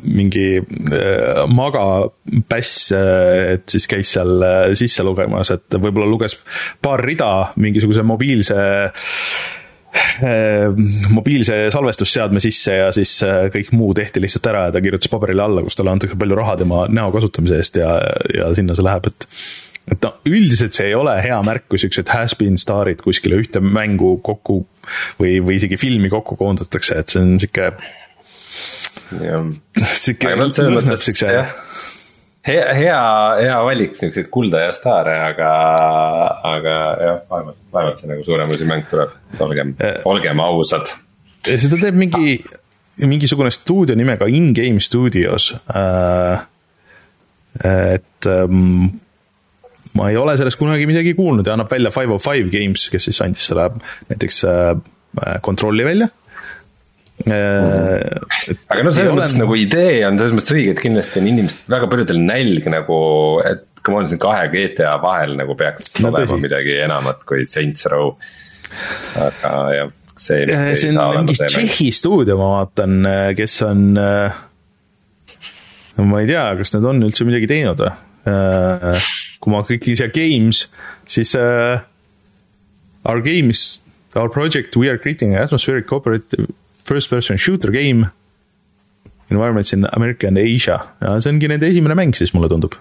[0.06, 0.46] mingi
[1.52, 4.42] magapäss, et siis käis seal
[4.78, 6.38] sisse lugemas, et võib-olla luges
[6.82, 7.30] paar rida
[7.62, 8.58] mingisuguse mobiilse
[11.12, 15.44] mobiilse salvestusseadme sisse ja siis äh, kõik muu tehti lihtsalt ära ja ta kirjutas paberile
[15.46, 17.96] alla, kus talle antakse palju raha tema näo kasutamise eest ja,
[18.34, 19.28] ja sinna see läheb, et
[19.86, 24.16] et no üldiselt see ei ole hea märk, kui siuksed has-been staarid kuskile ühte mängu
[24.24, 24.64] kokku
[25.20, 27.70] või, või isegi filmi kokku koondatakse, et see on sihuke.
[30.02, 31.30] sihuke lõhnab siukse
[32.46, 32.98] hea, hea,
[33.42, 35.52] hea valik siukseid kulda ja staare, aga,
[36.52, 40.92] aga jah, vaevalt, vaevalt see nagu suuremahuline mäng tuleb, et olgem, äh, olgem ausad.
[41.46, 42.36] seda teeb mingi,
[43.04, 46.44] mingisugune stuudio nimega In-Game Studios äh,.
[47.64, 48.90] et ähm,
[49.96, 53.08] ma ei ole sellest kunagi midagi kuulnud ja annab välja Five of Five Games, kes
[53.08, 53.70] siis andis selle
[54.10, 54.74] näiteks äh,
[55.40, 56.25] kontrolli välja Äh,
[57.26, 61.88] aga no selles mõttes nagu idee on selles mõttes õige, et kindlasti on inimesed, väga
[61.90, 62.98] paljudel nälg nagu,
[63.46, 66.42] et come on, siin kahe GTA vahel nagu peaks no, olema tõsi.
[66.42, 68.14] midagi enamat kui Saints Row.
[69.22, 70.44] aga jah, see.
[70.78, 73.86] see on mingi Tšehhi stuudio, ma vaatan, äh, kes on.
[74.00, 74.42] Äh,
[76.02, 77.94] ma ei tea, kas nad on üldse midagi teinud või?
[79.38, 80.64] kui ma kõik ise games,
[81.06, 81.78] siis uh,
[83.06, 83.80] our games,
[84.18, 86.50] our project, we are creating atmospheric cooperative
[86.86, 88.10] first person shooter game.
[89.28, 92.76] Environments in America and Asia ja see ongi nende esimene mäng siis, mulle tundub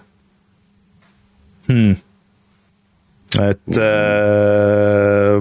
[1.66, 1.96] hmm..
[3.42, 5.40] et äh,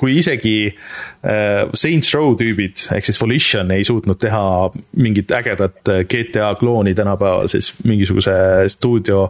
[0.00, 4.42] kui isegi äh, Saints Row tüübid ehk siis Volition ei suutnud teha
[4.98, 8.34] mingit ägedat GTA klooni tänapäeval, siis mingisuguse
[8.74, 9.28] stuudio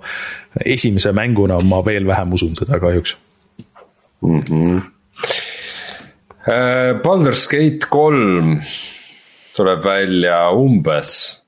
[0.64, 3.18] esimese mänguna ma veel vähem usun seda kahjuks
[4.24, 4.40] mm.
[4.40, 4.80] -hmm
[5.20, 5.49] Äh,
[7.04, 8.56] Baldur's Gate kolm
[9.54, 11.40] tuleb välja umbes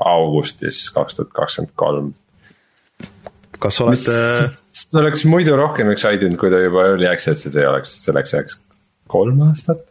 [0.00, 2.10] augustis kaks tuhat kakskümmend kolm.
[3.60, 4.16] kas olete?
[4.96, 8.58] oleks muidu rohkem excited, kui ta juba early access'is ei oleks, selleks ajaks
[9.10, 9.84] kolm aastat.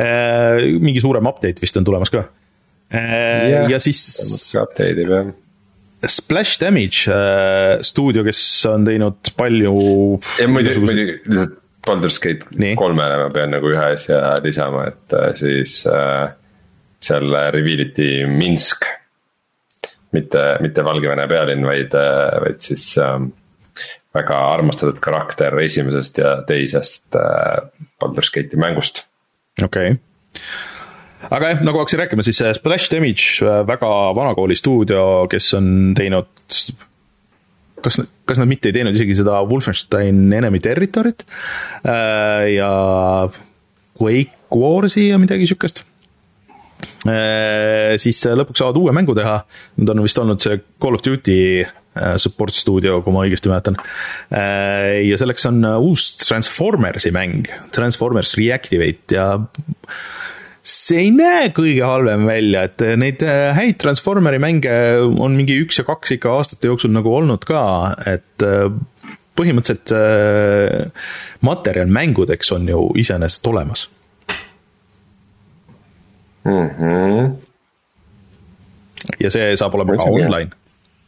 [0.00, 2.26] Äh, mingi suurem update vist on tulemas ka.
[2.92, 4.02] Yeah, ja siis.
[4.58, 5.32] update ib jah.
[6.02, 9.74] Splash Damage äh, stuudio, kes on teinud palju.
[10.40, 15.30] ja muidu, muidugi lihtsalt Baldur's Gate kolmele ma pean nagu ühe asja lisama, et äh,
[15.38, 16.32] siis äh,
[17.02, 18.86] seal reveal iti Minsk.
[20.12, 23.16] mitte, mitte Valgevene pealinn, vaid, äh, vaid siis äh,
[24.14, 27.64] väga armastatud karakter esimesest ja teisest äh,
[28.00, 29.06] Baldur's Gate'i mängust.
[29.62, 30.00] okei okay
[31.30, 35.68] aga jah, nagu hakkasin rääkima, siis Splash Damage, äh, väga vanakooli stuudio, kes on
[35.98, 36.30] teinud
[37.84, 41.24] kas, kas nad mitte ei teinud isegi seda Wolfenstein Enemy Territory't
[41.86, 42.72] äh, ja
[43.98, 45.84] Quake Warsi ja midagi sihukest
[47.08, 47.98] äh,.
[48.02, 49.38] siis lõpuks saavad uue mängu teha,
[49.80, 53.78] nad on vist olnud see Call of Duty äh, support stuudio, kui ma õigesti mäletan
[54.32, 59.28] ja selleks on uus Transformersi mäng, Transformers Reactivate ja
[60.62, 65.80] see ei näe kõige halvem välja, et neid äh, häid Transformeri mänge on mingi üks
[65.80, 67.62] ja kaks ikka aastate jooksul nagu olnud ka,
[68.06, 68.68] et äh,
[69.38, 71.08] põhimõtteliselt äh,
[71.42, 73.88] materjal mängudeks on ju iseenesest olemas
[76.44, 76.68] mm.
[76.78, 77.32] -hmm.
[79.18, 80.50] ja see saab olema ka online,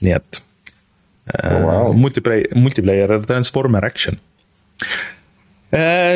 [0.02, 0.42] nii et
[1.62, 1.92] wow.
[1.96, 4.18] multiplayer, multiplayer transformer action.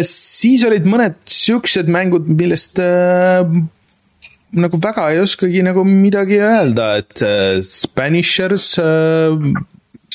[0.07, 3.43] Siis olid mõned siuksed mängud, millest äh,
[4.57, 9.37] nagu väga ei oskagi nagu midagi öelda, et äh, Spanishers äh,.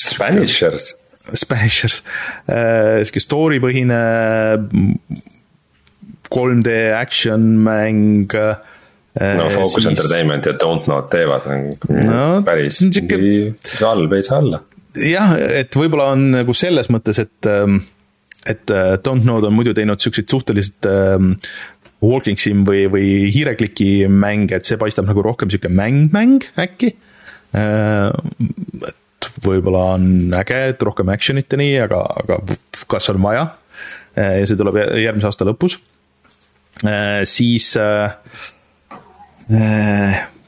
[0.00, 0.94] Spanishers?
[1.34, 2.02] Spanishers
[2.48, 4.00] äh,, sihuke story põhine
[6.34, 8.56] 3D action mäng äh,
[9.38, 9.90] no Focus siis...
[9.92, 11.46] Entertainment ja Don't Not teevad
[11.88, 13.20] no, päris siuke...
[13.78, 14.64] halb ei saa olla.
[14.98, 17.84] jah, et võib-olla on nagu selles mõttes, et ähm,
[18.46, 21.34] et äh, Don't Know'd on muidu teinud siukseid suhteliselt ähm,
[22.04, 26.92] walking sim või, või hiirekliki mänge, et see paistab nagu rohkem sihuke mäng-mäng äkki.
[27.56, 28.10] Äh,
[28.90, 32.40] et võib-olla on äge, et rohkem action'it ja nii, aga, aga
[32.90, 33.48] kas on vaja?
[34.18, 35.78] Äh, ja see tuleb järgmise aasta lõpus.
[36.84, 37.72] Äh, siis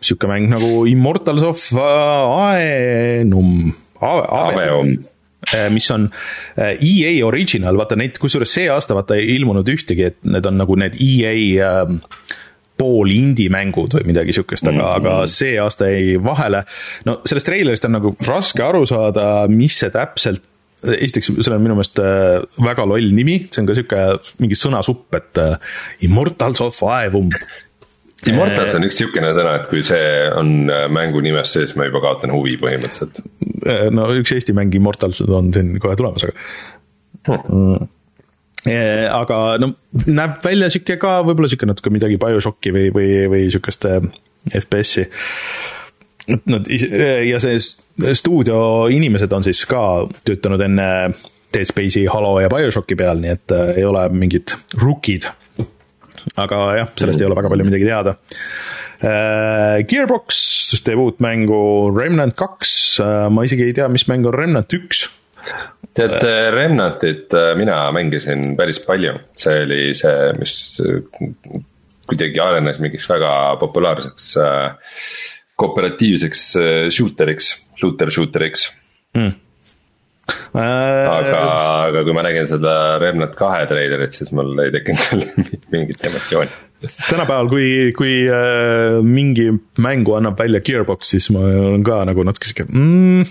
[0.06, 3.74] sihuke mäng nagu Immortals of Aenum.
[4.00, 5.15] Aveum Äh,
[5.70, 6.08] mis on
[6.58, 10.58] äh, EA original, vaata neid, kusjuures see aasta vaata ei ilmunud ühtegi, et need on
[10.60, 11.36] nagu need EA
[11.68, 12.00] ähm,
[12.76, 14.98] pool indie-mängud või midagi sihukest, aga mm, -hmm.
[15.00, 16.64] aga see aasta jäi vahele.
[17.08, 20.44] no sellest treilerist on nagu raske aru saada, mis see täpselt
[20.86, 24.02] esiteks, sellel on minu meelest äh, väga loll nimi, see on ka sihuke
[24.42, 25.40] mingi sõnasupp, et
[26.04, 27.32] Immortals of Aevum
[28.24, 32.00] Immortals on üks sihukene sõna, et kui see on äh, mängu nimes sees, ma juba
[32.04, 33.20] kaotan huvi põhimõtteliselt.
[33.68, 37.92] Äh, no üks Eesti mäng Immortals on siin kohe tulemas, aga hmm..
[38.66, 39.74] Äh, aga no
[40.08, 43.86] näeb välja sihuke ka võib-olla sihuke natuke midagi BioShocki või, või, või sihukest
[44.48, 45.04] FPS-i.
[46.50, 47.60] Nad ja see
[48.18, 48.58] stuudio
[48.90, 49.80] inimesed on siis ka
[50.26, 50.88] töötanud enne
[51.54, 55.28] Dead Space'i, Halo ja BioShocki peal, nii et ei ole mingid rookid
[56.34, 58.16] aga jah, sellest ei ole väga palju midagi teada.
[58.96, 60.40] Äh, Gearbox
[60.84, 61.60] teeb uut mängu
[61.94, 62.72] Remnant kaks,
[63.04, 65.06] äh, ma isegi ei tea, mis mäng on Remnant üks.
[65.96, 70.56] Tead, äh, Remnantit mina mängisin päris palju, see oli see, mis
[72.06, 74.28] kuidagi arenes mingiks väga populaarseks
[75.56, 76.44] kooperatiivseks
[76.94, 78.70] shooteriks, shooter shooteriks.
[79.16, 79.34] Mm
[80.56, 81.40] aga,
[81.86, 86.50] aga kui ma nägin seda Remnant kahe treilerit, siis mul ei tekkinud küll mingit emotsiooni.
[86.96, 89.48] tänapäeval, kui, kui äh, mingi
[89.82, 93.24] mängu annab välja Gearbox, siis ma olen ka nagu natuke sihuke mm,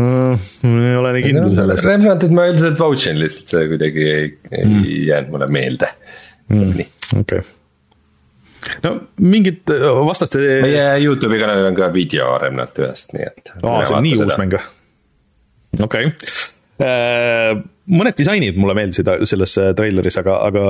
[0.00, 1.86] mm, ei ole nii kindel selles.
[1.86, 4.84] Remnantit ma üldiselt vouch in lihtsalt, see kuidagi ei, ei mm.
[5.12, 5.94] jäänud mulle meelde
[6.50, 6.84] mm..
[7.20, 7.48] okei okay
[8.84, 9.70] no mingid
[10.06, 10.42] vastaste.
[10.64, 13.54] meie Youtube'i kanalil on ka video Remnant ühest, nii et.
[13.62, 14.66] aa, see on nii uus mäng või?
[15.78, 16.50] Okei okay.
[16.80, 17.58] Äh,
[17.92, 20.62] mõned disainid mulle meeldisid selles äh, treileris, aga, aga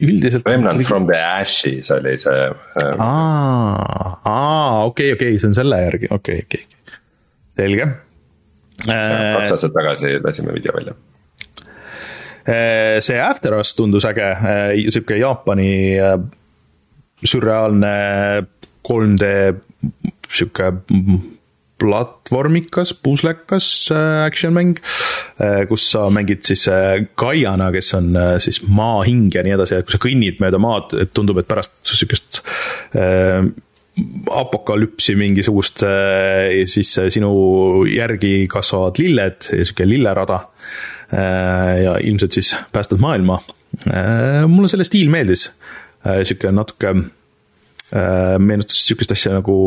[0.00, 0.46] üldiselt.
[0.48, 2.46] Remnant from the Ashes oli see.
[2.80, 6.96] Äh, aa, aa, okei, okei, see on selle järgi, okei okay,, okei okay.,
[7.60, 7.90] selge.
[8.80, 10.96] kaks aastat tagasi lasime video välja
[13.04, 14.30] see After Us tundus äge,
[14.88, 15.74] sihuke Jaapani
[17.20, 17.90] sürreaalne
[18.88, 19.28] 3D
[20.32, 20.70] sihuke
[21.80, 24.76] platvormikas, puslekas äh, action mäng,
[25.40, 26.66] äh, kus sa mängid siis
[27.18, 28.12] Kaiana, äh, kes on
[28.42, 31.80] siis maahing ja nii edasi ja kui sa kõnnid mööda maad, et tundub, et pärast
[31.88, 32.42] sihukest
[34.30, 35.82] apokalüpsi mingisugust,
[36.72, 37.30] siis sinu
[37.90, 40.38] järgi kasvavad lilled ja sihuke lillerada.
[41.10, 43.40] ja ilmselt siis päästad maailma.
[44.46, 45.50] mulle selle stiil meeldis,
[46.06, 46.94] sihuke natuke
[48.38, 49.58] meenutas sihukest asja nagu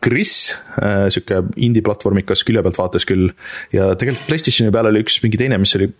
[0.00, 0.34] Gris,
[0.80, 3.28] äh, sihuke indie-platvormikas külje pealt vaates küll
[3.74, 5.90] ja tegelikult Playstationi peal oli üks mingi teine, mis oli,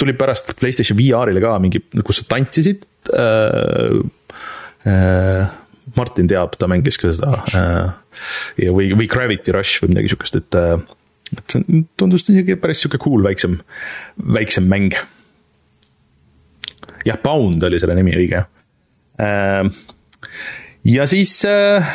[0.00, 4.00] tuli pärast Playstation VR-ile ka mingi, kus sa tantsisid äh,.
[4.88, 5.50] Äh,
[5.96, 7.90] Martin teab, ta mängis ka seda äh,
[8.64, 10.78] ja, või, või Gravity Rush või midagi sihukest, et äh,
[11.30, 13.58] et see tundus isegi päris sihuke cool väiksem,
[14.18, 14.96] väiksem mäng.
[17.06, 18.44] jah, Bound oli selle nimi, õige
[19.20, 19.68] äh,.
[20.88, 21.92] ja siis äh,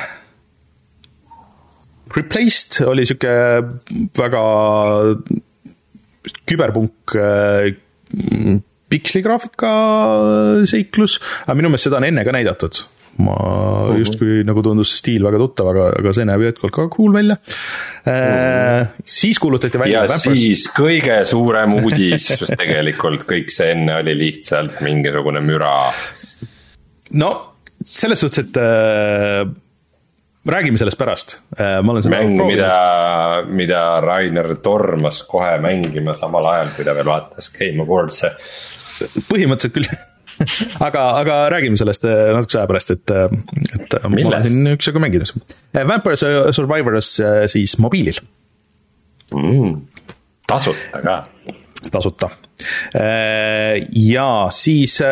[2.16, 3.34] Replaced oli sihuke
[4.16, 4.44] väga
[6.48, 7.72] küberpunk äh,
[8.90, 9.72] piksligraafika
[10.70, 12.84] seiklus, aga minu meelest seda on enne ka näidatud
[13.16, 14.00] ma mhm.
[14.02, 17.38] justkui nagu tundus see stiil väga tuttav, aga, aga see näeb jätkuvalt ka cool välja
[18.04, 18.90] äh,.
[19.08, 20.04] siis kuulutati välja.
[20.04, 20.40] ja Vampers.
[20.42, 25.76] siis kõige suurem uudis tegelikult kõik see enne oli lihtsalt mingisugune müra.
[27.16, 27.32] no
[27.86, 29.46] selles suhtes, et äh,
[30.46, 32.74] räägime sellest pärast, äh, ma olen seda mäng, mida,
[33.50, 38.32] mida Rainer tormas kohe mängima samal ajal, kui ta veel vaatas Game Awards'e.
[39.32, 39.90] põhimõtteliselt küll
[40.88, 43.26] aga, aga räägime sellest äh, natukese aja pärast, et, äh,
[43.80, 44.30] et Millest?
[44.30, 45.54] ma olen siin üksjagu mänginud.
[45.76, 47.14] Vampire Survivors
[47.52, 48.20] siis mobiilil
[49.34, 49.78] mm,.
[50.48, 51.22] tasuta ka.
[51.92, 52.30] tasuta.
[52.96, 55.06] Äh, ja siis äh,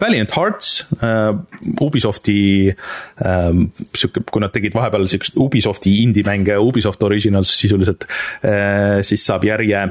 [0.00, 1.34] Valiant Hearts äh,,
[1.80, 3.50] Ubisofti äh,
[3.94, 8.08] sihuke, kui nad tegid vahepeal siukest Ubisofti indie-mänge, Ubisoft Originals sisuliselt
[8.40, 9.82] äh,, siis saab järje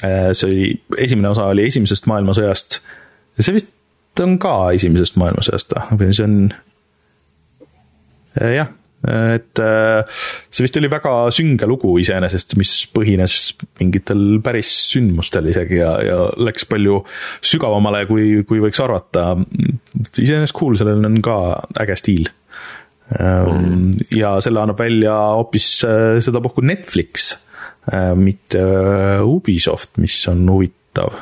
[0.00, 0.32] äh,.
[0.32, 0.66] see oli,
[1.04, 2.80] esimene osa oli esimesest maailmasõjast.
[3.38, 3.72] see vist
[4.20, 6.38] on ka esimesest maailmasõjast või, see on
[8.40, 8.72] äh, jah
[9.02, 10.02] et äh,
[10.46, 13.34] see vist oli väga sünge lugu iseenesest, mis põhines
[13.80, 17.00] mingitel päris sündmustel isegi ja, ja läks palju
[17.42, 19.32] sügavamale, kui, kui võiks arvata.
[20.12, 21.38] iseenesest cool, sellel on ka
[21.82, 22.30] äge stiil.
[23.12, 23.98] Mm.
[24.14, 27.34] ja selle annab välja hoopis äh, sedapuhku Netflix,
[27.92, 28.62] äh, mitte
[29.26, 31.18] Ubisoft, mis on huvitav.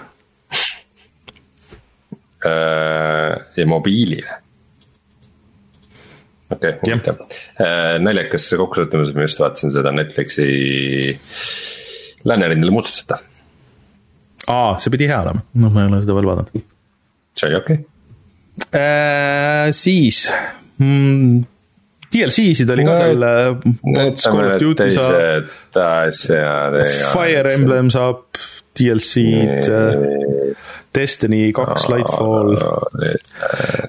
[2.40, 4.39] ja mobiilile
[6.50, 7.98] okei okay,, huvitav äh,.
[8.02, 10.48] naljakas kokkuvõttes, ma just vaatasin seda Netflixi
[12.28, 13.20] läänerindele muustuseta.
[14.48, 16.66] aa, see pidi hea olema, noh, ma ei ole seda veel vaadanud.
[17.38, 18.68] see oli okei okay.
[18.74, 19.70] äh,.
[19.76, 20.26] siis
[20.78, 21.40] mm,
[22.10, 23.26] DLC-sid oli ka seal.
[24.18, 25.46] Call of Duty saab.
[27.14, 28.24] Fire Emblem saab
[28.74, 29.70] DLC-d.
[30.94, 32.56] Destiny kaks, Lightfall.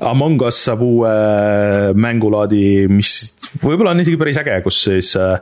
[0.05, 1.13] Among Us saab uue
[1.97, 3.31] mängulaadi, mis
[3.61, 5.41] võib-olla on isegi päris äge, kus siis äh,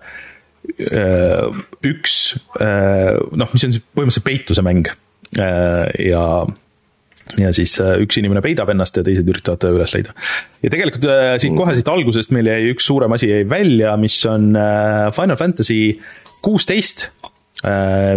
[1.84, 2.16] üks
[2.62, 6.24] äh, noh, mis on siis põhimõtteliselt peituse mäng äh, ja
[7.38, 10.16] ja siis üks inimene peidab ennast ja teised üritavad teda üles leida.
[10.64, 11.06] ja tegelikult
[11.44, 14.48] siit kohe siit algusest meil jäi üks suurem asi jäi välja, mis on
[15.14, 15.78] Final Fantasy
[16.42, 17.12] kuusteist,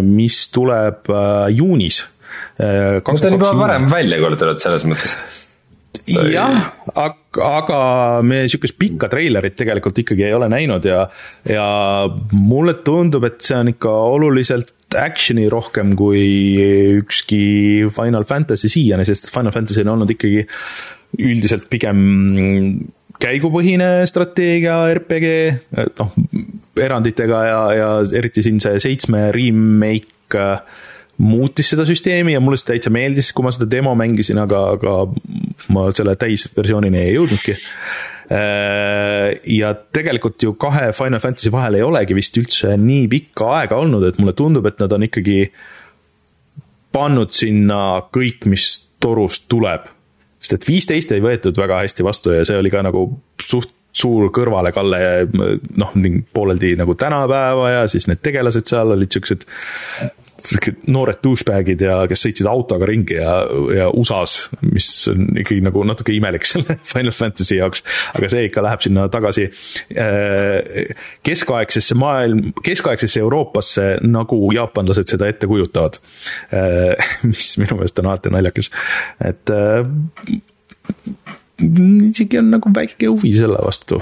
[0.06, 1.12] mis tuleb
[1.52, 2.00] juunis
[2.58, 5.16] no ta on juba varem välja kuulutatud selles mõttes.
[6.08, 7.80] jah, aga
[8.26, 11.04] me sihukest pikka treilerit tegelikult ikkagi ei ole näinud ja,
[11.48, 11.66] ja
[12.32, 16.24] mulle tundub, et see on ikka oluliselt action'i rohkem kui
[16.98, 17.44] ükski
[17.92, 20.42] Final Fantasy siiani, sest Final Fantasy on olnud ikkagi
[21.22, 22.02] üldiselt pigem
[23.22, 25.28] käigupõhine strateegia RPG,
[26.00, 26.14] noh,
[26.80, 30.46] eranditega ja, ja eriti siin see seitsme remake
[31.22, 34.94] muutis seda süsteemi ja mulle see täitsa meeldis, kui ma seda demo mängisin, aga, aga
[35.74, 37.54] ma selle täisversioonini ei jõudnudki.
[38.32, 43.78] Äh, ja tegelikult ju kahe Final Fantasy vahel ei olegi vist üldse nii pikka aega
[43.82, 45.38] olnud, et mulle tundub, et nad on ikkagi
[46.92, 47.82] pannud sinna
[48.14, 48.70] kõik, mis
[49.02, 49.90] torust tuleb.
[50.42, 53.04] sest et viisteist ei võetud väga hästi vastu ja see oli ka nagu
[53.38, 54.98] suht suur kõrvalekalle,
[55.78, 55.92] noh,
[56.32, 59.44] pooleldi nagu tänapäeva ja siis need tegelased seal olid siuksed
[60.90, 63.34] noored douchebag'id ja kes sõitsid autoga ringi ja,
[63.76, 67.84] ja USA-s, mis on ikkagi nagu natuke imelik selle Final Fantasy jaoks.
[68.18, 75.50] aga see ikka läheb sinna tagasi äh, keskaegsesse maailm, keskaegsesse Euroopasse, nagu jaapanlased seda ette
[75.50, 76.00] kujutavad.
[76.54, 78.72] Äh, mis minu meelest on alati naljakas,
[79.22, 79.86] et äh,
[81.62, 84.00] isegi on nagu väike huvi selle vastu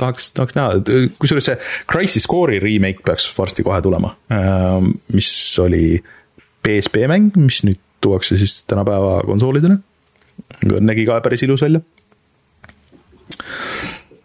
[0.00, 0.80] tahaks, tahaks näha,
[1.20, 1.58] kusjuures see
[1.90, 5.30] Crisis Core'i remake peaks varsti kohe tulema, ähm, mis
[5.62, 6.00] oli
[6.64, 9.78] PSP mäng, mis nüüd tuuakse siis tänapäeva konsoolidele.
[10.80, 11.80] nägi ka päris ilus välja.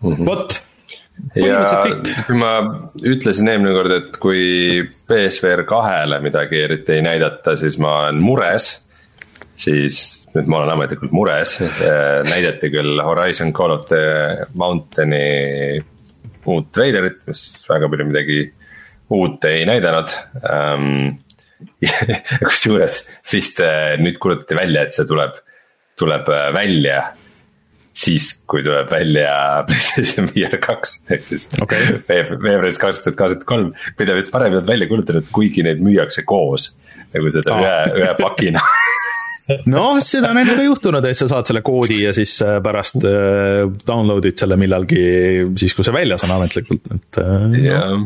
[0.02, 0.26] Mhm.
[0.26, 0.62] vot
[1.36, 1.60] ja
[2.28, 2.52] kui ma
[3.06, 8.70] ütlesin eelmine kord, et kui BSVR kahele midagi eriti ei näidata, siis ma olen mures.
[9.56, 11.58] siis nüüd ma olen ametlikult mures,
[12.32, 15.84] näidati küll Horizon Call of the Mountain'i
[16.46, 18.42] uut treilerit, mis väga palju midagi
[19.16, 20.18] uut ei näidanud
[20.50, 21.06] um,.
[22.44, 22.98] kusjuures
[23.32, 25.38] vist äh, nüüd kuulutati välja, et see tuleb,
[25.98, 26.98] tuleb äh, välja
[27.96, 29.32] siis, kui tuleb välja
[29.70, 31.96] PlayStation VR kaks, ehk siis okay.
[32.10, 33.72] veebruaris kaks tuhat kakskümmend kolm,
[34.02, 36.74] mida vist varem ei olnud välja kuulutatud, kuigi neid müüakse koos.
[37.16, 37.64] nagu seda oh.
[37.64, 38.64] ühe, ühe pakina
[39.70, 43.06] noh, seda on enne ka juhtunud, et sa saad selle koodi ja siis äh, pärast
[43.06, 45.02] äh, download'id selle millalgi
[45.60, 47.20] siis, kui see väljas on ametlikult, et.
[47.22, 47.98] Äh, jah,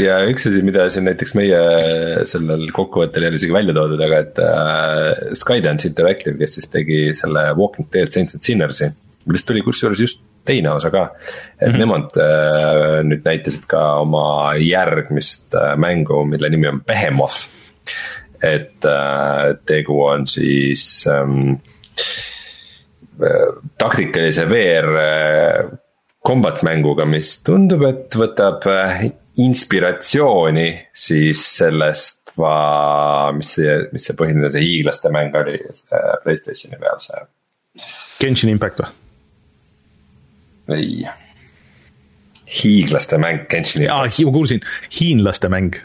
[0.00, 1.58] ja üks asi, mida siin näiteks meie
[2.30, 7.02] sellel kokkuvõttel ei ole isegi välja toodud, aga et äh, Skydance Interactive, kes siis tegi
[7.18, 8.90] selle Walking Dead Saints and Sinners'i,
[9.26, 11.10] millest tuli kusjuures just teine osa ka.
[11.60, 11.78] et mm -hmm.
[11.78, 17.48] nemad äh, nüüd näitasid ka oma järgmist äh, mängu, mille nimi on Behemoth
[18.42, 21.56] et äh, tegu on siis ähm,
[23.78, 25.78] taktikalise VR äh,
[26.26, 29.08] combat mänguga, mis tundub, et võtab äh,
[29.40, 35.56] inspiratsiooni siis sellest, mis see, mis see põhiline see hiiglaste mäng oli
[36.24, 37.22] Playstationi peal, see.
[38.20, 38.90] Genshin Impact või?
[40.76, 41.06] ei.
[42.58, 44.60] hiiglaste mäng Genshin aa, ma kuulsin,
[44.98, 45.80] hiinlaste mäng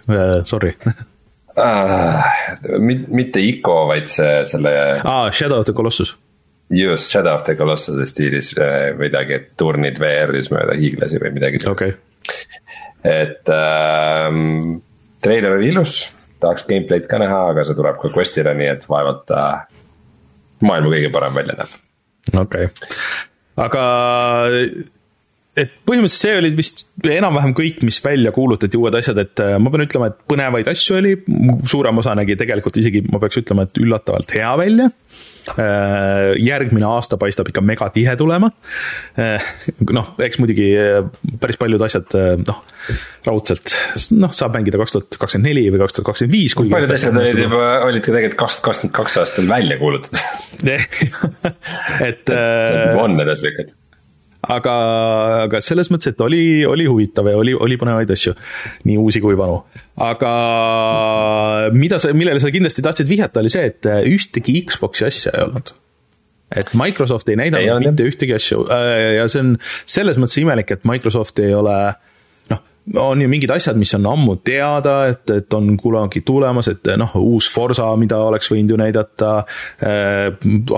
[0.47, 0.76] sorry
[1.62, 2.24] ah,.
[2.80, 4.74] mitte Ico, vaid see, selle.
[5.03, 6.16] aa, Shadow of the Colossus.
[6.72, 11.64] just, Shadow of the Colossuse stiilis äh, midagi, et turnid VR-is mööda hiiglasi või midagi.
[11.68, 11.99] okei okay..
[13.03, 14.80] et ähm,
[15.24, 16.05] treiler oli ilus,
[16.43, 19.43] tahaks gameplay'd ka näha, aga see tuleb ka Questile, nii et vaevalt ta
[20.62, 21.78] maailma kõige parem välja näeb.
[22.45, 22.89] okei okay.,
[23.62, 23.86] aga
[25.60, 29.72] et põhimõtteliselt see oli vist enam-vähem kõik, mis välja kuulutati, uued asjad, et äh, ma
[29.74, 31.12] pean ütlema, et põnevaid asju oli,
[31.68, 34.88] suurem osa nägi tegelikult isegi, ma peaks ütlema, et üllatavalt hea välja.
[35.60, 38.52] Äh, järgmine aasta paistab ikka megatihe tulema.
[39.20, 39.49] Äh,
[39.91, 40.70] noh, eks muidugi
[41.41, 42.64] päris paljud asjad, noh,
[43.28, 43.76] raudselt,
[44.22, 46.56] noh, saab mängida kaks tuhat kakskümmend neli või kaks tuhat kakskümmend viis.
[46.56, 50.72] paljud asjad olid juba, olid ka tegelikult kaks, kakskümmend kaks aastal välja kuulutatud
[52.08, 52.36] et.
[53.02, 53.80] on edasi lükatud
[54.41, 54.75] aga,
[55.45, 58.33] aga selles mõttes, et oli, oli huvitav ja oli, oli põnevaid asju,
[58.89, 59.61] nii uusi kui vanu.
[60.01, 60.31] aga
[61.75, 65.75] mida sa, millele sa kindlasti tahtsid vihjata, oli see, et ühtegi Xbox'i asja ei olnud.
[66.51, 68.65] Et Microsoft ei näidanud ei mitte ühtegi asju.
[68.75, 69.53] Äh, ja see on
[69.87, 72.11] selles mõttes imelik, et Microsoft ei ole äh,
[72.95, 77.13] on ju mingid asjad, mis on ammu teada, et, et on kunagi tulemas, et noh,
[77.21, 80.19] uus Forsa, mida oleks võinud ju näidata äh,.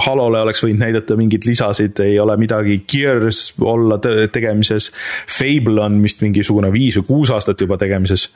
[0.05, 4.89] Halole oleks võinud näidata mingeid lisasid, ei ole midagi Gears olla tegemises.
[5.29, 8.29] Fable on vist mingisugune viis või kuus aastat juba tegemises.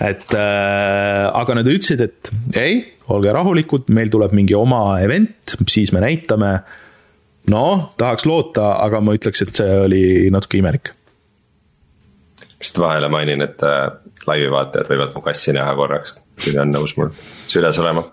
[0.00, 2.80] et äh, aga nad ütlesid, et ei,
[3.12, 6.56] olge rahulikud, meil tuleb mingi oma event, siis me näitame.
[7.52, 10.94] noh, tahaks loota, aga ma ütleks, et see oli natuke imelik
[12.62, 13.90] lihtsalt vahele mainin, et äh,
[14.28, 17.10] laivi vaatajad võivad mu kassi näha korraks, kui ta on nõus mul
[17.50, 18.06] süles olema.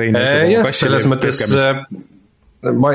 [0.00, 1.82] Äh, jah, selles mõttes äh,
[2.72, 2.94] ma,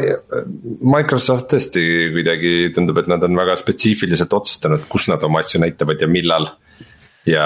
[0.98, 1.84] Microsoft tõesti
[2.16, 6.52] kuidagi tundub, et nad on väga spetsiifiliselt otsustanud, kus nad oma asju näitavad ja millal.
[7.30, 7.44] ja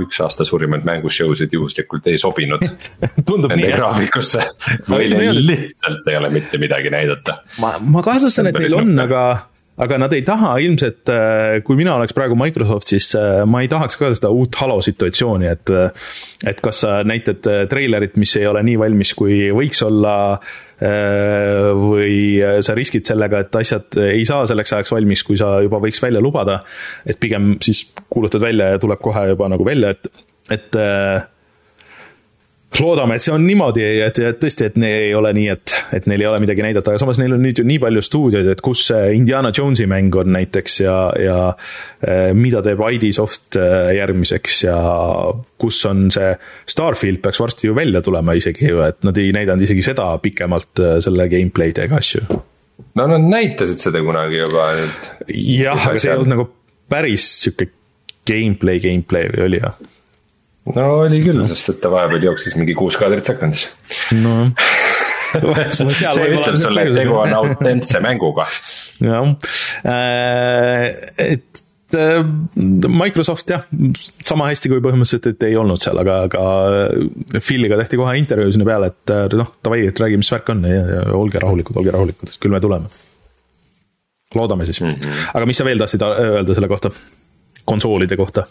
[0.00, 2.62] üks aasta suurimaid mängushow'sid juhuslikult ei sobinud
[3.44, 4.40] nende graafikusse
[4.88, 7.42] või neil lihtsalt ei ole mitte midagi näidata.
[7.62, 9.20] ma, ma kahtlustan, et neil on, aga
[9.82, 13.70] aga nad ei taha ilmselt, äh, kui mina oleks praegu Microsoft, siis äh, ma ei
[13.70, 16.06] tahaks ka seda uut Halo situatsiooni, et äh,
[16.48, 20.16] et kas sa näitad treilerit, mis ei ole nii valmis, kui võiks olla,
[20.76, 26.02] või sa riskid sellega, et asjad ei saa selleks ajaks valmis, kui sa juba võiks
[26.04, 26.58] välja lubada,
[27.08, 30.10] et pigem siis kuulutad välja ja tuleb kohe juba nagu välja, et,
[30.52, 30.78] et
[32.80, 36.22] loodame, et see on niimoodi, et, et tõesti, et ei ole nii, et, et neil
[36.22, 38.82] ei ole midagi näidata, aga samas neil on nüüd ju nii palju stuudioid, et kus
[38.90, 41.38] see Indiana Jonesi mäng on näiteks ja, ja
[42.02, 44.76] eh, mida teeb ID Soft eh, järgmiseks ja
[45.62, 46.34] kus on see,
[46.68, 50.84] Starfield peaks varsti ju välja tulema isegi ju, et nad ei näidanud isegi seda pikemalt
[50.84, 52.26] eh, selle gameplay'd ega asju.
[52.98, 55.10] no nad näitasid seda kunagi juba nüüd.
[55.32, 56.50] jah, aga see ei olnud nagu
[56.92, 57.70] päris sihuke
[58.26, 59.78] gameplay, gameplay oli jah
[60.74, 63.68] no oli küll, sest et ta vahepeal jooksis mingi kuus kaadrit sekundis.
[64.18, 64.46] no
[65.36, 68.46] see ütleb sulle, et tegu on autentse mänguga.
[69.04, 69.30] jah,
[69.92, 70.84] äh,
[71.22, 72.20] et äh,
[72.90, 73.66] Microsoft jah,
[74.24, 78.68] sama hästi kui põhimõtteliselt, et ei olnud seal, aga, aga Phil'iga tehti kohe intervjuu sinna
[78.68, 81.94] peale, et äh, noh, davai, et räägi, mis värk on ja, ja olge rahulikud, olge
[81.94, 82.94] rahulikud, küll me tuleme.
[84.34, 85.26] loodame siis mm, -hmm.
[85.34, 86.90] aga mis sa veel tahtsid öelda selle kohta,
[87.64, 88.46] konsoolide kohta?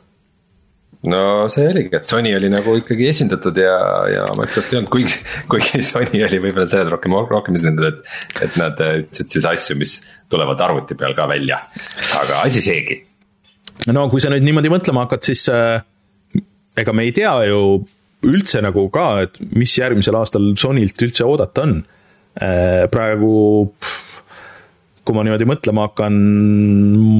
[1.11, 3.75] No see oligi, et Sony oli nagu ikkagi esindatud ja,
[4.11, 5.17] ja Microsoft ei olnud, kuigi,
[5.51, 8.45] kuigi Sony oli võib-olla selles rohkem, rohkem esindatud, et.
[8.47, 9.97] et nad ütlesid siis asju, mis
[10.31, 11.59] tulevad arvuti peal ka välja,
[12.21, 13.01] aga asi seegi.
[13.91, 15.83] no kui sa nüüd niimoodi mõtlema hakkad, siis äh,
[16.79, 17.61] ega me ei tea ju
[18.25, 21.77] üldse nagu ka, et mis järgmisel aastal Sonylt üldse oodata on
[22.41, 22.85] äh,.
[22.91, 23.35] praegu
[23.75, 24.04] pff,
[25.05, 26.15] kui ma niimoodi mõtlema hakkan,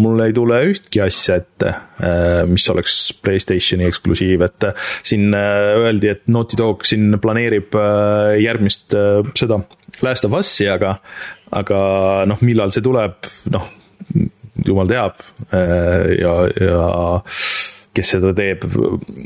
[0.02, 5.76] mul ei tule ühtki asja ette, äh, mis oleks Playstationi eksklusiiv, et äh, siin äh,
[5.84, 7.78] öeldi, et Naughty Dog siin planeerib
[8.42, 8.96] järgmist
[9.38, 9.62] seda
[10.04, 10.96] Last of Us'i, aga,
[11.56, 11.80] aga
[12.30, 13.70] noh, millal see tuleb, noh,
[14.66, 15.22] jumal teab
[15.52, 16.86] ja, ja
[17.96, 18.66] kes seda teeb,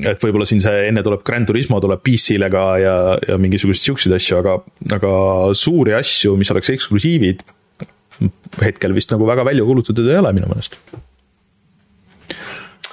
[0.03, 2.97] et võib-olla siin see enne tuleb Grand Turismo tuleb PC-le ka ja,
[3.30, 4.57] ja mingisuguseid siukseid asju, aga,
[4.97, 5.14] aga
[5.57, 7.45] suuri asju, mis oleks eksklusiivid
[8.63, 10.80] hetkel vist nagu väga välja kuulutatud ei ole minu meelest.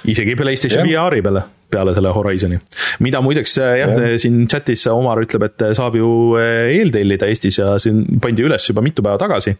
[0.07, 1.07] isegi PlayStation yeah.
[1.07, 2.59] VR-i peale, peale selle Horizon'i.
[3.03, 6.09] mida muideks jah yeah., siin chat'is Omar ütleb, et saab ju
[6.39, 9.57] eeltellida Eestis ja siin pandi üles juba mitu päeva tagasi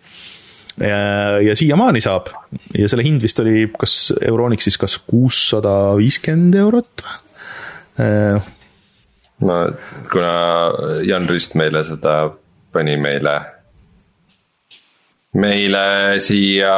[0.81, 0.99] ja,
[1.41, 2.31] ja siiamaani saab
[2.77, 7.05] ja selle hind vist oli kas Euronixis kas kuussada viiskümmend eurot.
[9.47, 9.57] no
[10.11, 10.33] kuna
[11.07, 12.19] Jan Rist meile seda
[12.73, 13.39] pani meile
[15.35, 16.75] meile siia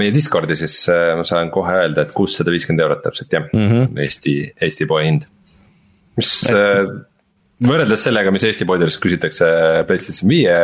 [0.00, 3.68] meie Discordi, siis äh, ma saan kohe öelda, et kuussada viiskümmend eurot täpselt jah mm,
[3.68, 4.00] -hmm.
[4.04, 5.26] Eesti, Eesti poe hind.
[6.16, 6.56] mis et...
[6.56, 6.86] Äh,
[7.66, 9.46] võrreldes sellega, mis Eesti poodides küsitakse
[9.88, 10.56] PlayStation viie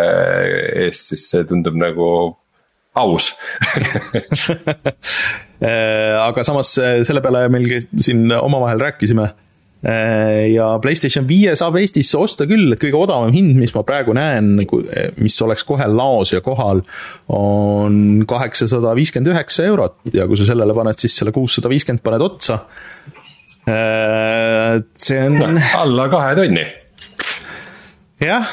[0.86, 2.08] eest, siis see tundub nagu
[2.94, 3.30] aus
[5.64, 9.41] äh, aga samas selle peale meil siin omavahel rääkisime Äh,
[9.83, 14.53] ja PlayStation viie saab Eestis osta küll, et kõige odavam hind, mis ma praegu näen,
[15.18, 16.85] mis oleks kohe laos ja kohal,
[17.35, 19.99] on kaheksasada viiskümmend üheksa eurot.
[20.14, 22.61] Ja kui sa sellele paned siis selle kuussada viiskümmend paned otsa,
[23.66, 26.66] äh, see on alla kahe tonni.
[28.22, 28.47] jah.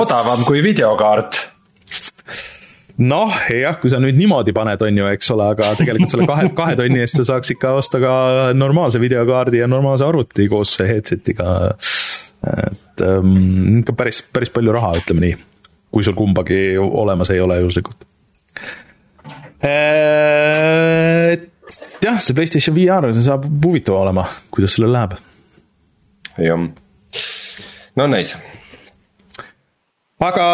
[0.00, 1.40] Odavam kui videokaart
[3.00, 6.48] noh, jah, kui sa nüüd niimoodi paned, on ju, eks ole, aga tegelikult selle kahe,
[6.56, 8.12] kahe tonni eest sa saaks ikka osta ka
[8.56, 11.46] normaalse videokaardi ja normaalse arvuti koos headset'iga.
[12.50, 15.34] et ähm, ikka päris, päris palju raha, ütleme nii,
[15.92, 18.06] kui sul kumbagi olemas ei ole juhuslikult.
[19.64, 21.48] et
[22.04, 25.18] jah, see PlayStation VR, see saab huvitav olema, kuidas sellel läheb.
[26.40, 26.68] jah,
[27.96, 28.49] no nice
[30.20, 30.46] aga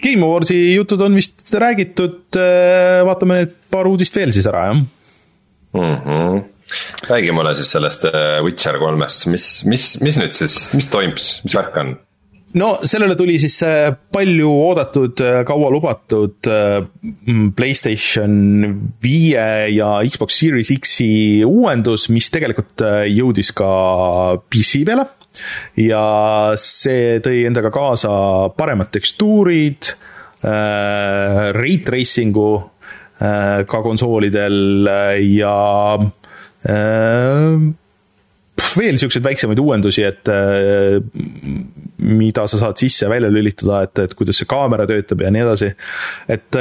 [0.00, 4.78] Game Awardsi jutud on vist räägitud, äh, vaatame need paar uudist veel siis ära, jah
[4.78, 5.96] mm.
[6.06, 6.42] -hmm.
[7.10, 11.56] räägi mulle siis sellest äh, Witcher kolmest, mis, mis, mis nüüd siis, mis toimub, mis
[11.56, 11.96] värk on?
[12.54, 16.48] no sellele tuli siis äh, palju oodatud, kaua lubatud
[17.56, 18.34] Playstation
[19.04, 23.70] viie ja Xbox Series X-i uuendus, mis tegelikult jõudis ka
[24.48, 25.04] PC peale
[25.80, 26.04] ja
[26.60, 28.10] see tõi endaga kaasa
[28.58, 29.92] paremad tekstuurid
[30.44, 34.88] äh,, rate tracing'u äh, ka konsoolidel
[35.30, 35.56] ja
[35.98, 37.58] äh,
[38.74, 40.28] veel siukseid väiksemaid uuendusi, et
[42.02, 45.68] mida sa saad sisse-välja lülitada, et, et kuidas see kaamera töötab ja nii edasi.
[46.34, 46.58] et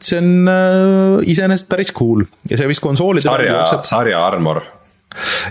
[0.00, 4.62] see on iseenesest päris cool ja see vist konsoolidel sarja, sarja armor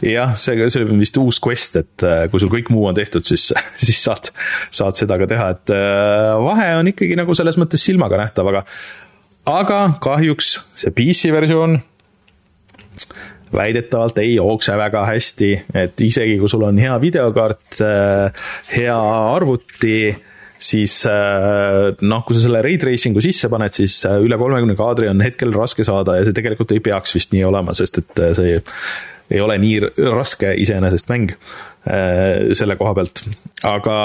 [0.05, 3.25] jah, see, see on vist uus quest, et äh, kui sul kõik muu on tehtud,
[3.27, 3.49] siis,
[3.85, 4.31] siis saad,
[4.73, 8.65] saad seda ka teha, et äh, vahe on ikkagi nagu selles mõttes silmaga nähtav, aga
[9.51, 11.79] aga kahjuks see PC versioon
[13.51, 18.99] väidetavalt ei jookse väga hästi, et isegi kui sul on hea videokaart, äh, hea
[19.35, 20.11] arvuti,
[20.61, 25.49] siis noh, kui sa selle ray tracing'u sisse paned, siis üle kolmekümne kaadri on hetkel
[25.55, 28.59] raske saada ja see tegelikult ei peaks vist nii olema, sest et see
[29.31, 33.23] ei ole nii raske iseenesest mäng äh, selle koha pealt,
[33.67, 33.97] aga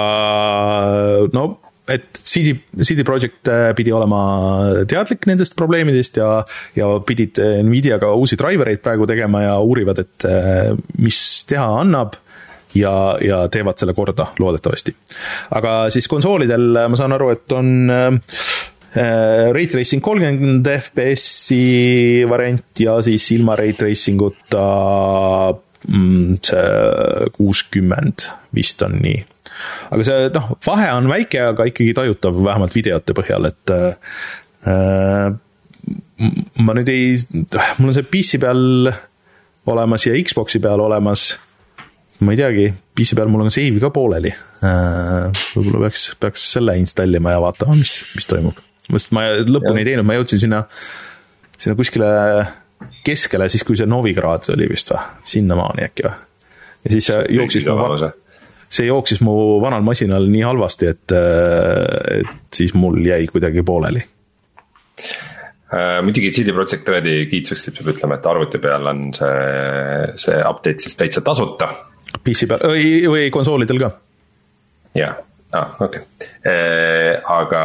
[1.35, 1.47] no
[1.87, 4.21] et CD, CD Projekt äh, pidi olema
[4.91, 6.31] teadlik nendest probleemidest ja,
[6.79, 12.19] ja pidid Nvidiaga uusi drivereid praegu tegema ja uurivad, et äh, mis teha annab
[12.77, 14.97] ja, ja teevad selle korda loodetavasti.
[15.59, 18.21] aga siis konsoolidel ma saan aru, et on Äh,
[18.97, 24.67] Ray Tracing kolmkümmend FPS-i variant ja siis ilma Ray Tracing uta
[25.89, 29.19] mm, see kuuskümmend vist on nii.
[29.93, 35.29] aga see noh, vahe on väike, aga ikkagi tajutav vähemalt videote põhjal, et äh,
[36.65, 37.17] ma nüüd ei,
[37.79, 38.93] mul on see PC peal
[39.67, 41.35] olemas ja Xbox'i peal olemas
[42.25, 44.33] ma ei teagi, PC peal mul on save ka pooleli.
[44.65, 49.91] Äh, võib-olla peaks, peaks selle installima ja vaatama, mis, mis toimub sest ma lõpuni ei
[49.91, 50.63] teinud, ma jõudsin sinna,
[51.59, 52.11] sinna kuskile
[53.07, 55.03] keskele, siis kui see Novigrad oli vist või,
[55.35, 56.17] sinnamaani äkki või.
[56.85, 58.11] ja siis jooksis mu,
[58.69, 61.17] see jooksis mu vanal masinal nii halvasti, et,
[62.21, 64.05] et siis mul jäi kuidagi pooleli
[65.67, 70.85] Uh, muidugi CD Projekt Redi kiituseks peab ütlema, et arvuti peal on see, see update
[70.85, 71.67] siis täitsa tasuta.
[72.23, 73.89] PC peal või, või konsoolidel ka?
[74.95, 75.17] jah,
[75.57, 77.61] aa ah,, okei okay., aga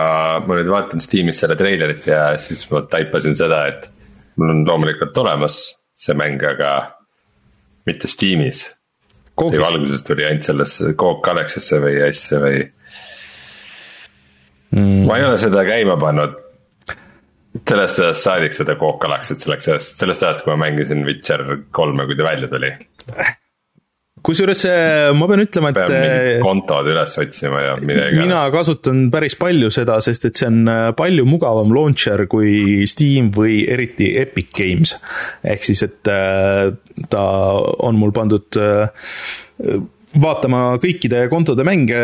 [0.47, 3.87] ma nüüd vaatan Steamis selle treilerit ja siis ma taipasin seda, et
[4.39, 5.61] mul on loomulikult olemas
[6.01, 6.71] see mäng, aga
[7.85, 8.69] mitte Steamis.
[9.41, 12.59] ju alguses tuli ainult sellesse Coop Galaxy'sse või asja või
[14.75, 15.03] mm..
[15.07, 16.37] ma ei ole seda käima pannud
[17.59, 21.45] sellest ajast saadik seda Coop Galaxy't selleks ajast, sellest ajast, kui ma mängisin Witcher
[21.75, 22.73] kolme, kui ta välja tuli
[24.25, 25.79] kusjuures äh, ma pean ütlema, et.
[25.79, 28.19] peab äh, kontod üles otsima ja midagi.
[28.21, 33.31] mina kasutan päris palju seda, sest et see on äh, palju mugavam launcher kui Steam
[33.35, 34.95] või eriti Epic Games.
[35.41, 35.99] ehk siis, et
[37.11, 37.23] ta
[37.87, 38.59] on mul pandud
[40.21, 41.99] vaatama kõikide kontode mänge,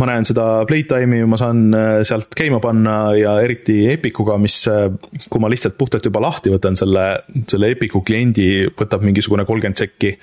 [0.00, 1.74] ma näen seda playtime'i, ma saan
[2.08, 7.04] sealt käima panna ja eriti Epicuga, mis, kui ma lihtsalt puhtalt juba lahti võtan selle,
[7.50, 10.16] selle Epicu kliendi, võtab mingisugune kolmkümmend sekki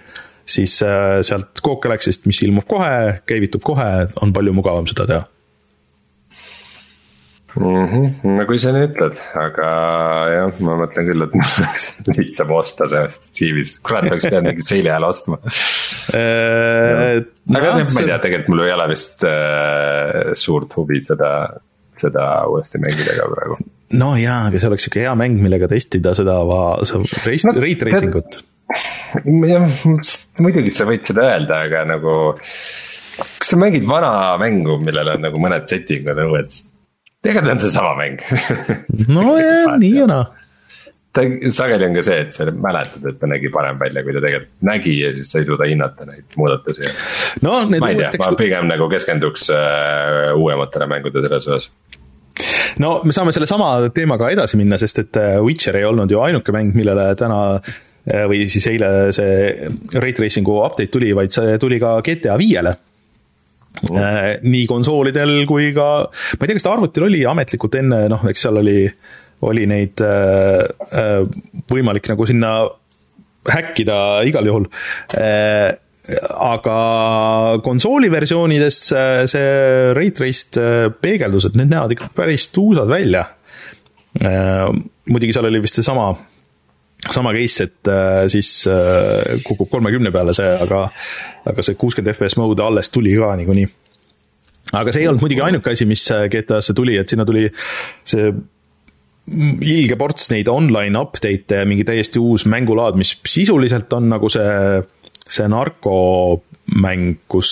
[0.48, 5.26] siis äh, sealt Coke Galaxy'st, mis ilmub kohe, käivitub kohe, on palju mugavam seda teha
[7.60, 7.86] mm.
[7.88, 8.36] -hmm.
[8.38, 9.70] no kui sa nii ütled, aga
[10.34, 11.88] jah, ma mõtlen küll, et mul oleks
[12.18, 17.88] lihtsam osta sellest Steve'ist, kurat oleks pidanud mingi seili ajal ostma äh, aga jah, ma
[17.88, 21.32] ei tea, tegelikult mul ei ole vist äh, suurt huvi seda,
[21.98, 23.60] seda uuesti mängida ka praegu.
[24.02, 26.40] no jaa, aga see oleks sihuke hea mäng, millega testida seda,
[26.88, 28.42] seda race no,, rate racing ut.
[29.48, 29.68] Jah,
[30.44, 32.16] muidugi sa võid seda öelda, aga nagu
[33.18, 36.60] kas sa mängid vana mängu, millel on nagu mõned setting'ud nõued,
[37.26, 38.22] tegelikult on see sama mäng?
[39.16, 40.28] Nojah, nii ja naa.
[41.18, 44.22] Ta sageli on ka see, et sa mäletad, et ta nägi parem välja, kui ta
[44.22, 46.92] tegelikult nägi ja siis sa ei suuda hinnata neid muudatusi.
[47.42, 51.72] no need ma ei tea ma pigem nagu keskenduks uh, uuematele mängudele selles osas.
[52.78, 56.54] No me saame sellesama teemaga edasi minna, sest et äh, Witcher ei olnud ju ainuke
[56.54, 57.72] mäng, millele täna äh,
[58.08, 59.70] või siis eile see
[60.00, 62.78] Rate Racingu update tuli, vaid see tuli ka GTA viiele.
[63.78, 64.42] Mm..
[64.42, 68.46] nii konsoolidel kui ka, ma ei tea, kas ta arvutil oli ametlikult enne, noh, eks
[68.48, 68.80] seal oli,
[69.46, 71.20] oli neid äh, äh,
[71.70, 72.54] võimalik nagu sinna
[73.48, 74.66] häkkida igal juhul.
[75.14, 75.76] Äh,
[76.42, 76.80] aga
[77.64, 78.78] konsooli versioonides
[79.28, 79.48] see
[79.92, 80.60] rate traced
[81.04, 83.26] peegeldused, need näevad ikka päris tuusad välja.
[84.18, 86.08] muidugi seal oli vist seesama
[87.06, 90.88] sama case, et äh, siis äh, kukub kolmekümne peale see, aga,
[91.48, 93.68] aga see kuuskümmend FPS mode alles tuli ka niikuinii.
[94.74, 97.46] aga see ei olnud muidugi ainuke asi, mis äh, GTA-sse tuli, et sinna tuli
[98.08, 98.32] see
[99.28, 104.82] ilge ports neid online update'e ja mingi täiesti uus mängulaad, mis sisuliselt on nagu see,
[105.28, 107.52] see narkomäng, kus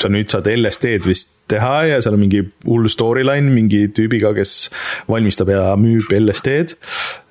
[0.00, 4.70] sa nüüd saad LSD-d vist teha ja seal on mingi hull storyline mingi tüübiga, kes
[5.10, 6.76] valmistab ja müüb LSD-d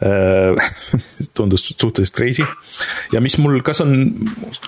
[0.05, 0.69] äh,
[1.37, 2.45] tundus suhteliselt crazy.
[3.13, 3.95] ja mis mul, kas on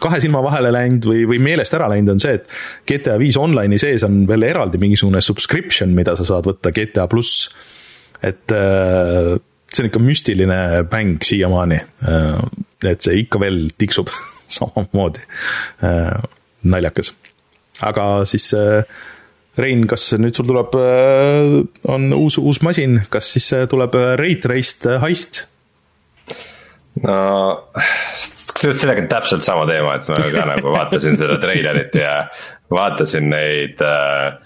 [0.03, 2.49] kahe silma vahele läinud või, või meelest ära läinud, on see, et
[2.90, 7.49] GTA viis online'i sees on veel eraldi mingisugune subscription, mida sa saad võtta GTA pluss.
[8.22, 9.38] et äh,
[9.72, 10.60] see on ikka müstiline
[10.91, 11.80] mäng siiamaani.
[12.07, 14.10] Äh, et see ikka veel tiksub
[14.57, 15.22] samamoodi,
[16.68, 17.14] naljakas.
[17.88, 18.49] aga siis
[19.60, 21.57] Rein, kas nüüd sul tuleb, äh,
[21.91, 25.45] on uus, uus masin, kas siis äh, tuleb äh, rate raced heist?
[27.02, 27.18] no
[28.52, 32.15] kusjuures sellega on täpselt sama teema, et ma ka nagu vaatasin seda treilerit ja
[32.72, 34.40] vaatasin neid äh,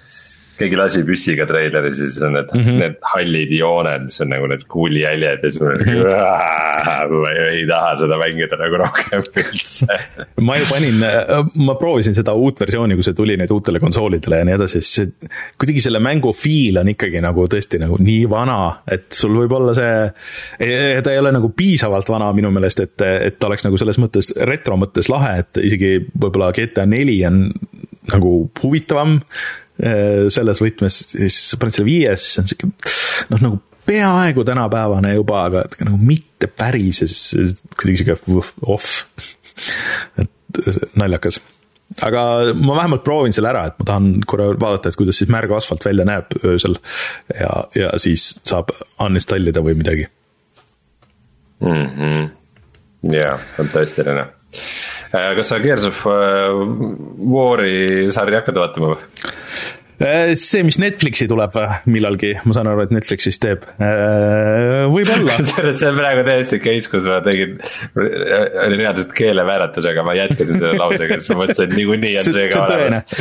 [0.59, 2.79] keegi lasi püssiga treileri, siis on need mm, -hmm.
[2.81, 7.21] need hallid jooned, mis on nagu need kuulijäljed ja siis ma olin nagu mhm.
[7.21, 9.99] ma ei taha seda mängida nagu rohkem üldse.
[10.41, 11.03] ma ju panin,
[11.67, 15.15] ma proovisin seda uut versiooni, kui see tuli nüüd uutele konsoolidele ja nii edasi, siis
[15.59, 18.59] kuidagi selle mängu feel on ikkagi nagu tõesti nagu nii vana,
[18.91, 23.39] et sul võib olla see, ta ei ole nagu piisavalt vana minu meelest, et, et
[23.39, 27.47] ta oleks nagu selles mõttes retro mõttes lahe, et isegi võib-olla GTA neli on
[28.05, 32.69] nagu huvitavam Äh, selles võtmes, siis sa paned selle viie, siis on sihuke
[33.33, 39.03] noh, nagu peaaegu tänapäevane juba, aga nagu mitte päris ja siis kuidagi sihuke off.
[40.17, 41.41] et äh, naljakas.
[42.01, 42.21] aga
[42.55, 45.85] ma vähemalt proovin selle ära, et ma tahan korra vaadata, et kuidas siis märg asfalt
[45.85, 46.79] välja näeb öösel
[47.39, 50.07] ja, ja siis saab uninstall ida või midagi
[51.59, 51.85] mm.
[51.99, 52.25] -hmm.
[53.19, 54.25] jaa, fantastiline
[54.55, 54.94] Äh,
[55.37, 56.51] kas sa Gears of äh,
[57.31, 59.01] War'i sarja hakkad vaatama või?
[59.95, 61.55] Äh, see, mis Netflixi tuleb
[61.87, 63.63] millalgi, ma saan aru, et Netflixis teeb,
[64.91, 67.55] võib-olla kusjuures see on praegu täiesti case, kus ma tegin,
[67.95, 72.47] oli reaalselt keelevääratus, aga ma jätkasin selle lausega, sest ma mõtlesin, et niikuinii on see
[72.51, 73.19] ka olemas.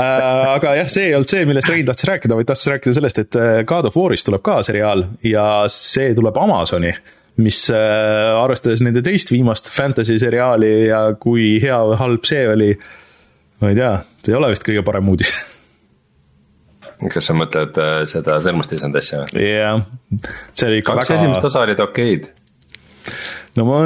[0.00, 3.42] aga jah, see ei olnud see, millest Rein tahtis rääkida, vaid tahtis rääkida sellest, et
[3.68, 6.96] God of War'ist tuleb ka seriaal ja see tuleb Amazoni
[7.40, 12.70] mis äh, arvestades nende teist viimast fantasy seriaali ja kui hea või halb see oli,
[13.62, 15.32] ma ei tea, see ei ole vist kõige parem uudis
[17.12, 19.46] kas sa mõtled äh, seda sõrmust ei saanud asja või?
[19.48, 19.84] jah,
[20.52, 21.20] see oli ikka kaks väga...
[21.20, 22.28] esimest osa olid okeid.
[23.56, 23.80] no ma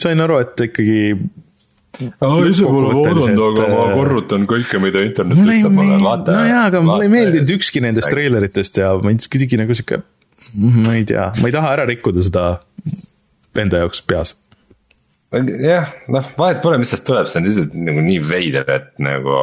[0.00, 1.00] sain aru, et ikkagi
[1.98, 6.38] ise pole vaadanud, aga ma äh, korrutan kõike, mida internet ütleb mulle, vaata.
[6.38, 10.00] no jaa, aga mulle ei meeldinud ükski nendest treileritest ja ma kuidagi nagu sihuke,
[10.54, 12.46] ma ei tea, ma ei taha ära rikkuda seda
[13.60, 14.34] enda jaoks peas.
[15.34, 19.40] jah, noh, vahet pole, mis sellest tuleb, see on lihtsalt nagu nii veider, et nagu.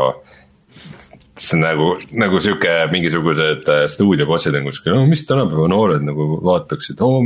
[1.42, 1.88] see on nagu,
[2.22, 7.18] nagu sihuke mingisugused äh, stuudiobossid on kuskil, no mis tänapäeva noored nagu vaataksid oh,,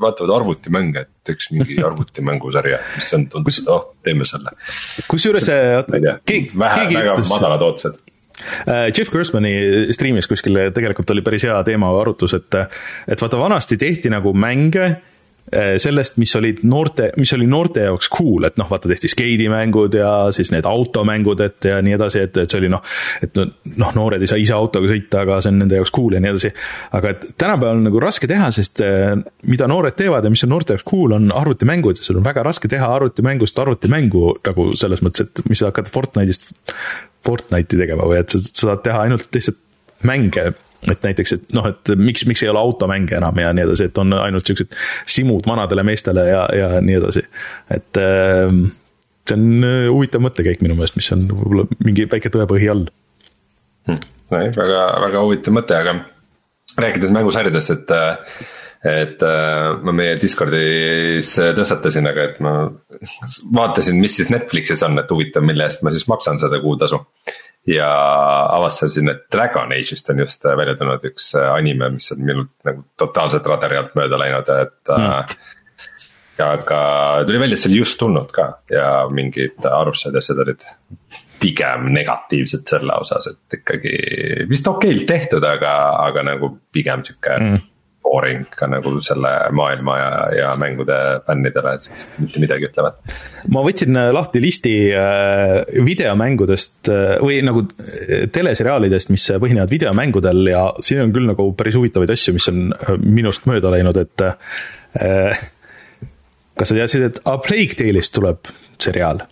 [0.00, 4.54] vaatavad arvutimänge, et teeks mingi arvutimängusarja, mis on tundus, et oh, teeme selle.
[5.10, 5.80] kusjuures see,
[6.30, 7.98] keegi, väga, väga madalad ootused
[8.68, 9.56] äh, Jeff Gerstmani
[9.96, 12.60] striimis kuskil tegelikult oli päris hea teema arutus, et,
[13.08, 14.92] et vaata vanasti tehti nagu mänge
[15.52, 20.10] sellest, mis olid noorte, mis oli noorte jaoks cool, et noh, vaata tehti skeidimängud ja
[20.34, 22.82] siis need automängud, et ja nii edasi, et, et see oli noh,
[23.22, 26.22] et noh, noored ei saa ise autoga sõita, aga see on nende jaoks cool ja
[26.22, 26.50] nii edasi.
[26.98, 29.14] aga et tänapäeval on nagu raske teha, sest eh,
[29.46, 32.42] mida noored teevad ja mis on noorte jaoks cool, on arvutimängud ja sul on väga
[32.46, 36.50] raske teha arvutimängust arvutimängu nagu selles mõttes, et mis sa hakkad Fortnite'ist
[37.26, 38.42] Fortnite'i tegema või et sa
[38.72, 39.62] saad teha ainult lihtsalt
[40.06, 40.50] mänge
[40.84, 44.00] et näiteks, et noh, et miks, miks ei ole automänge enam ja nii edasi, et
[44.02, 44.74] on ainult siuksed
[45.16, 47.24] simud vanadele meestele ja, ja nii edasi.
[47.72, 48.66] et ähm,
[49.26, 52.84] see on äh, huvitav mõttekäik minu meelest, mis on võib-olla mingi väike tõepõhi all.
[53.86, 54.04] Hmm..
[54.30, 55.98] väga, väga huvitav mõte, aga
[56.76, 57.98] rääkides mängusarjadest, et
[58.86, 62.52] et äh, ma meie Discordis tõstatasin, aga et ma
[63.56, 67.00] vaatasin, mis siis Netflixis on, et huvitav, mille eest ma siis maksan seda kuutasu
[67.66, 67.90] ja
[68.56, 72.54] avastasin, et Dragon Age'ist on just äh, välja tulnud üks äh, anime, mis on minult
[72.68, 75.36] nagu totaalselt radari alt mööda läinud, et mm..
[76.46, 76.80] aga
[77.26, 80.66] tuli välja, et see oli just tulnud ka ja mingid arvustused ja asjad olid
[81.40, 83.96] pigem negatiivsed selle osas, et ikkagi
[84.48, 85.72] vist okeilt tehtud, aga,
[86.06, 87.72] aga nagu pigem sihuke mm
[88.06, 90.96] boring ka nagu selle maailma ja, ja mängude
[91.26, 93.16] fännidele, et siis mitte midagi ütlevat.
[93.52, 97.66] ma võtsin äh, lahti listi äh, videomängudest äh, või nagu
[98.32, 102.66] teleseriaalidest, mis põhinevad videomängudel ja siin on küll nagu päris huvitavaid asju, mis on
[103.02, 104.26] minust mööda läinud, et
[106.56, 108.52] kas sa teadsid, et A Plague Tale'ist tuleb
[108.82, 109.26] seriaal?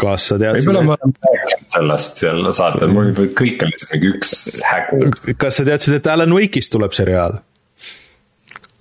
[0.00, 0.66] Kas sa teadsid?
[0.66, 4.34] võib-olla ma olen rääkinud sellest seal saatel, mul kõik on lihtsalt mingi üks
[4.66, 5.12] hägu.
[5.40, 7.40] kas sa teadsid, et Alan Wake'ist tuleb seriaal?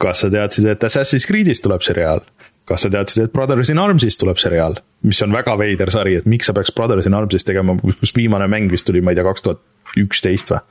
[0.02, 2.24] kas sa teadsid, et Assassin's Creed'ist tuleb seriaal?
[2.66, 4.80] kas sa teadsid, et Brothers in Arms'ist tuleb seriaal?
[5.06, 8.50] mis on väga veider sari, et miks sa peaks Brothers in Arms'ist tegema, kus viimane
[8.52, 9.64] mäng vist tuli, ma ei tea, kaks tuhat
[10.02, 10.62] üksteist või?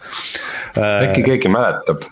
[1.09, 2.05] äkki keegi mäletab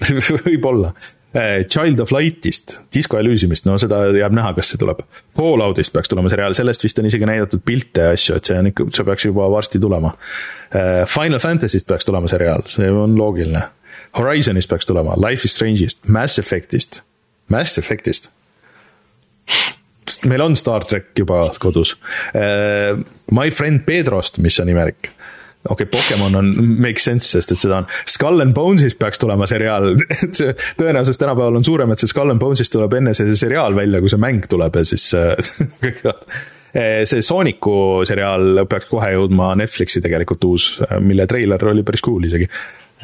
[0.46, 0.94] võib-olla
[1.32, 5.04] Child of Light'ist, Disco Elysiumist, no seda jääb näha, kas see tuleb.
[5.38, 8.70] Falloutist peaks tulema seriaal, sellest vist on isegi näidatud pilte ja asju, et see on
[8.72, 10.10] ikka, see peaks juba varsti tulema.
[10.74, 13.62] Eh, Final Fantasy'st peaks tulema seriaal, see on loogiline.
[14.18, 17.04] Horizonist peaks tulema, Life is Strange'ist, Mass Effect'ist,
[17.54, 18.32] Mass Effect'ist
[20.26, 21.94] meil on Star track juba kodus.
[22.34, 22.98] Eh,
[23.30, 25.12] My Friend Pedrost, mis on imelik
[25.68, 29.48] okei okay,, Pokemon on, make sense, sest et seda on, Skull and Bones'ist peaks tulema
[29.50, 29.92] seriaal
[30.22, 33.76] et see tõenäosus tänapäeval on suurem, et see Skull and Bones'ist tuleb enne see seriaal
[33.76, 35.36] välja, kui see mäng tuleb ja siis äh,
[37.10, 37.74] see Sooniku
[38.08, 40.70] seriaal peaks kohe jõudma Netflixi tegelikult uus,
[41.04, 42.48] mille treiler oli päris cool isegi.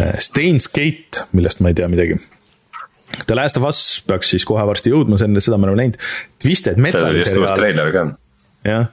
[0.01, 2.21] Äh, Stains Gate, millest ma ei tea midagi.
[3.27, 5.99] The Last of Us peaks siis kohe varsti jõudma, see on, seda me oleme näinud.
[6.43, 7.59] Twisted Metali seriaal.
[7.59, 8.09] treiler ka
[8.67, 8.87] jah,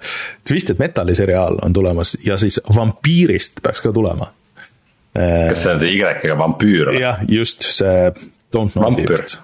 [0.47, 4.29] Twisted Metali seriaal on tulemas ja siis Vampiirist peaks ka tulema.
[5.13, 7.01] kas see on see Y-ga vampüür või?
[7.03, 8.11] jah, just see
[8.53, 9.37] Don't Know'di vist.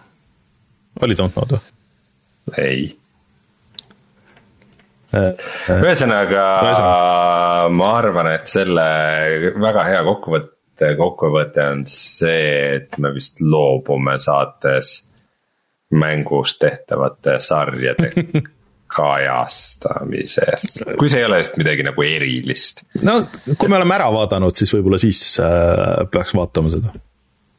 [1.02, 1.62] oli Don't Know'd või?
[2.58, 2.86] ei
[5.14, 5.34] äh,
[5.70, 5.82] äh.
[5.82, 6.46] ühesõnaga,
[7.74, 8.88] ma arvan, et selle
[9.62, 14.96] väga hea kokkuvõte, kokkuvõte on see, et me vist loobume saates
[15.90, 18.12] mängust tehtavate sarjade
[19.00, 22.84] kajastamisest, kui see ei ole just midagi nagu erilist.
[23.06, 23.22] no
[23.52, 26.94] kui me oleme ära vaadanud, siis võib-olla siis äh, peaks vaatama seda.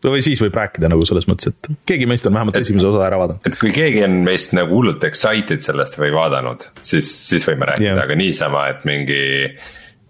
[0.05, 3.05] või siis võib rääkida nagu selles mõttes, et keegi meist on vähemalt et, esimese osa
[3.07, 3.49] ära vaadanud.
[3.49, 7.95] et kui keegi on meist nagu hullult excited sellest või vaadanud, siis, siis võime rääkida
[7.95, 9.21] yeah., aga niisama, et mingi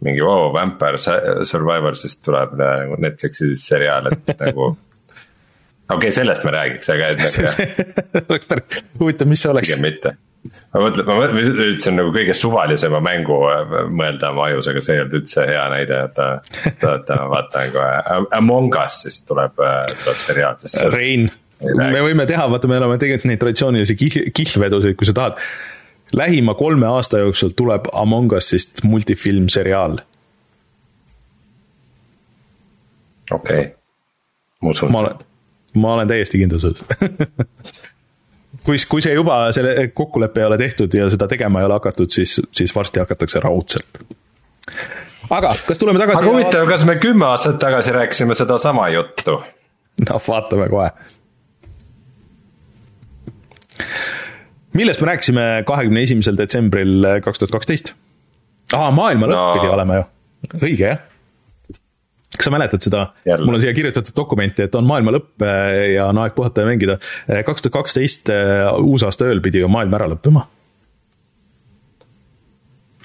[0.01, 0.99] mingi vau wow,, Vampire
[1.45, 7.23] Survivor, siis tuleb nagu Netflixi seriaal, et nagu okei okay,, sellest me räägiks, aga et
[7.23, 9.71] nagu oleks päris huvitav, mis see oleks.
[9.71, 10.17] pigem mitte
[10.49, 15.03] ma mõtlen, ma üritasin nagu kõige suvalisema mängu äh, mõelda oma ajus, aga see ei
[15.03, 16.29] olnud üldse hea näide, oota.
[16.89, 20.81] oota, ma vaatan kohe, Among Us siis tuleb, äh, tuleb seriaal, sest.
[20.95, 21.29] Rein,
[21.61, 25.43] me võime teha, vaata, me oleme tegelikult neid traditsioonilisi kih-, kihlvedusid, kui sa tahad.
[26.17, 30.01] lähima kolme aasta jooksul tuleb Among Us'ist multifilm, seriaal.
[33.31, 33.69] okei okay.,
[34.63, 34.91] ma usun.
[34.93, 35.21] ma olen,
[35.77, 36.83] ma olen täiesti kindel selles
[38.65, 42.11] kui, kui see juba, selle kokkulepe ei ole tehtud ja seda tegema ei ole hakatud,
[42.13, 44.03] siis, siis varsti hakatakse raudselt.
[45.31, 46.25] aga kas tuleme tagasi?
[46.25, 49.41] aga huvitav, kas me kümme aastat tagasi rääkisime sedasama juttu?
[50.09, 50.91] noh, vaatame kohe.
[54.73, 57.95] millest me rääkisime kahekümne esimesel detsembril kaks tuhat kaksteist?
[58.73, 59.53] aa, maailma lõpp no.
[59.59, 60.11] pidi olema ju,
[60.61, 61.07] õige jah
[62.37, 63.03] kas sa mäletad seda,
[63.43, 66.71] mul on siia kirjutatud dokumenti, et on maailma lõpp äh, ja on aeg puhata ja
[66.71, 66.99] mängida.
[67.27, 70.47] Äh, kaks tuhat kaksteist äh, uusaasta ööl pidi ju maailm ära lõppema.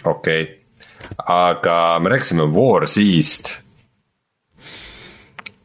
[0.05, 0.51] okei okay.,
[1.25, 3.55] aga me rääkisime War Z-st.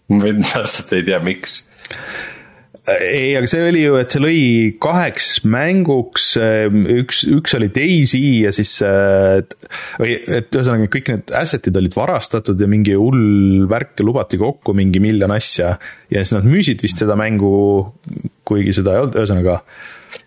[0.09, 1.61] ma vastata, ei tea, miks
[2.89, 4.40] ei, aga see oli ju, et see lõi
[4.81, 6.31] kaheks mänguks,
[6.97, 8.73] üks, üks oli Daisy ja siis
[10.01, 15.02] või et ühesõnaga kõik need asset'id olid varastatud ja mingi hull värk lubati kokku, mingi
[15.02, 15.74] miljon asja.
[16.11, 17.52] ja siis nad müüsid vist seda mängu,
[18.48, 19.61] kuigi seda ei olnud, ühesõnaga.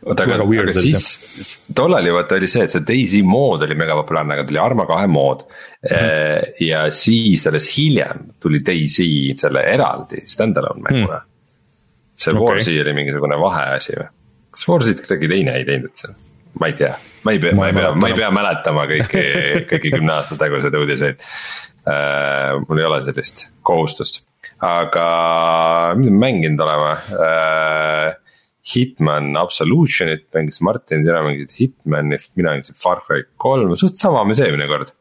[0.06, 3.98] oota, aga, aga siis tollal ju vaata oli see, et see Daisy mood oli mega
[3.98, 5.90] populaarne, aga tuli Arma kahe mood mm.
[5.90, 6.56] -hmm.
[6.70, 11.30] ja siis alles hiljem tuli Daisy selle eraldi stand-alone mänguna mm
[12.16, 12.44] see okay.
[12.44, 14.10] Warsi oli mingisugune vaheasi või?
[14.54, 16.16] kas Warsit kuidagi teine ei teinud seal?
[16.60, 16.94] ma ei tea,
[17.26, 19.24] ma ei pea, ma ei pea, ma ei pea mäletama kõiki,
[19.72, 22.60] kõiki kümne aasta taguseid uudiseid uh,.
[22.68, 24.22] mul ei ole sellist kohustust,
[24.64, 25.08] aga
[26.00, 28.20] mis me mänginud oleme uh,?
[28.64, 34.40] Hitman Absolutionit mängis Martin, sina mängisid Hitmani, mina mängisin Far Cry kolm, suht sama mis
[34.40, 34.94] eelmine kord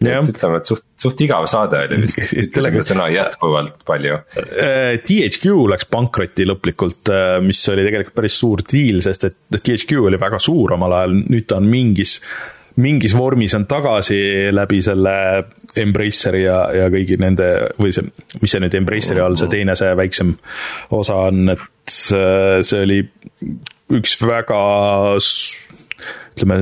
[0.00, 4.20] et ütleme, et suht, suht igav saade oli vist, ütlesime sõna jätkuvalt palju.
[4.38, 10.04] Äh, THQ läks pankrotti lõplikult, äh, mis oli tegelikult päris suur diil, sest et THQ
[10.10, 12.18] oli väga suur omal ajal, nüüd ta on mingis,
[12.78, 14.20] mingis vormis on tagasi
[14.54, 15.16] läbi selle
[15.78, 17.48] Embraceri ja, ja kõigi nende
[17.78, 18.06] või see,
[18.38, 20.36] mis see nüüd Embraceri all see teine, see väiksem
[20.94, 23.02] osa on, et äh, see oli
[23.98, 24.60] üks väga
[26.38, 26.60] ütleme,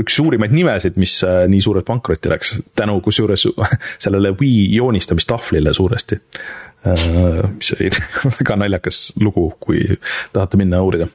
[0.00, 3.46] üks suurimaid nimesid, mis äh, nii suurelt pankrotti läks, tänu kusjuures
[4.04, 6.20] sellele Wii joonistamistahvlile suuresti.
[6.86, 7.90] Äh, mis oli
[8.38, 9.82] väga naljakas lugu, kui
[10.34, 11.08] tahate minna uurida.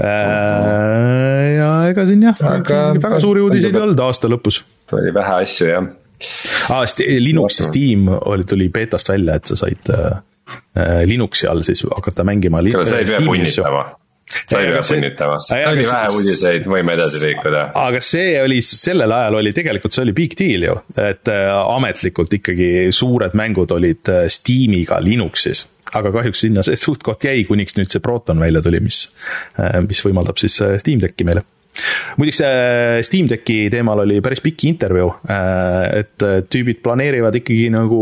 [0.00, 4.62] Äh, ja ega siin jah, väga suuri uudiseid ei olnud aasta lõpus.
[4.94, 5.88] oli vähe asju jah.
[6.72, 6.84] aa,
[7.18, 9.90] Linux ja Steam oli, tuli beetast välja, et sa said
[11.04, 12.62] Linuxi all siis hakata mängima.
[12.86, 13.82] sa ei pea punnitama
[14.28, 15.38] sa ei pea punnitama,
[15.70, 17.64] oli vähe uudiseid, võime edasi liikuda.
[17.80, 22.38] aga see oli, sellel ajal oli tegelikult, see oli big deal ju, et äh, ametlikult
[22.40, 25.66] ikkagi suured mängud olid äh, Steamiga Linuxis.
[25.96, 29.06] Aga kahjuks sinna see suht-koht jäi, kuniks nüüd see Proton välja tuli, mis,
[29.56, 31.44] äh, mis võimaldab siis Steam Decki meile.
[32.18, 32.40] Muideks
[33.06, 35.12] Steam Decki teemal oli päris pikk intervjuu,
[35.94, 38.00] et tüübid planeerivad ikkagi nagu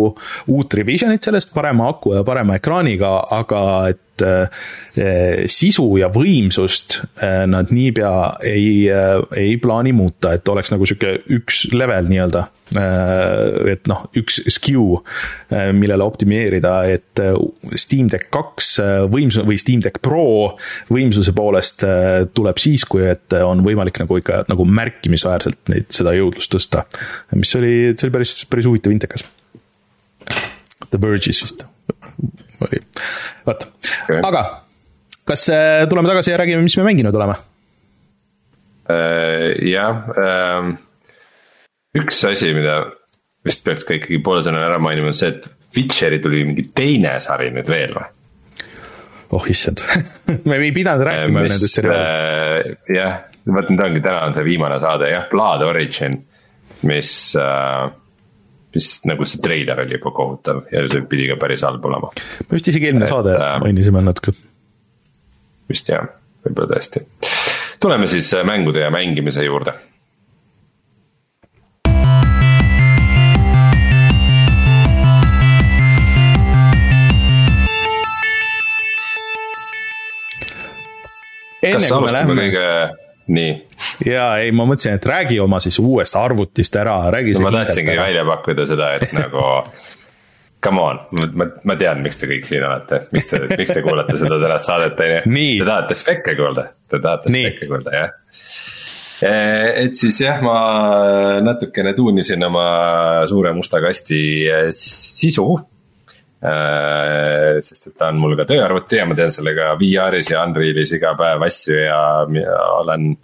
[0.48, 7.42] uut revisionit sellest, parema aku ja parema ekraaniga, aga et Eh, sisu ja võimsust eh,
[7.50, 8.12] nad niipea
[8.48, 8.86] ei,
[9.36, 12.46] ei plaani muuta, et oleks nagu sihuke üks level nii-öelda.
[13.70, 14.96] et noh, üks SKU,
[15.78, 17.20] millele optimeerida, et
[17.78, 18.72] Steam Deck kaks
[19.12, 20.56] võimsus või Steam Deck Pro
[20.90, 21.86] võimsuse poolest
[22.34, 26.82] tuleb siis, kui et on võimalik nagu ikka nagu märkimisväärselt neid, seda jõudlust tõsta.
[27.38, 29.28] mis oli, see oli päris, päris huvitav intekas.
[30.90, 31.62] The Verge'is vist
[32.64, 32.80] oli,
[33.46, 34.44] vot okay., aga
[35.26, 37.36] kas äh, tuleme tagasi ja räägime, mis me mänginud oleme?
[38.90, 40.76] Äh, jah, ähm,
[41.98, 42.84] üks asi, mida
[43.46, 47.18] vist peaks ka ikkagi poole sõna ära mainima, on see, et Witcheri tuli mingi teine
[47.20, 48.12] sari nüüd veel või?
[49.34, 49.82] oh issand
[50.48, 52.94] me ei pidanud rääkima mis, nendest seriaalidest äh,.
[52.94, 53.16] jah,
[53.50, 56.14] vot nüüd ongi täna on see viimane saade jah, Blood Origin,
[56.86, 57.88] mis äh,
[58.76, 62.12] mis nagu see treiler oli juba kohutav ja see pidi ka päris halb olema.
[62.44, 64.36] me vist isegi eelmine saade äh, mainisime natuke.
[65.70, 66.08] vist jah,
[66.44, 67.06] võib-olla tõesti.
[67.82, 69.76] tuleme siis äh, mängude ja mängimise juurde
[81.66, 82.38] enne kui me läheme.
[82.44, 83.52] kõige nii.
[84.06, 87.46] jaa, ei, ma mõtlesin, et räägi oma siis uuest arvutist ära, räägi no,.
[87.46, 89.44] ma tahtsingi välja pakkuda seda, et nagu
[90.66, 91.00] come on,
[91.38, 94.70] ma, ma tean, miks te kõik siin olete, miks te, miks te kuulate seda tänast
[94.70, 95.20] saadet, on ju.
[95.60, 98.14] Te tahate spekke kuulda, te tahate spekke kuulda, jah.
[99.86, 100.58] et siis jah, ma
[101.44, 102.66] natukene tuunisin oma
[103.30, 104.20] suure musta kasti
[104.76, 105.48] sisu
[106.46, 111.14] sest et ta on mul ka tööarvuti ja ma teen sellega VR-is ja Unrealis iga
[111.18, 112.00] päev asju ja,
[112.38, 113.14] ja olen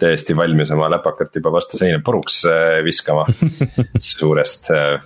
[0.00, 3.24] täiesti valmis oma läpakat juba vastu seina puruks äh, viskama
[4.12, 5.00] suurest, äh,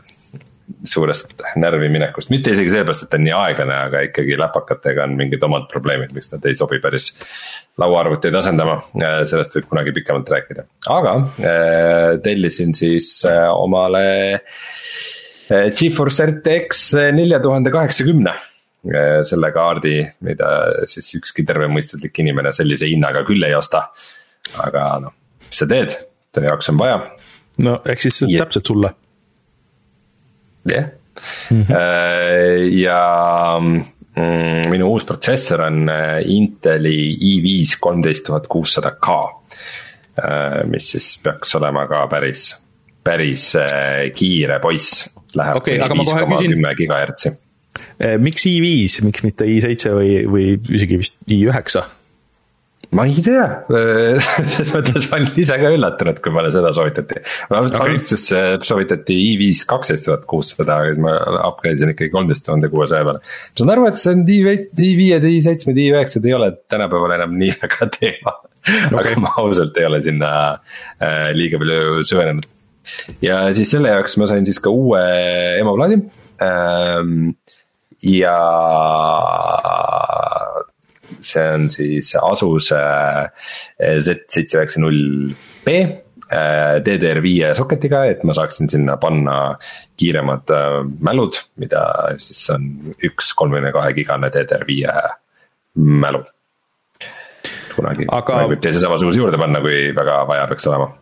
[0.84, 5.16] suurest närvi minekust, mitte isegi sellepärast, et ta on nii aeglane, aga ikkagi läpakatega on
[5.20, 7.12] mingid omad probleemid, miks nad ei sobi päris
[7.80, 8.80] lauaarvuteid asendama,
[9.30, 11.14] sellest võib kunagi pikemalt rääkida, aga
[12.24, 13.14] tellisin siis
[13.54, 15.19] omale Eh,
[15.50, 16.82] GeForce RTX
[17.12, 18.32] nelja tuhande kaheksakümne
[18.94, 19.96] eh, selle kaardi,
[20.26, 20.50] mida
[20.90, 23.88] siis ükski tervemõistuslik inimene sellise hinnaga küll ei osta.
[24.62, 25.16] aga noh,
[25.46, 25.96] mis sa teed,
[26.34, 27.02] töö jaoks on vaja.
[27.66, 28.44] no eks siis yeah.
[28.44, 28.94] täpselt sulle.
[30.70, 30.90] jah yeah.
[31.50, 33.02] mm -hmm., ja
[33.58, 35.90] mm, minu uus protsessor on
[36.24, 39.18] Inteli i5 kolmteist tuhat kuussada K.
[40.66, 42.56] mis siis peaks olema ka päris,
[43.04, 43.56] päris
[44.14, 47.32] kiire poiss läheb okay, kuni viis koma kümme gigahertsi.
[48.18, 51.82] miks i5, miks mitte i7 või, või isegi vist i9?
[52.96, 53.44] ma ei tea,
[54.50, 57.20] selles mõttes ma olin ise ka üllatunud, kui mulle seda soovitati.
[57.54, 58.58] alguses okay.
[58.66, 61.14] soovitati i5 kaksteist tuhat kuussada, aga ma
[61.46, 63.22] upgrade isin ikkagi kolmteist tuhande kuuesaja peale.
[63.22, 64.86] ma saan aru, et see on i5-d,
[65.36, 68.96] i7-d, i9-d ei ole tänapäeval enam nii väga teema okay..
[69.04, 70.32] aga ma ausalt ei ole sinna
[71.36, 72.50] liiga palju süvenenud.
[73.22, 75.02] Ja siis selle jaoks ma sain siis ka uue
[75.60, 75.96] emaplaadi
[76.44, 77.30] ähm,.
[78.02, 78.38] ja
[81.20, 82.72] see on siis Asus
[84.06, 85.68] Z790B
[86.86, 89.56] DDR5 soketiga, et ma saaksin sinna panna
[89.98, 91.80] kiiremad äh, mälud, mida
[92.22, 92.68] siis on
[93.02, 94.94] üks kolmekümne kahe gigane DDR5
[95.74, 96.22] mälu.
[97.74, 98.44] kunagi Aga...
[98.50, 100.92] võib teise samasuguse juurde panna, kui väga vaja peaks olema.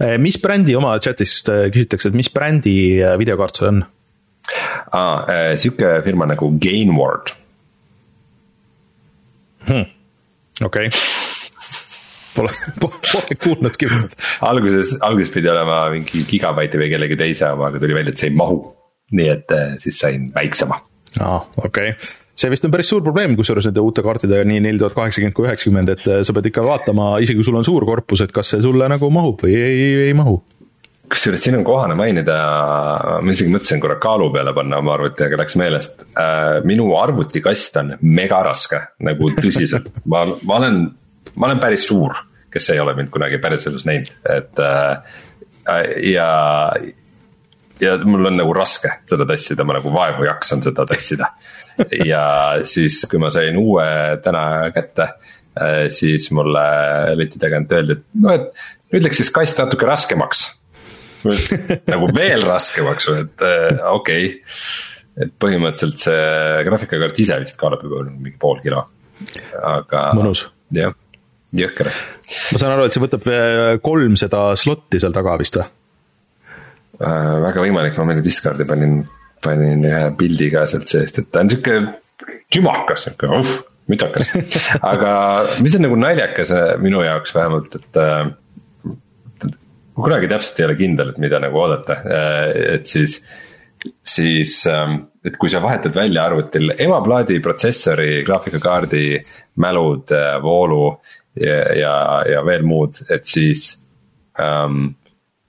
[0.00, 2.76] Äh, mis brändi oma chat'ist äh, küsitakse, et mis brändi
[3.20, 3.84] videokaart see on?
[4.94, 7.32] aa, sihuke firma nagu Gainward
[9.66, 9.86] hmm..
[10.62, 11.06] okei okay.
[12.36, 14.12] Pole, pole kuulnudki vist.
[14.44, 18.28] alguses, alguses pidi olema mingi gigabaiti või kellegi teise oma, aga tuli välja, et see
[18.28, 18.60] ei mahu.
[19.16, 20.78] nii et eh, siis sain väiksema.
[21.24, 24.82] aa, okei okay see vist on päris suur probleem, kusjuures nende uute kaartidega nii neli
[24.82, 27.86] tuhat kaheksakümmend kui üheksakümmend, et eh, sa pead ikka vaatama, isegi kui sul on suur
[27.88, 30.42] korpus, et kas see sulle nagu mahub või ei, ei, ei mahu
[31.10, 32.36] kusjuures siin on kohane mainida,
[33.22, 36.60] ma isegi mõtlesin korra kaalu peale panna oma arvuti, aga läks meelest äh,.
[36.66, 40.80] minu arvutikast on mega raske, nagu tõsiselt, ma, ma olen,
[41.34, 42.16] ma olen päris suur,
[42.52, 45.20] kes ei ole mind kunagi päriselus näinud, et äh,
[46.12, 46.28] ja.
[47.80, 51.30] ja mul on nagu raske seda tassida, ma nagu vaevu jaksan seda tassida.
[52.04, 52.26] Ja
[52.68, 53.86] siis, kui ma sain uue
[54.24, 54.44] täna
[54.74, 56.66] kätte äh,, siis mulle
[57.18, 60.46] leti tagant öeldi, et noh, et nüüd läks siis kast natuke raskemaks
[61.92, 65.24] nagu veel raskemaks et äh, okei okay..
[65.24, 68.84] et põhimõtteliselt see graafikakaart ise vist kaalub juba mingi pool kilo,
[69.62, 70.10] aga.
[70.18, 70.46] mõnus.
[70.76, 70.94] jah,
[71.56, 71.90] jõhker.
[72.52, 73.26] ma saan aru, et see võtab
[73.84, 75.74] kolm seda slot'i seal taga vist või äh,?
[77.48, 79.00] väga võimalik, ma meile Discordi panin,
[79.46, 81.78] panin ühe pildi ka sealt seest, et ta on sihuke
[82.52, 83.54] kümakas, sihuke uh,
[83.90, 84.32] mütakas.
[84.92, 85.12] Aga
[85.64, 88.26] mis on nagu naljakas äh, minu jaoks vähemalt, et äh,
[89.96, 93.20] kunagi täpselt ei ole kindel, et mida nagu oodata, äh, et siis,
[94.04, 99.06] siis, ähm, et kui sa vahetad välja arvutil emaplaadi, protsessori, graafikakaardi,
[99.62, 100.82] mälud, äh, voolu
[101.40, 101.96] ja, ja,
[102.34, 103.70] ja veel muud, et siis
[104.40, 104.90] ähm,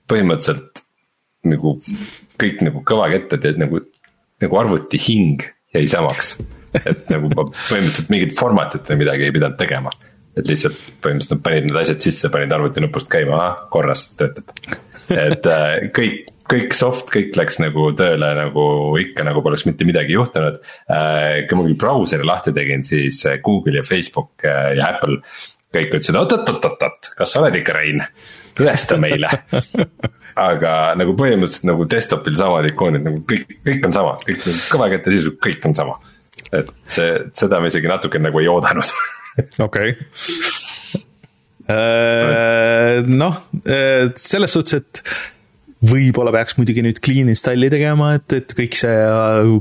[0.08, 0.84] põhimõtteliselt
[1.48, 1.78] nagu
[2.42, 3.82] kõik nagu kõvaketted ja nagu,
[4.44, 5.46] nagu arvuti hing
[5.76, 6.38] jäi samaks.
[6.78, 9.92] et nagu ma põhimõtteliselt mingit format'it või midagi ei pidanud tegema
[10.38, 14.52] et lihtsalt põhimõtteliselt nad panid need asjad sisse, panid arvutinupust käima, ahah, korras, töötab.
[15.16, 18.66] et äh, kõik, kõik soft, kõik läks nagu tööle nagu
[19.02, 20.60] ikka, nagu poleks mitte midagi juhtunud.
[20.94, 25.22] Äh, kui ma küll brauseri lahti tegin, siis äh, Google ja Facebook ja Apple
[25.74, 28.06] kõik ütlesid oot-oot-oot-oot, kas sa oled ikka Rein,
[28.58, 29.30] tõesta meile
[30.38, 35.34] aga nagu põhimõtteliselt nagu desktop'il samad ikoonid nagu kõik, kõik on sama, kõik kõvakäte sisu,
[35.44, 35.98] kõik on sama.
[36.54, 38.92] et see, seda me isegi natuke nagu ei oodanud
[39.68, 39.96] okei.
[41.68, 45.02] Äh, noh, äh, selles suhtes, et
[45.88, 49.52] võib-olla peaks muidugi nüüd clean install'i tegema, et, et kõik see äh,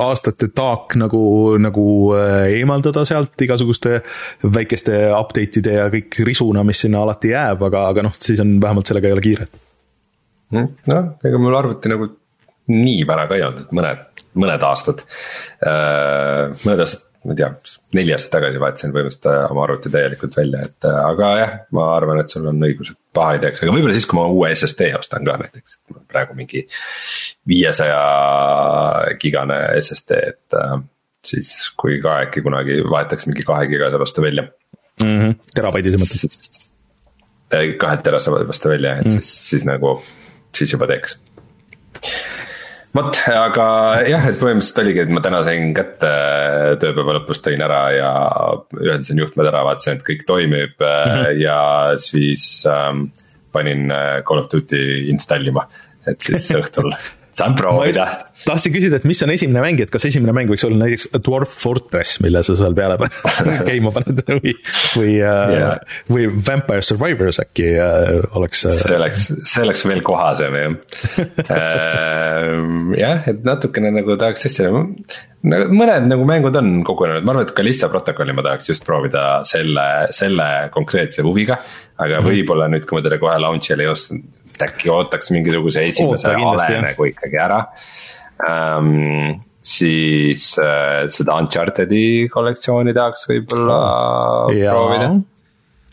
[0.00, 1.22] aastate taak nagu,
[1.60, 1.84] nagu
[2.16, 4.00] eemaldada sealt igasuguste
[4.42, 8.90] väikeste update'ide ja kõik risuna, mis sinna alati jääb, aga, aga noh, siis on vähemalt
[8.90, 9.63] sellega ei ole kiiret.
[10.62, 12.10] Noh, ega mul arvuti nagu
[12.72, 15.02] nii vana ka ei olnud, et mõned, mõned aastad.
[15.60, 17.50] mõned aastad ma ei tea,
[17.96, 21.86] neli aastat tagasi vahetasin põhimõtteliselt äh, oma arvuti täielikult välja, et äh, aga jah, ma
[21.94, 24.50] arvan, et sul on õigus, et paha ei teeks, aga võib-olla siis, kui ma uue
[24.52, 25.78] SSD ostan ka näiteks,
[26.12, 26.66] praegu mingi
[27.48, 28.02] viiesaja
[29.22, 30.74] gigane SSD, et äh,
[31.24, 35.08] siis kui ka äkki kunagi vahetaks mingi kahe gigase vastu välja mm.
[35.08, 35.38] -hmm.
[35.54, 36.68] terabaidise mõttes.
[37.80, 39.16] kahe terase vastu välja, et mm.
[39.16, 39.96] siis, siis nagu,
[40.58, 41.18] siis juba teeks
[42.94, 43.66] vot, aga
[44.06, 46.12] jah, et põhimõtteliselt oligi, et ma täna sain kätte
[46.82, 48.12] tööpäeva lõpus tõin ära ja
[48.78, 51.42] ühendasin juhtmed ära, vaatasin, et kõik toimib mm -hmm.
[51.42, 51.58] ja
[51.98, 53.08] siis ähm,
[53.52, 55.66] panin äh, Call of Duty installima,
[56.06, 56.92] et siis õhtul
[57.34, 58.06] saan proovida.
[58.44, 61.54] tahtsin küsida, et mis on esimene mäng, et kas esimene mäng võiks olla näiteks Dwarf
[61.64, 63.08] Fortress, mille sa seal peale
[63.68, 64.54] käima paned või,
[64.94, 68.64] või yeah., äh, või Vampire Survivors äkki äh, oleks.
[68.68, 70.72] Äh, see oleks, see oleks veel kohasem jah
[73.04, 74.84] jah, et natukene nagu tahaks tõesti nagu,
[75.50, 79.24] nagu mõned nagu mängud on kogunenud, ma arvan, et Kalista protokolli ma tahaks just proovida
[79.48, 81.58] selle, selle konkreetse huviga.
[81.94, 82.26] aga -hmm.
[82.26, 86.54] võib-olla nüüd, kui ma teda kohe launch'il ei ostnud et äkki ootaks mingisuguse esimese Oota,
[86.54, 87.60] ale nagu ikkagi ära
[88.78, 89.42] um,.
[89.64, 93.78] siis äh, seda Uncharted'i kollektsiooni tahaks võib-olla
[94.50, 95.08] proovida.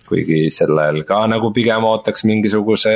[0.09, 2.91] kuigi sellel ka nagu pigem ootaks mingisuguse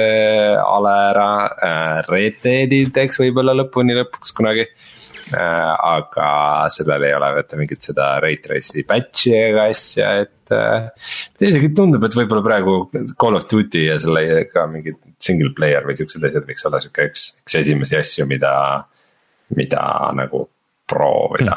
[0.59, 5.39] ale ära äh,, Red Dead'i teeks võib-olla lõpuni lõpuks kunagi äh,.
[5.39, 6.27] aga
[6.75, 10.91] sellel ei ole vaata mingit seda rate trace'i patch'i ega asja, et äh,.
[11.39, 12.79] isegi tundub, et võib-olla praegu
[13.15, 17.07] Call of Duty ja selle ka mingid single player või siuksed asjad võiks olla sihuke
[17.11, 18.51] üks, üks esimesi asju, mida,
[19.55, 19.85] mida
[20.17, 20.45] nagu
[20.89, 21.55] proovida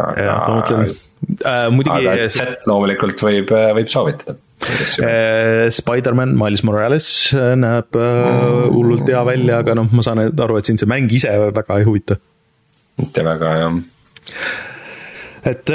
[0.00, 2.08] aga, ja, mõtlen äh,, muidugi.
[2.08, 4.38] aga chat loomulikult võib, võib soovitada.
[5.02, 10.60] Äh, Spider-man Miles Morales äh, näeb äh, hullult hea välja, aga noh, ma saan aru,
[10.60, 12.18] et sind see mäng ise väga ei huvita.
[13.00, 13.80] mitte väga jah
[15.48, 15.72] et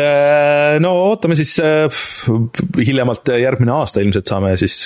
[0.80, 1.58] no ootame siis
[2.78, 4.78] hiljemalt järgmine aasta ilmselt saame siis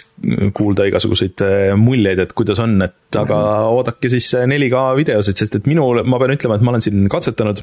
[0.57, 1.43] kuulda igasuguseid
[1.77, 3.37] muljeid, et kuidas on, et aga
[3.69, 7.61] oodake siis 4K videosid, sest et minul, ma pean ütlema, et ma olen siin katsetanud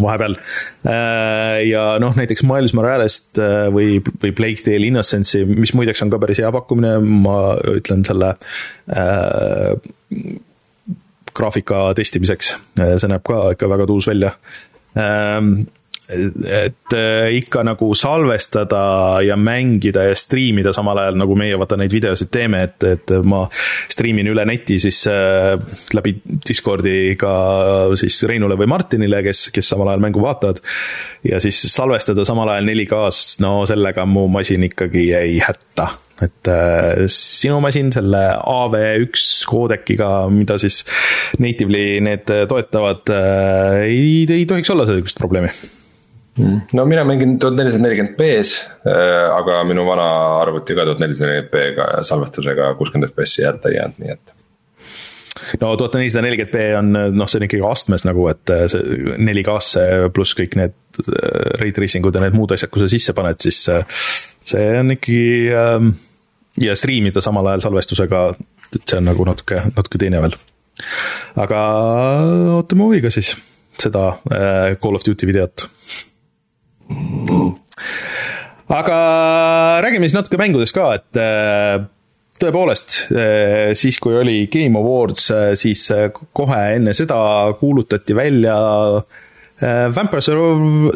[0.00, 0.36] vahepeal.
[0.86, 6.12] Äh, ja noh, näiteks Miles Moralest äh, või, või Plague Tale Innocence'i, mis muideks on
[6.12, 7.36] ka päris hea pakkumine, ma
[7.74, 8.34] ütlen selle
[8.96, 9.74] äh,
[11.32, 14.34] graafika testimiseks, see näeb ka ikka väga tuus välja.
[15.00, 15.62] Ähm,
[16.10, 21.92] et äh, ikka nagu salvestada ja mängida ja striimida samal ajal, nagu meie vaata neid
[21.94, 23.44] videosid teeme, et, et ma
[23.92, 25.54] striimin üle neti siis äh,
[25.94, 26.16] läbi
[26.48, 27.32] Discordi ka
[27.98, 30.62] siis Reinule või Martinile, kes, kes samal ajal mängu vaatavad.
[31.28, 35.92] ja siis salvestada samal ajal 4K-s, no sellega mu masin ikkagi ei hätta
[36.22, 40.82] et äh, sinu masin selle AV1 koodekiga, mida siis
[41.42, 43.14] natively need toetavad
[43.86, 45.54] ei, ei tohiks olla sellist probleemi.
[46.72, 48.52] No mina mängin tuhat nelisada nelikümmend B-s,
[48.88, 50.06] äh, aga minu vana
[50.40, 54.32] arvuti ka tuhat nelisada nelikümmend B-ga salvestusega kuuskümmend FPS-i jätta ei jäänud, nii et.
[55.60, 59.18] No tuhat nelisada nelikümmend B on, noh, see on ikkagi astmes nagu, et äh, see
[59.28, 59.84] 4K-sse
[60.16, 63.42] pluss kõik need äh, ray tracing ud ja need muud asjad, kui sa sisse paned,
[63.44, 65.92] siis see on ikkagi ähm,
[66.62, 68.24] ja striimida samal ajal salvestusega,
[68.72, 70.40] et see on nagu natuke, natuke teine veel.
[71.36, 71.60] aga
[72.56, 73.34] ootame huviga siis
[73.82, 74.14] seda
[74.80, 75.68] Call of Duty videot
[78.72, 78.98] aga
[79.84, 81.82] räägime siis natuke mängudest ka, et äh,
[82.42, 85.84] tõepoolest, äh, siis kui oli Game Awards, äh, siis
[86.32, 87.18] kohe enne seda
[87.60, 88.56] kuulutati välja
[89.62, 90.18] Vampire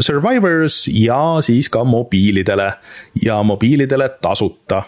[0.02, 2.64] Survivors ja siis ka mobiilidele
[3.22, 4.80] ja mobiilidele tasuta.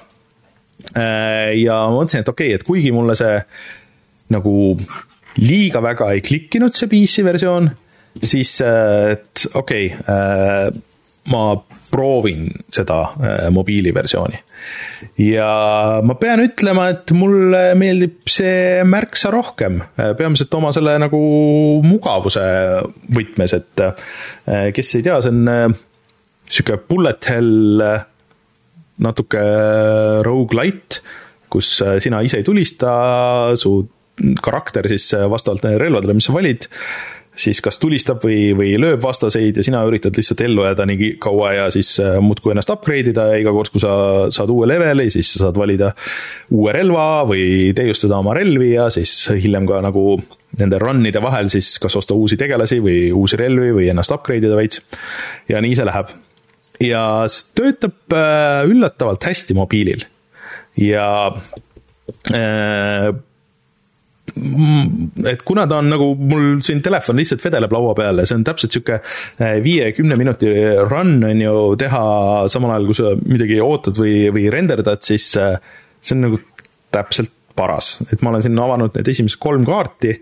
[1.54, 3.36] ja ma mõtlesin, et okei okay,, et kuigi mulle see
[4.34, 4.54] nagu
[5.38, 7.70] liiga väga ei klikkinud, see PC versioon,
[8.18, 10.82] siis et okei okay,
[11.28, 11.42] ma
[11.90, 14.38] proovin seda äh, mobiiliversiooni.
[15.22, 15.48] ja
[16.02, 21.20] ma pean ütlema, et mulle meeldib see märksa rohkem, äh, peamiselt oma selle nagu
[21.84, 22.44] mugavuse
[23.14, 25.76] võtmes, et äh, kes ei tea, see on
[26.48, 27.84] sihuke bullet hell,
[29.04, 29.44] natuke
[30.26, 31.02] rogu-lite,
[31.52, 32.90] kus sina ise ei tulista,
[33.56, 33.78] su
[34.42, 36.66] karakter siis vastavalt relvadele, mis sa valid
[37.38, 41.52] siis kas tulistab või, või lööb vastaseid ja sina üritad lihtsalt ellu jääda nii kaua
[41.54, 43.92] ja siis äh, muudkui ennast upgrade ida ja iga kord, kui sa
[44.34, 45.92] saad uue leveli, siis sa saad valida
[46.54, 50.18] uue relva või täiustada oma relvi ja siis hiljem ka nagu
[50.58, 54.58] nende run'ide vahel siis kas osta uusi tegelasi või uusi relvi või ennast upgrade ida
[54.58, 54.82] veits.
[55.48, 56.12] ja nii see läheb.
[56.84, 57.02] ja
[57.58, 60.06] töötab äh, üllatavalt hästi mobiilil
[60.78, 61.08] ja
[62.32, 63.10] äh,
[65.32, 68.46] et kuna ta on nagu mul siin telefon lihtsalt vedeleb laua peal ja see on
[68.46, 70.52] täpselt sihuke eh, viie-kümne minuti
[70.88, 72.04] run on ju teha
[72.52, 75.58] samal ajal, kui sa midagi ootad või, või renderdad, siis eh,
[76.00, 76.40] see on nagu
[76.94, 80.14] täpselt paras, et ma olen siin avanud need esimesed kolm kaarti,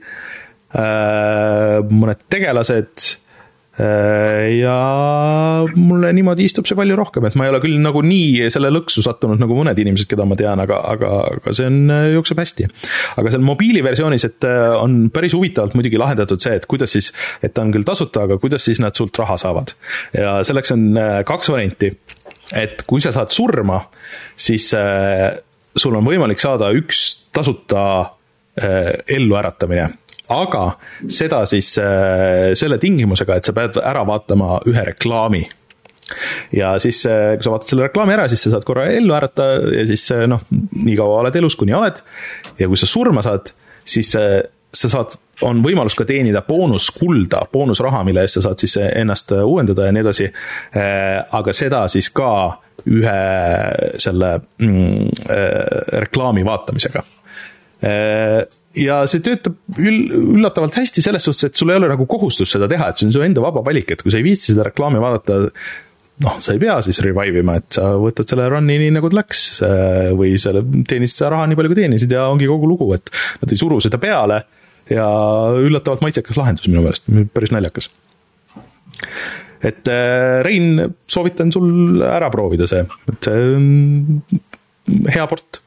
[0.80, 3.10] eh, mõned tegelased
[3.76, 4.76] ja
[5.76, 9.02] mulle niimoodi istub see palju rohkem, et ma ei ole küll nagu nii selle lõksu
[9.04, 12.68] sattunud nagu mõned inimesed, keda ma tean, aga, aga, aga see on, äh, jookseb hästi.
[13.20, 17.10] aga seal mobiiliversioonis, et äh, on päris huvitavalt muidugi lahendatud see, et kuidas siis,
[17.44, 19.74] et ta on küll tasuta, aga kuidas siis nad sult raha saavad.
[20.16, 20.88] ja selleks on
[21.28, 21.92] kaks varianti.
[22.56, 23.82] et kui sa saad surma,
[24.36, 24.70] siis
[25.76, 27.82] sul on võimalik saada üks tasuta
[28.56, 29.90] elluäratamine
[30.32, 30.64] aga
[31.12, 35.44] seda siis äh, selle tingimusega, et sa pead ära vaatama ühe reklaami
[36.54, 39.48] ja siis, äh, kui sa vaatad selle reklaami ära, siis sa saad korra ellu ärata
[39.74, 42.02] ja siis äh, noh, nii kaua oled elus, kuni oled.
[42.58, 43.52] ja kui sa surma saad,
[43.86, 45.16] siis sa saad,
[45.46, 50.02] on võimalus ka teenida boonuskulda, boonusraha, mille eest sa saad siis ennast uuendada ja nii
[50.04, 50.30] edasi.
[51.38, 52.30] aga seda siis ka
[52.86, 53.20] ühe
[54.00, 54.30] selle
[54.62, 55.26] mm,
[56.06, 57.02] reklaami vaatamisega
[58.76, 62.68] ja see töötab üll-, üllatavalt hästi selles suhtes, et sul ei ole nagu kohustust seda
[62.70, 65.00] teha, et see on su enda vaba valik, et kui sa ei viitsi seda reklaami
[65.02, 65.38] vaadata,
[66.24, 69.20] noh, sa ei pea siis revive ima, et sa võtad selle run'i nii, nagu ta
[69.20, 69.44] läks
[70.16, 73.12] või selle, teenisid seda raha nii palju, kui teenisid ja ongi kogu lugu, et
[73.42, 74.42] nad ei suru seda peale
[74.92, 75.06] ja
[75.58, 77.90] üllatavalt maitsekas lahendus minu meelest, päris naljakas.
[79.66, 85.62] et äh, Rein, soovitan sul ära proovida see, et see on hea port.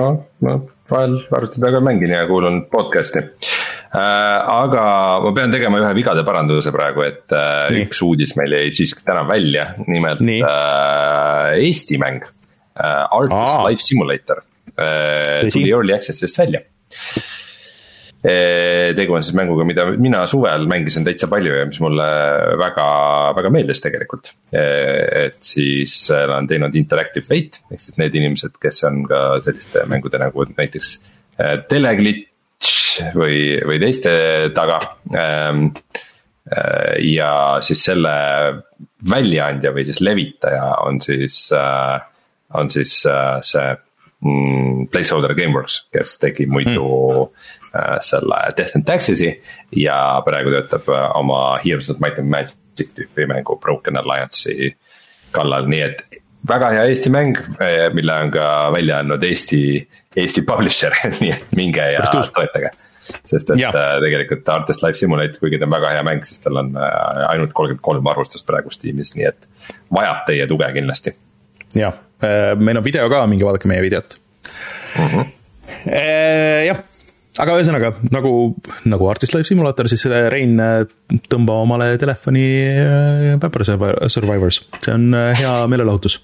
[0.00, 0.56] noh, no
[0.92, 4.02] vahel arvuti taga mängin ja kuulan podcast'i äh,.
[4.52, 4.84] aga
[5.24, 7.86] ma pean tegema ühe vigade paranduse praegu, et äh, Nii.
[7.88, 10.42] üks uudis meil jäi siiski täna välja, nimelt Nii.
[10.46, 12.24] äh, Eesti mäng.
[12.72, 13.66] Artist Aa.
[13.68, 14.38] Life Simulator
[15.52, 16.62] tuli Early Access'ist välja
[18.22, 22.06] tegu on siis mänguga, mida mina suvel mängisin täitsa palju ja mis mulle
[22.60, 22.86] väga,
[23.34, 24.30] väga meeldis tegelikult.
[24.52, 29.82] et siis nad on teinud Interactive Fate, ehk siis need inimesed, kes on ka selliste
[29.90, 30.92] mängude nagu näiteks
[31.68, 34.12] Teleglitch või, või teiste
[34.54, 34.78] taga.
[37.02, 37.32] ja
[37.62, 38.12] siis selle
[39.10, 41.48] väljaandja või siis levitaja on siis,
[42.54, 43.66] on siis see
[44.22, 47.58] mm, Placeholder Gameworks, kes tegi muidu mm
[48.00, 49.32] selle Death and Taxes'i
[49.76, 49.96] ja
[50.26, 54.72] praegu töötab äh, oma Heroes of Might and Magic tüüpi mängu Broken Alliance'i
[55.32, 56.04] kallal, nii et
[56.48, 59.62] väga hea Eesti mäng, äh, mille on ka välja andnud Eesti,
[60.16, 62.74] Eesti publisher nii et minge ja toetage.
[63.24, 63.72] sest et ja.
[64.04, 67.82] tegelikult Artist Life Simulator, kuigi ta on väga hea mäng, siis tal on ainult kolmkümmend
[67.82, 69.48] kolm arvustust praegu Steamis, nii et
[69.92, 71.16] vajab teie tuge kindlasti.
[71.74, 71.96] jah,
[72.60, 74.18] meil on video ka, minge vaadake meie videot
[74.98, 75.08] mm.
[75.08, 75.36] -hmm.
[76.68, 76.84] jah
[77.40, 78.32] aga ühesõnaga, nagu,
[78.88, 80.60] nagu Artist Life Simulator, siis Rein,
[81.32, 82.44] tõmba omale telefoni
[83.40, 86.18] Vampire äh, Survivors, see on äh, hea meelelahutus.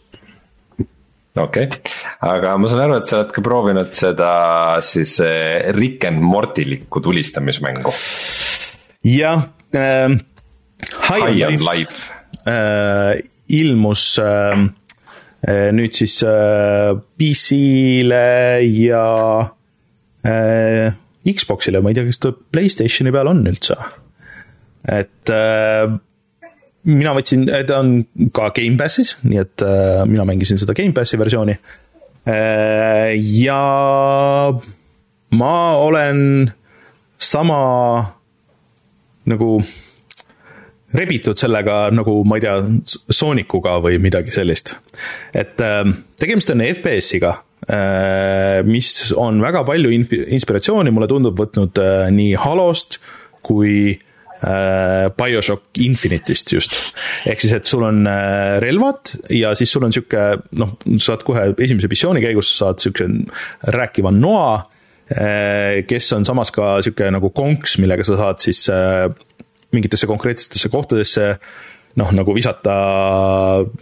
[1.39, 1.69] okei okay.,
[2.29, 4.33] aga ma saan aru, et sa oled ka proovinud seda
[4.85, 7.95] siis äh, Rick and Mortilikku tulistamismängu.
[9.09, 10.19] jah äh,,
[11.09, 12.13] High, High on Life, life.
[12.47, 19.58] Äh, ilmus äh, nüüd siis äh, PC-le ja
[20.27, 20.95] äh,
[21.29, 23.77] Xbox'ile, ma ei tea, kas ta Playstationi peal on üldse.
[24.89, 25.89] et äh,
[26.89, 27.99] mina võtsin, ta on
[28.35, 31.59] ka Gamepassis, nii et äh, mina mängisin seda Gamepassi versiooni
[32.29, 33.13] äh,.
[33.43, 34.53] ja
[35.31, 36.51] ma olen
[37.19, 37.61] sama
[39.29, 39.59] nagu
[40.95, 42.57] rebitud sellega nagu ma ei tea,
[43.11, 44.77] Soonicuga või midagi sellist.
[45.35, 45.85] et äh,
[46.17, 47.48] tegemist on FPS-iga Äh,
[48.65, 52.97] mis on väga palju inspiratsiooni, mulle tundub, võtnud äh, nii Halost
[53.45, 56.79] kui äh, BioShock Infinite'ist just.
[57.29, 58.09] ehk siis, et sul on
[58.65, 60.25] relvad ja siis sul on sihuke
[60.57, 63.09] noh, saad kohe esimese missiooni käigus saad siukse
[63.77, 64.59] rääkiva noa,
[65.89, 68.67] kes on samas ka sihuke nagu konks, millega sa saad siis
[69.73, 71.31] mingitesse konkreetsetesse kohtadesse
[71.99, 72.75] noh, nagu visata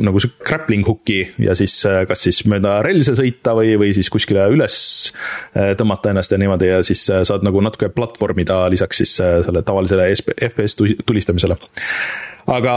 [0.03, 4.11] nagu see grappling hook'i ja siis äh, kas siis mööda relse sõita või, või siis
[4.13, 4.79] kuskile üles
[5.57, 9.63] äh, tõmmata ennast ja niimoodi ja siis äh, saad nagu natuke platvormida lisaks siis selle
[9.67, 10.09] tavalisele
[10.51, 11.59] FPS tulistamisele.
[12.47, 12.75] Aga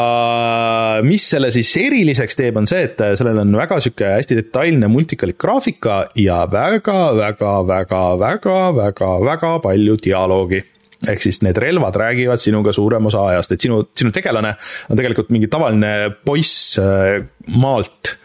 [1.06, 5.38] mis selle siis eriliseks teeb, on see, et sellel on väga sihuke hästi detailne multikalik
[5.38, 10.64] graafika ja väga, väga, väga, väga, väga, väga palju dialoogi
[11.08, 14.56] ehk siis need relvad räägivad sinuga suurem osa ajast, et sinu, sinu tegelane
[14.90, 15.94] on tegelikult mingi tavaline
[16.26, 17.20] poiss äh,
[17.56, 18.19] maalt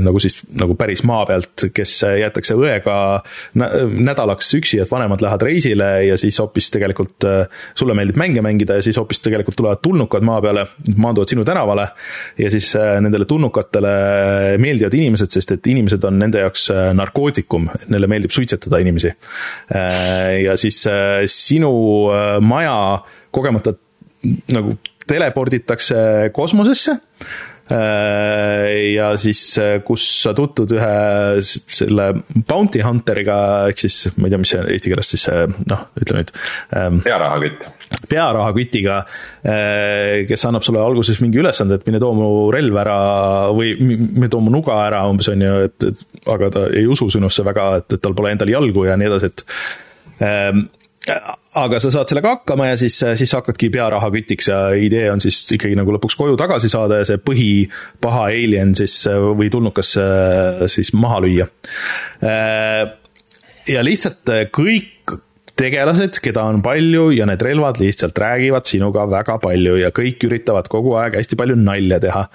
[0.00, 2.96] nagu siis nagu päris maa pealt, kes jäetakse õega
[3.54, 8.78] nädalaks üksi, et vanemad lähevad reisile ja siis hoopis tegelikult äh, sulle meeldib mänge mängida
[8.78, 10.66] ja siis hoopis tegelikult tulevad tulnukad maa peale,
[10.96, 11.88] maanduvad sinu tänavale
[12.38, 13.94] ja siis äh, nendele tulnukatele
[14.62, 19.10] meeldivad inimesed, sest et inimesed on nende jaoks narkootikum, neile meeldib suitsetada inimesi.
[20.42, 20.82] ja siis
[21.32, 21.70] sinu
[22.40, 22.76] maja
[23.34, 23.74] kogemata
[24.52, 24.76] nagu
[25.08, 30.92] teleporditakse kosmosesse Äh, ja siis, äh, kus sa tutvud ühe
[31.44, 32.06] selle
[32.48, 33.38] bounty hunter'iga,
[33.68, 35.26] ehk siis ma ei tea, mis see eesti keeles siis
[35.68, 36.32] noh, ütle nüüd.
[36.78, 37.66] Ähm, pearahakütt.
[38.08, 38.98] pearahakütiga,
[39.44, 42.98] äh, kes annab sulle alguses mingi ülesande, et mine too mu relv ära
[43.56, 47.10] või mine too mu nuga ära umbes on ju, et, et aga ta ei usu
[47.12, 50.66] sinusse väga, et, et tal pole endal jalgu ja nii edasi, et ähm,
[51.58, 55.78] aga sa saad sellega hakkama ja siis, siis hakkadki pearahakütiks ja idee on siis ikkagi
[55.78, 59.94] nagu lõpuks koju tagasi saada ja see põhipaha alien siis või tulnukas
[60.74, 61.48] siis maha lüüa.
[63.68, 65.16] ja lihtsalt kõik
[65.58, 70.70] tegelased, keda on palju ja need relvad lihtsalt räägivad sinuga väga palju ja kõik üritavad
[70.70, 72.26] kogu aeg hästi palju nalja teha.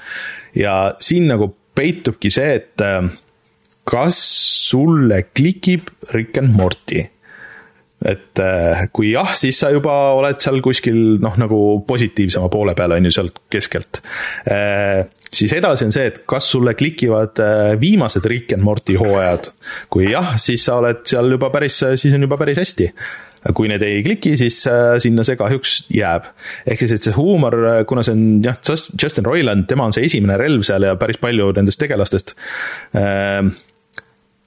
[0.60, 2.84] ja siin nagu peitubki see, et
[3.88, 4.20] kas
[4.70, 7.08] sulle klikib Rick and Morty
[8.04, 12.96] et äh, kui jah, siis sa juba oled seal kuskil noh, nagu positiivsema poole peal,
[12.98, 14.02] on ju, sealt keskelt.
[14.52, 19.52] Äh, siis edasi on see, et kas sulle klikivad äh, viimased Rick and Morty hooajad.
[19.94, 22.92] kui jah, siis sa oled seal juba päris, siis on juba päris hästi
[23.52, 24.62] kui need ei kliki, siis
[25.04, 26.30] sinna see kahjuks jääb.
[26.64, 27.58] ehk siis, et see huumor,
[27.90, 28.56] kuna see on jah,
[28.96, 32.38] Justin Roiland, tema on see esimene relv seal ja päris palju nendest tegelastest
[32.96, 33.44] äh,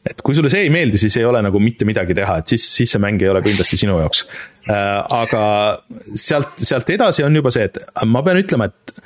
[0.07, 2.67] et kui sulle see ei meeldi, siis ei ole nagu mitte midagi teha, et siis,
[2.79, 4.25] siis see mäng ei ole kindlasti sinu jaoks.
[4.71, 5.43] Äh, aga
[6.15, 8.97] sealt, sealt edasi on juba see, et ma pean ütlema, et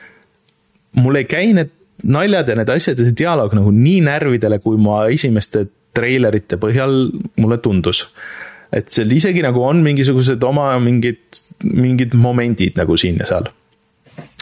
[1.01, 1.73] mul ei käi need
[2.11, 5.67] naljad ja need asjad ja see dialoog nagu nii närvidele, kui ma esimeste
[5.97, 7.11] treilerite põhjal
[7.41, 8.07] mulle tundus.
[8.73, 13.49] et seal isegi nagu on mingisugused oma mingid, mingid momendid nagu siin ja seal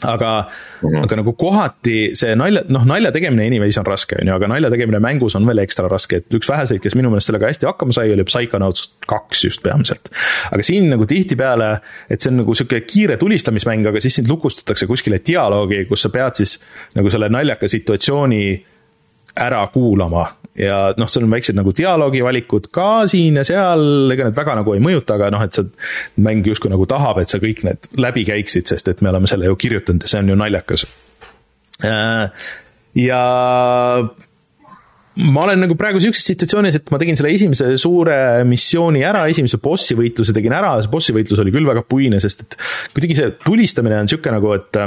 [0.02, 1.02] aga mm, -hmm.
[1.02, 4.70] aga nagu kohati see nalja, noh, nalja tegemine anyways on raske, on ju, aga nalja
[4.70, 7.92] tegemine mängus on veel ekstra raske, et üks väheseid, kes minu meelest sellega hästi hakkama
[7.92, 10.10] sai, oli Psychonauts kaks just peamiselt.
[10.52, 11.78] aga siin nagu tihtipeale,
[12.10, 16.14] et see on nagu sihuke kiire tulistamismäng, aga siis sind lukustatakse kuskile dialoogi, kus sa
[16.14, 16.58] pead siis
[16.94, 18.42] nagu selle naljaka situatsiooni
[19.38, 20.26] ära kuulama
[20.58, 24.74] ja noh, seal on väiksed nagu dialoogivalikud ka siin ja seal, ega need väga nagu
[24.74, 28.26] ei mõjuta, aga noh, et see mäng justkui nagu tahab, et sa kõik need läbi
[28.28, 30.86] käiksid, sest et me oleme selle ju kirjutanud ja see on ju naljakas.
[31.86, 32.48] Äh,
[32.98, 33.22] ja
[35.18, 38.18] ma olen nagu praegu sihukeses situatsioonis, et ma tegin selle esimese suure
[38.48, 42.44] missiooni ära, esimese bossi võitluse tegin ära, see bossi võitlus oli küll väga puine, sest
[42.44, 42.58] et
[42.94, 44.82] kuidagi see tulistamine on sihuke nagu, et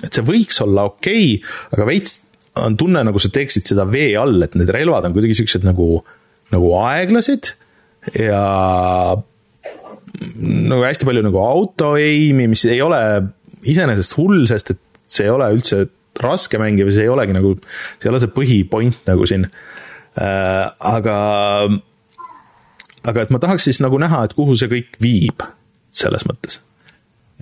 [0.00, 2.20] et see võiks olla okei okay,, aga veits
[2.58, 6.00] on tunne, nagu sa teeksid seda vee all, et need relvad on kuidagi siuksed nagu,
[6.54, 7.52] nagu aeglased
[8.16, 8.42] ja
[10.40, 13.00] nagu hästi palju nagu auto aim'i, mis ei ole
[13.70, 15.84] iseenesest hull, sest et see ei ole üldse
[16.20, 20.66] raske mäng ja see ei olegi nagu, see ei ole see põhipoint nagu siin äh,.
[20.66, 21.16] aga,
[23.06, 25.46] aga et ma tahaks siis nagu näha, et kuhu see kõik viib,
[25.94, 26.60] selles mõttes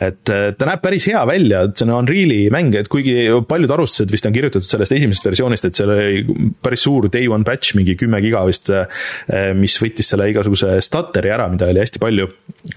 [0.04, 4.12] et ta näeb päris hea välja, et see on Unreali mäng, et kuigi paljud arvustused
[4.12, 6.22] vist on kirjutatud sellest esimesest versioonist, et seal oli
[6.64, 11.32] päris suur day one patch, mingi kümme giga vist, eh, mis võttis selle igasuguse stutteri
[11.34, 12.28] ära, mida oli hästi palju.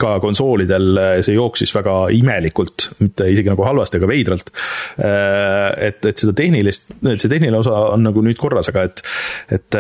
[0.02, 4.52] ka konsoolidel see jooksis väga imelikult, mitte isegi nagu halvasti, aga veidralt.
[4.98, 9.04] Et, et seda tehnilist, see tehniline osa on nagu nüüd korras, aga et,
[9.58, 9.80] et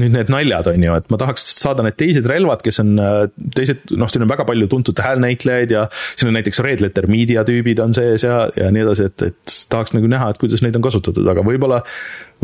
[0.00, 3.18] nüüd need naljad, on ju, et ma tahaks saada need teised relvad, kes on äh,
[3.56, 7.44] teised, noh, siin on väga palju tuntud häälnäitlejaid ja siin on näiteks Red Letter Media
[7.46, 10.76] tüübid on sees ja, ja nii edasi, et, et tahaks nagu näha, et kuidas neid
[10.78, 11.82] on kasutatud, aga võib-olla,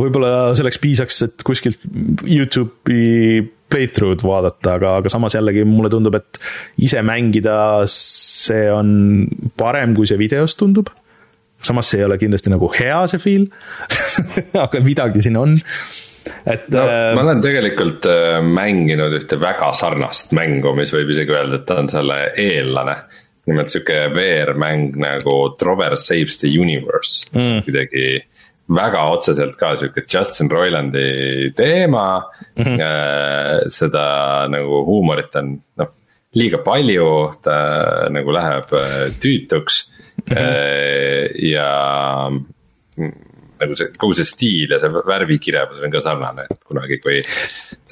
[0.01, 1.83] võib-olla selleks piisaks, et kuskilt
[2.29, 3.43] Youtube'i
[3.73, 6.41] playthrough'd vaadata, aga, aga samas jällegi mulle tundub, et
[6.85, 7.57] ise mängida,
[7.91, 8.91] see on
[9.59, 10.93] parem, kui see videos tundub.
[11.62, 13.45] samas see ei ole kindlasti nagu hea, see feel
[14.65, 15.53] aga midagi siin on
[16.47, 17.12] et no, äh,.
[17.16, 21.81] ma olen tegelikult äh, mänginud ühte väga sarnast mängu, mis võib isegi öelda, et ta
[21.82, 22.97] on selle eellane.
[23.51, 28.05] nimelt sihuke VR-mäng nagu Trover Saves the Universe mm., kuidagi
[28.70, 32.23] väga otseselt ka sihuke Justin Roilandi teema
[32.56, 32.64] mm.
[32.64, 33.69] -hmm.
[33.69, 35.90] Seda nagu huumorit on noh,
[36.35, 37.56] liiga palju, ta
[38.10, 39.90] nagu läheb äh, tüütuks
[40.31, 40.36] mm.
[40.36, 41.47] -hmm.
[41.51, 42.31] Ja
[43.62, 47.20] nagu see, kogu see stiil ja see värvikirevus on ka sarnane, et kunagi, kui.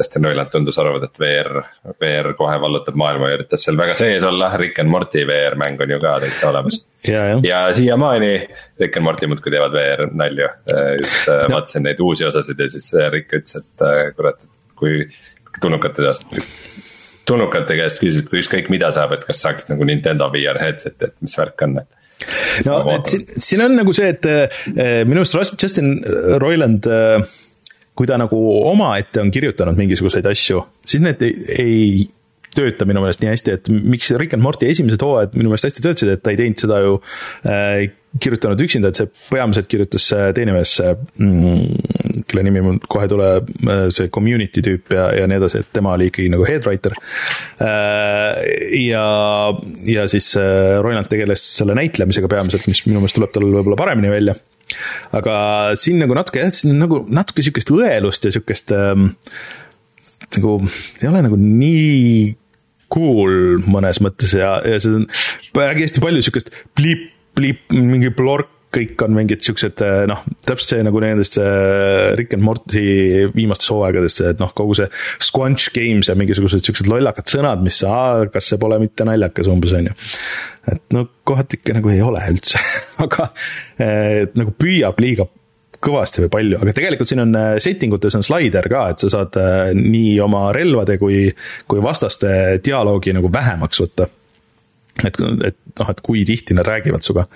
[0.01, 1.59] Justin Roiland tundus arvavat, et VR,
[2.01, 5.81] VR kohe vallutab maailma ja üritas seal väga sees olla, Rick and Morty VR mäng
[5.83, 6.81] on ju ka täitsa olemas.
[7.07, 8.31] ja, ja siiamaani
[8.81, 10.49] Rick and Morty muudkui teevad VR nalju,
[11.03, 11.57] just äh, no.
[11.57, 14.41] vaatasin neid uusi osasid ja siis äh, Rick ütles, et äh, kurat,
[14.81, 15.05] kui
[15.61, 16.39] tulnukate seast
[17.29, 21.17] tulnukate käest küsisid, kui ükskõik mida saab, et kas saaks nagu Nintendo VR headset'i, et
[21.23, 22.00] mis värk on, et
[22.67, 25.95] no siin, siin on nagu see, et äh, minu arust Justin
[26.43, 27.21] Roiland äh,
[28.01, 28.39] kui ta nagu
[28.71, 32.09] omaette on kirjutanud mingisuguseid asju, siis need ei, ei
[32.57, 35.85] tööta minu meelest nii hästi, et miks Rick and Morty esimesed hooajad minu meelest hästi
[35.85, 36.97] töötasid, et ta ei teinud seda ju
[37.45, 43.13] äh, kirjutanud üksinda, et see peamiselt kirjutas teine mees mm,, kelle nimi mul kohe ei
[43.13, 43.29] tule,
[43.71, 46.97] äh, see community tüüp ja, ja nii edasi, et tema oli ikkagi nagu head writer
[47.63, 48.41] äh,.
[48.83, 49.05] ja,
[49.87, 54.13] ja siis äh, Roiland tegeles selle näitlemisega peamiselt, mis minu meelest tuleb tal võib-olla paremini
[54.13, 54.37] välja
[55.17, 55.37] aga
[55.79, 59.11] siin nagu natuke jah, siin on nagu natuke sihukest õelust ja sihukest ähm,
[60.37, 60.59] nagu
[61.01, 62.37] ei ole nagu nii
[62.91, 65.09] cool mõnes mõttes ja, ja see on
[65.55, 71.01] hästi palju sihukest bliip, bliip, mingi plork, kõik on mingid siuksed noh, täpselt see nagu
[71.03, 72.85] nendest äh, Rick and Morty
[73.35, 74.87] viimastes hooaegadest, et noh, kogu see
[75.27, 79.75] squanch games ja mingisugused siuksed lollakad sõnad, mis aa, kas see pole mitte naljakas umbes,
[79.75, 79.97] on ju.
[80.71, 82.63] et no kohati ikka nagu ei ole üldse
[83.07, 83.31] aga
[83.83, 85.27] et nagu püüab liiga
[85.81, 89.39] kõvasti või palju, aga tegelikult siin on setting utes on slaider ka, et sa saad
[89.81, 91.25] nii oma relvade kui,
[91.67, 94.11] kui vastaste dialoogi nagu vähemaks võtta.
[95.09, 95.19] Et,
[95.51, 97.29] et noh, et kui tihti nad räägivad sinuga.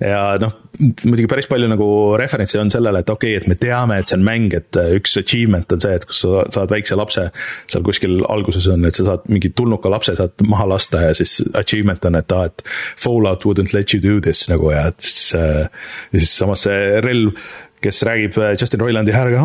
[0.00, 3.98] Ja noh, muidugi päris palju nagu referentse on sellele, et okei okay,, et me teame,
[4.00, 6.96] et see on mäng, et äh, üks achievement on see, et kus sa saad väikse
[6.96, 7.26] lapse,
[7.68, 11.42] seal kuskil alguses on, et sa saad mingi tulnuka lapse saad maha lasta ja siis
[11.52, 12.64] achievement on, et aa, et
[13.04, 15.66] Fallout wouldn't let you do this nagu ja siis, äh,
[16.14, 17.36] ja siis samas see relv
[17.84, 19.42] kes räägib äh, Justin Roilandi häälega,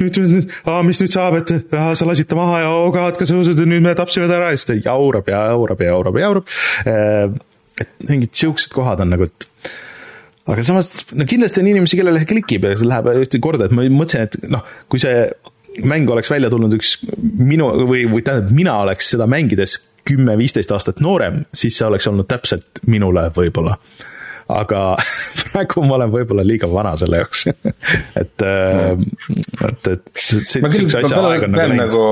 [0.00, 3.32] nüüd, nüüd, mis nüüd saab, et aa, sa lasid ta maha ja oh god, kas
[3.32, 5.94] sa usud, et nüüd me tapsime ta ära ja siis ta jaurab ja jaurab ja
[5.94, 6.52] jaurab ja jaurab.
[7.82, 9.48] et mingid siuksed kohad on nagu, et
[10.52, 13.74] aga samas, no kindlasti on inimesi, kellele see klikib ja see läheb hästi korda, et
[13.76, 15.26] ma mõtlesin, et noh, kui see
[15.88, 19.78] mäng oleks välja tulnud üks minu või, või tähendab, mina oleks seda mängides
[20.08, 23.76] kümme-viisteist aastat noorem, siis see oleks olnud täpselt minule võib-olla.
[24.58, 24.82] Aga
[25.52, 27.46] praegu ma olen võib-olla liiga vana selle jaoks
[28.22, 28.92] et, äh,
[29.68, 31.80] et, et sihukese asja aeg on nagu läinud.
[31.80, 32.04] nagu,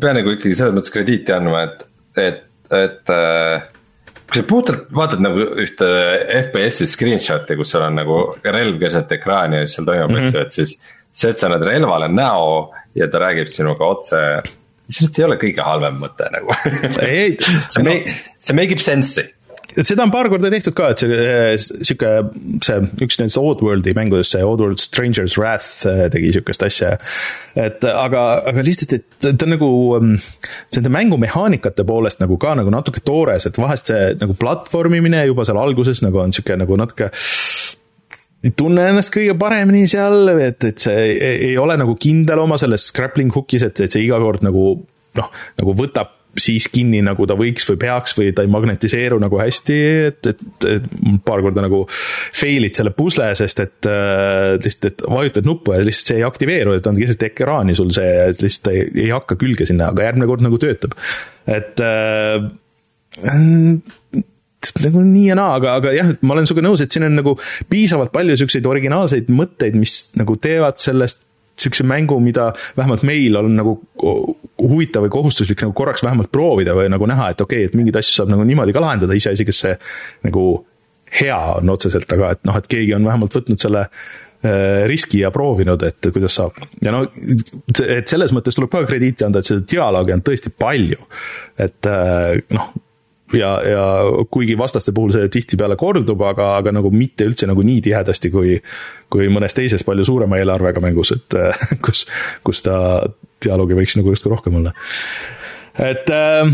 [0.00, 1.84] pean nagu ikkagi selles mõttes krediiti andma, et,
[2.20, 2.42] et,
[2.76, 3.68] et äh,
[4.30, 5.90] kui sa puhtalt vaatad nagu ühte
[6.44, 10.36] FPS-i screenshot'i, kus sul on nagu relv keset ekraani ja siis seal toimub asju mm,
[10.36, 10.46] -hmm.
[10.46, 10.78] et siis.
[11.12, 14.18] see, et sa annad relvale näo ja ta räägib sinuga otse,
[14.86, 16.54] sellest ei ole kõige halvem mõte nagu
[16.94, 19.26] see make, see make ib sense'i
[19.78, 22.12] seda on paar korda tehtud ka, et see eh, sihuke,
[22.64, 26.92] see üks nendest Oddworldi mängudest, see Oddworld Stranger's Wrath eh, tegi sihukest asja.
[27.58, 29.70] et aga, aga lihtsalt, et ta on nagu
[30.00, 35.60] nende mängumehaanikate poolest nagu ka nagu natuke toores, et vahest see nagu platvormimine juba seal
[35.62, 37.10] alguses nagu on sihuke nagu natuke
[38.40, 42.56] ei tunne ennast kõige paremini seal, et, et see ei, ei ole nagu kindel oma
[42.60, 44.64] selles grappling hook'is, et, et see iga kord nagu
[45.18, 45.28] noh,
[45.60, 49.78] nagu võtab siis kinni, nagu ta võiks või peaks või ta ei magnetiseeru nagu hästi,
[50.10, 50.88] et, et, et
[51.26, 56.12] paar korda nagu fail'id selle pusle, sest et äh, lihtsalt, et vajutad nuppu ja lihtsalt
[56.12, 59.68] see ei aktiveeru, et on keset ekraani sul see, et lihtsalt ei, ei hakka külge
[59.68, 60.94] sinna, aga järgmine kord nagu töötab.
[61.50, 62.38] et äh,
[64.84, 67.16] nagu nii ja naa, aga, aga jah, et ma olen sinuga nõus, et siin on
[67.16, 67.34] nagu
[67.72, 71.24] piisavalt palju siukseid originaalseid mõtteid, mis nagu teevad sellest
[71.58, 73.74] sihukese mängu, mida vähemalt meil on nagu
[74.60, 78.00] huvitav või kohustuslik nagu korraks vähemalt proovida või nagu näha, et okei okay,, et mingeid
[78.00, 79.76] asju saab nagu niimoodi ka lahendada, iseasi, kas see
[80.26, 80.46] nagu
[81.20, 85.32] hea on otseselt, aga et noh, et keegi on vähemalt võtnud selle äh, riski ja
[85.34, 86.60] proovinud, et kuidas saab.
[86.82, 87.02] ja no,
[87.86, 91.02] et selles mõttes tuleb ka krediiti anda, et seda dialoogi on tõesti palju.
[91.66, 92.70] et äh, noh
[93.36, 93.84] ja, ja
[94.30, 98.56] kuigi vastaste puhul see tihtipeale kordub, aga, aga nagu mitte üldse nagu nii tihedasti kui,
[99.12, 101.38] kui mõnes teises palju suurema eelarvega mängus, et
[101.84, 102.06] kus,
[102.46, 102.76] kus ta
[103.44, 104.74] dialoogi võiks nagu justkui rohkem olla.
[105.80, 106.52] et äh,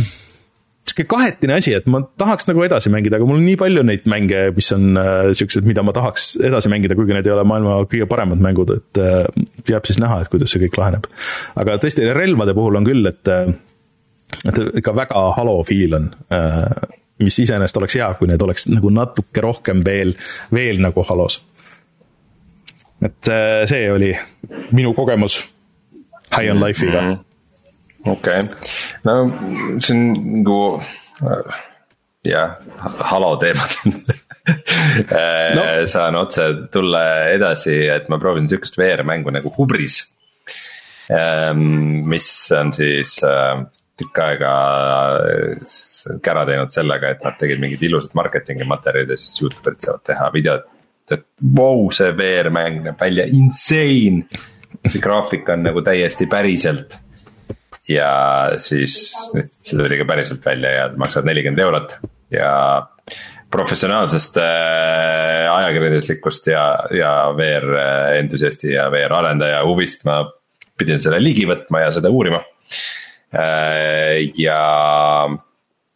[0.86, 4.06] sihuke kahetine asi, et ma tahaks nagu edasi mängida, aga mul on nii palju neid
[4.10, 7.78] mänge, mis on äh, siuksed, mida ma tahaks edasi mängida, kuigi need ei ole maailma
[7.90, 9.24] kõige paremad mängud, et äh,
[9.68, 11.08] jääb siis näha, et kuidas see kõik laheneb.
[11.58, 13.50] aga tõesti, relvade puhul on küll, et äh,
[14.48, 18.90] et ikka väga halo feel on, äh, mis iseenesest oleks hea, kui need oleks nagu
[18.92, 20.14] natuke rohkem veel,
[20.54, 21.40] veel nagu halos.
[23.02, 24.14] et äh, see oli
[24.72, 25.44] minu kogemus
[26.32, 27.12] High on Life'iga mm.
[27.12, 28.10] -hmm.
[28.10, 28.56] okei okay.,
[29.04, 29.14] no
[29.78, 30.82] see on nagu
[31.22, 31.56] äh,
[32.24, 32.56] jah,
[32.98, 33.70] halo teemad
[35.56, 35.86] no.
[35.86, 36.42] saan otse
[36.72, 37.02] tulla
[37.34, 40.12] edasi, et ma proovin sihukest VR-mängu nagu Hubris.
[42.04, 43.20] mis on siis
[44.01, 44.52] tükk aega
[45.24, 50.05] äh, kära teinud sellega, et nad tegid mingid ilusad marketingi materjalid ja siis Youtube'id saavad
[50.06, 50.66] teha videot.
[51.06, 54.24] et vau wow,, see VR-mäng näeb välja insane,
[54.89, 56.98] see graafik on nagu täiesti päriselt.
[57.89, 58.10] ja
[58.59, 61.97] siis nüüd see tuli ka päriselt välja ja maksavad nelikümmend eurot
[62.35, 62.51] ja
[63.55, 67.78] professionaalsest äh, ajakirjanduslikust ja, ja VR
[68.18, 70.24] entusiasti ja VR arendaja huvist ma
[70.77, 74.60] pidin selle ligi võtma ja seda uurima Äh, ja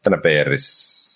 [0.01, 0.69] ta näeb VR-is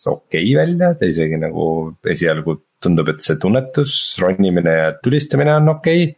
[0.06, 1.66] okei okay välja, ta isegi nagu
[2.10, 6.16] esialgu tundub, et see tunnetus, ronimine ja tulistamine on okei okay.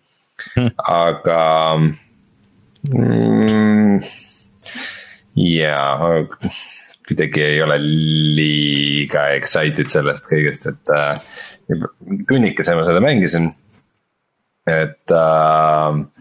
[0.56, 1.42] hmm., aga
[2.90, 4.00] mm,.
[5.46, 6.10] jaa,
[7.06, 11.14] kuidagi ei ole liiga excited sellest kõigest, et äh,
[12.28, 13.52] tunnikese ma seda mängisin.
[14.66, 16.15] et äh, Äh,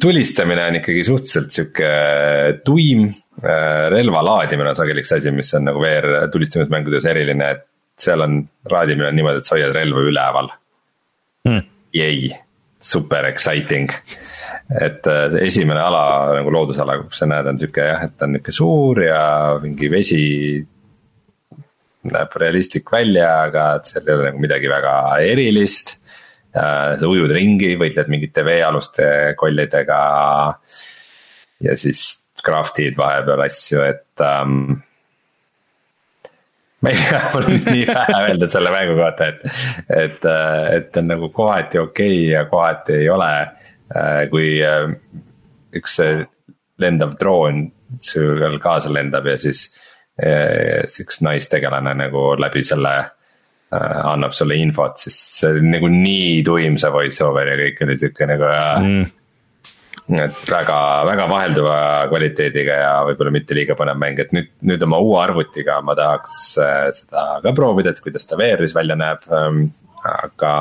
[0.00, 1.92] tulistamine on ikkagi suhteliselt sihuke
[2.64, 3.06] tuim.
[3.44, 7.64] Äh, relva laadimine on sageli üks asi, mis on nagu VR tulistamismängudes eriline, et
[7.98, 8.36] seal on,
[8.70, 10.50] raadimine on niimoodi, et sa hoiad relva üleval
[11.48, 11.64] hmm..
[11.98, 12.28] Yay,
[12.78, 13.90] super exciting.
[14.80, 16.04] et äh, esimene ala
[16.38, 19.24] nagu loodusala, kus sa näed, on sihuke jah, et on nihuke suur ja
[19.64, 20.22] mingi vesi
[22.14, 24.94] näeb realistlik välja, aga et seal ei ole nagu midagi väga
[25.26, 25.96] erilist
[26.54, 29.06] sa ujud ringi, võitled mingite veealuste
[29.38, 30.00] kollidega.
[31.64, 32.06] ja siis
[32.44, 34.74] craft'id vahepeal asju, et um,
[36.84, 39.44] ma ei tea, mul on nii vähe öelda selle mängu kohta, et,
[39.88, 40.28] et,
[40.76, 43.32] et on nagu kohati okei okay ja kohati ei ole.
[44.30, 44.46] kui
[45.76, 45.98] üks
[46.80, 47.66] lendav droon
[48.02, 49.66] sul kaasa lendab ja siis
[50.88, 52.94] siukest naistegelane nagu läbi selle
[53.72, 57.96] annab sulle infot, siis see oli nagu nii tuim see voice over ja kõik oli
[57.98, 59.12] sihuke nagu mm
[60.12, 60.78] et väga,
[61.08, 61.76] väga vahelduva
[62.10, 66.34] kvaliteediga ja võib-olla mitte liiga põnev mäng, et nüüd, nüüd oma uue arvutiga ma tahaks
[66.60, 69.24] äh, seda ka proovida, et kuidas ta VR-is välja näeb.
[69.32, 69.62] Ähm,
[70.04, 70.52] aga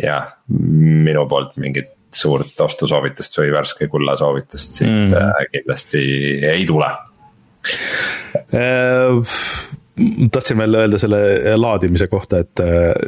[0.00, 5.50] jah, minu poolt mingit suurt ostusoovitust või värske kulla soovitust siit mm.
[5.52, 6.00] kindlasti
[6.48, 6.88] ei tule
[8.56, 9.36] äh,
[10.32, 11.20] tahtsin veel öelda selle
[11.56, 12.62] laadimise kohta, et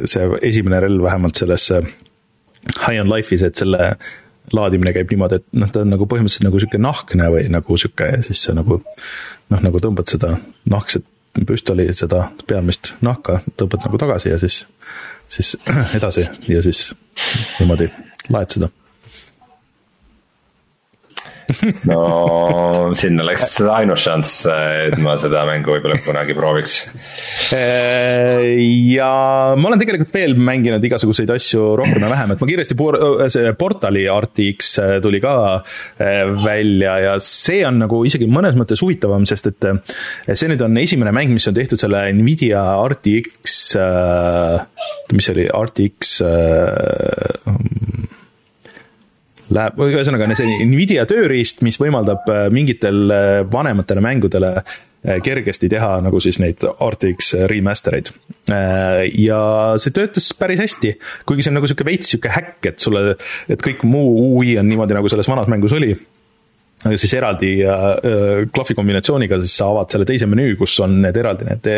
[0.09, 3.93] see esimene relv vähemalt selles High on Life'is, et selle
[4.53, 8.09] laadimine käib niimoodi, et noh, ta on nagu põhimõtteliselt nagu sihuke nahkne või nagu sihuke
[8.09, 10.35] ja siis sa nagu noh, nagu tõmbad seda
[10.69, 11.05] nahkset
[11.45, 14.63] püstoli, seda pealmist nahka, tõmbad nagu tagasi ja siis,
[15.29, 15.55] siis
[15.97, 16.89] edasi ja siis
[17.59, 17.89] niimoodi
[18.33, 18.71] laed seda
[21.89, 26.75] no sinna läks ainus šanss, et ma seda mängu võib-olla kunagi prooviks.
[28.93, 29.11] ja
[29.57, 32.99] ma olen tegelikult veel mänginud igasuguseid asju rohkem ja vähem, et ma kiiresti por-,
[33.33, 35.35] see portali RTX tuli ka
[36.43, 39.69] välja ja see on nagu isegi mõnes mõttes huvitavam, sest et
[40.33, 43.57] see nüüd on esimene mäng, mis on tehtud selle Nvidia RTX,
[45.13, 46.15] mis see oli, RTX
[49.53, 55.95] läheb, ühesõnaga see Nvidia tööriist, mis võimaldab äh, mingitel äh, vanematele mängudele äh, kergesti teha
[56.05, 58.13] nagu siis neid RTX remaster eid.
[58.49, 59.41] ja
[59.81, 60.95] see töötas päris hästi,
[61.29, 63.13] kuigi see on nagu sihuke veits sihuke häkk, et sulle,
[63.49, 65.93] et kõik muu UI on niimoodi, nagu selles vanas mängus oli
[66.79, 67.85] siis eraldi äh,
[68.53, 71.69] klahvi kombinatsiooniga, siis sa avad selle teise menüü, kus on need eraldi need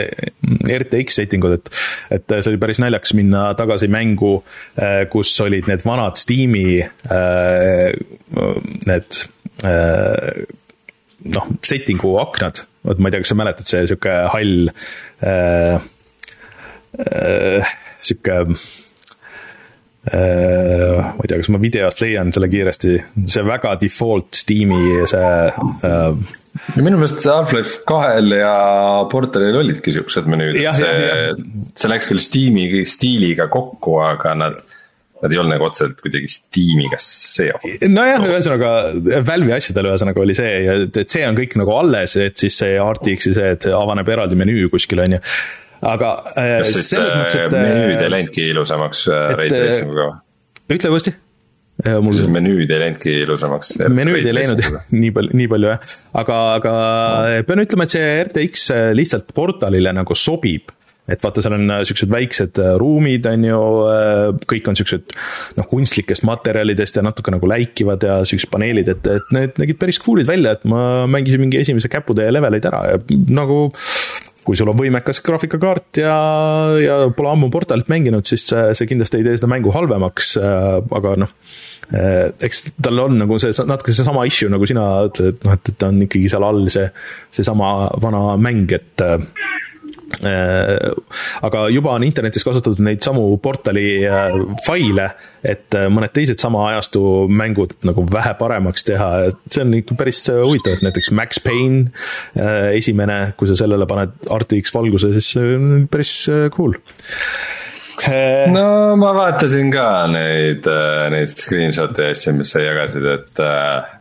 [0.83, 1.71] RTX settingud, et
[2.17, 4.35] et see oli päris naljakas minna tagasi mängu,
[4.77, 7.89] äh, kus olid need vanad Steam'i äh,
[8.89, 9.23] need
[9.61, 14.71] noh, setting'u aknad, vot ma ei tea, kas sa mäletad, see sihuke hall
[18.01, 18.55] sihuke Äh,
[20.01, 22.95] ma ei tea, kas ma videost leian selle kiiresti,
[23.29, 26.31] see väga default Steam'i see äh,
[26.75, 28.55] ja minu meelest Half-Life kahel ja
[29.11, 34.61] Portalil olidki siuksed menüüd, et see, see läks küll Steam'i stiiliga kokku, aga nad.
[35.21, 37.83] Nad ei olnud nagu otseselt kuidagi Steamiga seotud.
[37.93, 38.71] nojah, ühesõnaga
[39.21, 40.55] Valve'i asjadel ühesõnaga oli see,
[40.87, 44.71] et see on kõik nagu alles, et siis see RTX-i see, et avaneb eraldi menüü
[44.73, 45.21] kuskil on ju
[45.81, 50.07] aga äh, kas siis et, menüüd ei äh, läinudki ilusamaks äh, Ray Tracinguga?
[50.71, 51.13] ütle uuesti.
[51.81, 52.13] Mul...
[52.13, 53.73] siis menüüd ei läinudki ilusamaks?
[53.89, 54.61] menüüd ei läinud
[54.93, 56.75] nii palju, nii palju jah, aga, aga
[57.47, 58.67] pean ütlema, et see RTX
[58.97, 60.69] lihtsalt portalile nagu sobib
[61.09, 63.61] et vaata, seal on siuksed väiksed ruumid, on ju,
[64.47, 65.15] kõik on siuksed
[65.57, 69.99] noh, kunstlikest materjalidest ja natuke nagu läikivad ja siuksed paneelid, et, et need nägid päris
[69.99, 73.01] cool'id välja, et ma mängisin mingi esimese käputäie leveleid ära ja
[73.33, 73.65] nagu
[74.45, 76.15] kui sul on võimekas graafikakaart ja,
[76.81, 80.79] ja pole ammu portalit mänginud, siis see, see kindlasti ei tee seda mängu halvemaks, äh,
[80.97, 81.33] aga noh,
[81.93, 85.73] äh, eks tal on nagu see natuke seesama issue, nagu sina ütled, et noh, et,
[85.73, 86.87] et ta on ikkagi seal all see,
[87.37, 89.19] seesama vana mäng, et äh,
[90.21, 94.33] aga juba on internetis kasutatud neid samu portali äh,
[94.65, 95.07] faile,
[95.43, 99.97] et äh, mõned teised sama ajastu mängud nagu vähe paremaks teha, et see on ikka
[99.99, 101.89] päris huvitav, et näiteks Max Payne
[102.75, 105.33] esimene, kui sa sellele paned RTX valguse, siis
[105.91, 106.13] päris
[106.55, 106.77] cool.
[108.51, 110.65] No ma vaatasin ka neid,
[111.13, 113.91] neid screenshot'e ja asju, mis sa jagasid, et äh,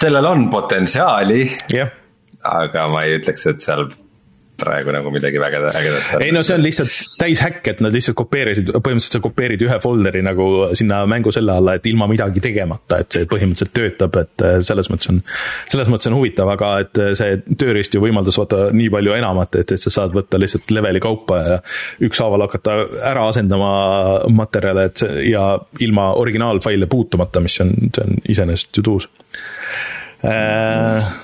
[0.00, 1.44] sellel on potentsiaali.
[1.72, 1.94] Yeah..
[2.46, 3.88] aga ma ei ütleks, et seal
[4.60, 6.22] praegu nagu midagi vägedat, ägedat.
[6.24, 9.78] ei no see on lihtsalt täis häkk, et nad lihtsalt kopeerisid, põhimõtteliselt sa kopeerid ühe
[9.82, 10.46] folder'i nagu
[10.78, 14.90] sinna mängu selle alla, et ilma midagi tegemata, et see põhimõtteliselt töötab, et äh, selles
[14.92, 15.20] mõttes on,
[15.72, 19.60] selles mõttes on huvitav, aga et äh, see tööriist ju võimaldas vaata nii palju enamat,
[19.62, 21.60] et, et sa saad võtta lihtsalt leveli kaupa ja
[22.08, 22.78] ükshaaval hakata
[23.12, 23.70] ära asendama
[24.32, 25.48] materjale, et see ja
[25.84, 29.08] ilma originaalfaile puutumata, mis on, see on iseenesest ju tuus
[30.24, 31.16] äh,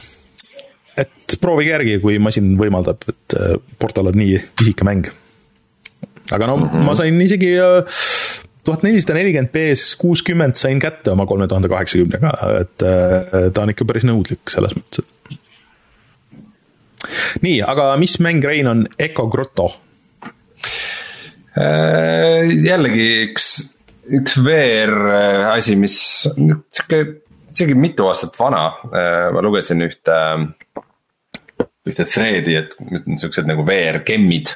[0.98, 5.10] et proovige järgi, kui masin võimaldab, et äh, Portal on nii pisike mäng.
[6.32, 6.84] aga no mm -hmm.
[6.86, 7.84] ma sain isegi äh,
[8.64, 13.70] tuhat nelisada nelikümmend B-s kuuskümmend sain kätte oma kolme tuhande kaheksakümnega, et äh, ta on
[13.70, 15.08] ikka päris nõudlik selles mõttes, et.
[17.42, 19.72] nii, aga mis mäng, Rein, on Eco Grotto?
[22.64, 23.46] jällegi üks,
[24.08, 24.94] üks VR
[25.52, 26.24] asi, mis
[26.70, 27.04] sihuke
[27.52, 28.72] isegi mitu aastat vana,
[29.34, 30.16] ma lugesin ühte,
[31.88, 34.52] ühte thread'i, et niuksed nagu VR gemmid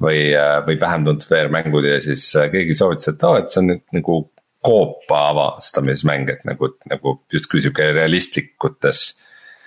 [0.00, 0.30] või,
[0.66, 3.84] või vähem tuntud VR-mängud ja siis keegi soovitas, et aa oh,, et see on nüüd
[3.98, 4.20] nagu
[4.64, 9.02] koopa avastamismäng, et nagu, nagu justkui sihuke realistlikutes.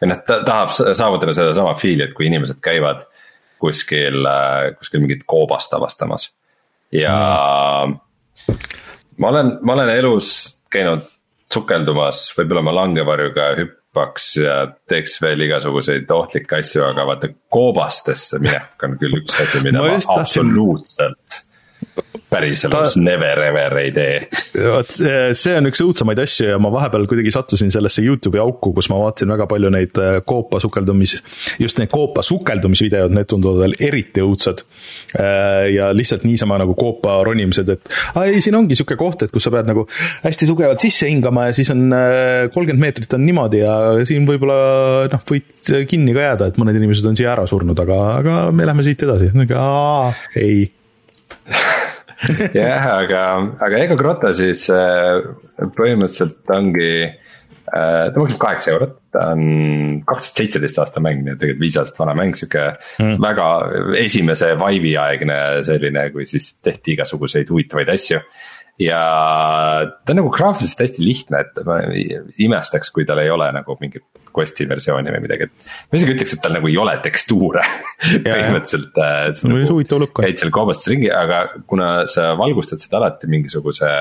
[0.02, 3.06] või noh, ta tahab saavutada sedasama feel'i, et kui inimesed käivad
[3.62, 4.26] kuskil,
[4.78, 6.32] kuskil mingit koobast avastamas.
[6.92, 7.14] ja
[7.86, 8.58] mm.
[9.18, 10.32] ma olen, ma olen elus
[10.74, 11.06] käinud
[11.54, 13.52] sukeldumas, võib-olla ma langevarjuga
[13.98, 14.56] hüppaks ja
[14.90, 19.98] teeks veel igasuguseid ohtlikke asju, aga vaata koobastesse minek on küll üks asi, mida ma,
[19.98, 21.44] ma absoluutselt
[22.30, 23.00] päriselus ta...
[23.00, 24.16] never ever ei tee.
[24.68, 28.90] vot see on üks õudsemaid asju ja ma vahepeal kuidagi sattusin sellesse Youtube'i auku, kus
[28.92, 31.18] ma vaatasin väga palju neid äh, koopa sukeldumis,
[31.62, 34.64] just need koopa sukeldumisvideod, need tunduvad veel eriti õudsad.
[35.18, 39.34] Äh, ja lihtsalt niisama nagu koopa ronimised, et aa ei, siin ongi sihuke koht, et
[39.34, 39.88] kus sa pead nagu
[40.26, 43.76] hästi tugevalt sisse hingama ja siis on äh, kolmkümmend meetrit on niimoodi ja
[44.08, 48.02] siin võib-olla noh, võid kinni ka jääda, et mõned inimesed on siia ära surnud, aga,
[48.20, 49.32] aga me lähme siit edasi,
[50.38, 50.66] ei
[52.58, 53.24] jah, aga,
[53.62, 55.22] aga Ego Grotto siis äh,
[55.78, 57.14] põhimõtteliselt ongi äh,,
[57.72, 59.44] ta maksab kaheksa eurot, ta on
[60.08, 62.66] kaks tuhat seitseteist aasta mäng, nii et tegelikult viis aastat vana mäng, sihuke
[63.04, 63.16] mm.
[63.24, 63.48] väga
[64.02, 68.22] esimese Vive'i aegne selline, kui siis tehti igasuguseid huvitavaid asju
[68.80, 69.02] ja
[70.06, 71.80] ta on nagu graafiliselt hästi lihtne, et ma
[72.44, 74.06] imestaks, kui tal ei ole nagu mingit
[74.38, 75.70] quest'i versiooni või midagi, et.
[75.90, 77.64] ma isegi ütleks, et tal nagu ei ole tekstuure
[78.28, 79.00] põhimõtteliselt.
[79.48, 83.94] Nagu käid seal kaubastes ringi, aga kuna sa valgustad seda alati mingisuguse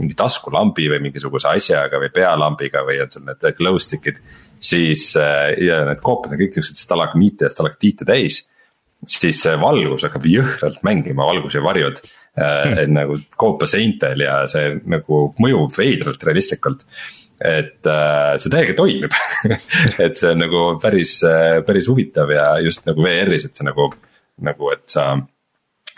[0.00, 4.22] mingi taskulambi või mingisuguse asjaga või pealambiga või on sul need glow stick'id.
[4.62, 8.46] siis ja need koopad on kõik niuksed stalagmiite ja stalaktiite täis.
[9.06, 12.00] siis see valgus hakkab jõhkralt mängima, valgus ja varjud.
[12.36, 16.86] Et nagu koopaseintel ja see nagu mõjub veidralt realistlikult.
[17.42, 19.14] Et äh, see täiega toimib
[20.04, 23.88] et see on nagu päris, äh, päris huvitav ja just nagu VR-is, et see nagu,
[24.46, 25.08] nagu, et sa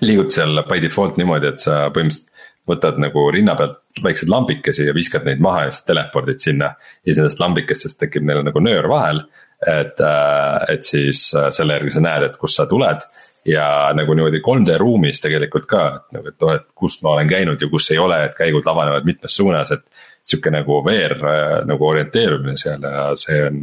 [0.00, 2.32] liigud seal by default niimoodi, et sa põhimõtteliselt
[2.64, 6.70] võtad nagu rinna pealt väikseid lambikesi ja viskad neid maha ja siis telepordid sinna.
[7.04, 9.20] ja siis nendest lambikestest tekib neil nagu nöör vahel,
[9.60, 13.04] et, äh, et siis äh, selle järgi sa näed, et kust sa tuled
[13.48, 13.66] ja
[13.96, 17.60] nagu niimoodi 3D ruumis tegelikult ka, et nagu, et oh, et kus ma olen käinud
[17.60, 19.84] ja kus ei ole, et käigud avanevad mitmes suunas, et
[20.24, 23.60] sihuke nagu VR äh, nagu orienteerumine seal ja see on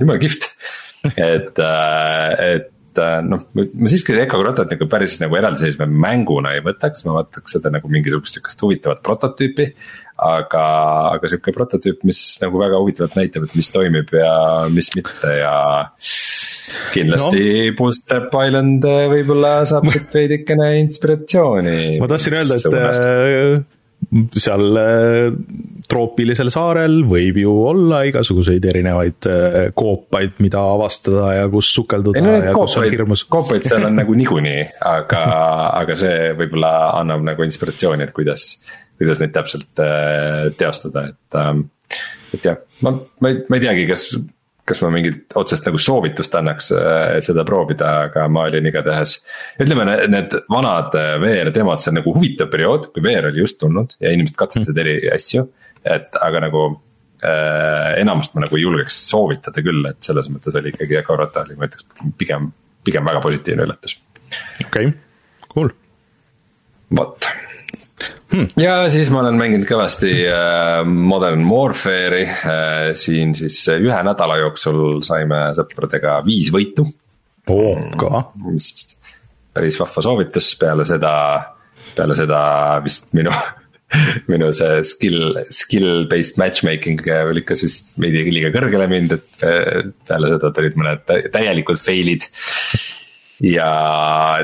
[0.00, 0.48] jumala kihvt.
[1.14, 6.64] et, äh, et äh, noh, ma siiski Echo Grottot nagu päris nagu eraldiseisva mänguna ei
[6.64, 9.72] võtaks, ma vaataks seda nagu mingisugust sihukest huvitavat prototüüpi.
[10.18, 10.64] aga,
[11.14, 14.32] aga sihuke prototüüp, mis nagu väga huvitavalt näitab, et mis toimib ja
[14.72, 15.54] mis mitte ja.
[16.94, 17.74] Kindlasti no.
[17.78, 21.80] Bootstrap Island võib-olla saab siit veidikene inspiratsiooni.
[22.02, 23.66] ma tahtsin öelda, et
[24.38, 25.32] seal äh,
[25.88, 32.24] troopilisel saarel võib ju olla igasuguseid erinevaid äh, koopaid, mida avastada ja kus sukelduda ei,
[32.24, 33.24] no, ja koopaid, kus on hirmus.
[33.28, 35.24] koopaid seal on nagu niikuinii, aga,
[35.82, 38.50] aga see võib-olla annab nagu inspiratsiooni, et kuidas,
[39.00, 41.38] kuidas neid täpselt äh, teostada, et.
[41.38, 41.68] Ähm,
[42.28, 42.92] et jah, ma,
[43.24, 44.10] ma ei, ma ei teagi, kas
[44.68, 49.18] kas ma mingit otsest nagu soovitust annaks äh, seda proovida, aga ma olin igatahes.
[49.62, 53.60] ütleme, need vanad äh, VR demod, see on nagu huvitav periood, kui VR oli just
[53.62, 54.84] tulnud ja inimesed katsetasid mm.
[54.84, 55.48] eri asju.
[55.88, 56.62] et aga nagu
[57.22, 61.58] äh, enamust ma nagu ei julgeks soovitada küll, et selles mõttes oli ikkagi Ecorota oli,
[61.58, 61.88] ma ütleks
[62.20, 62.52] pigem,
[62.84, 63.98] pigem väga positiivne üllatus.
[64.66, 64.96] okei okay.,
[65.48, 65.72] cool.
[66.98, 67.30] vot
[68.32, 68.48] hmm..
[68.60, 75.00] ja siis ma olen mänginud kõvasti äh, Modern Warfare'i äh,, siin siis ühe nädala jooksul
[75.06, 76.86] saime sõpradega viis võitu
[77.50, 77.84] oh,.
[77.98, 78.24] ka.
[78.46, 78.72] mis
[79.54, 81.14] päris vahva soovitus, peale seda,
[81.96, 82.42] peale seda
[82.84, 83.32] vist minu
[84.32, 89.92] minu see skill, skill based matchmaking oli ikka siis veidi liiga kõrgele mind, et äh,
[90.08, 92.28] peale seda tulid mõned täielikud fail'id.
[93.48, 93.70] ja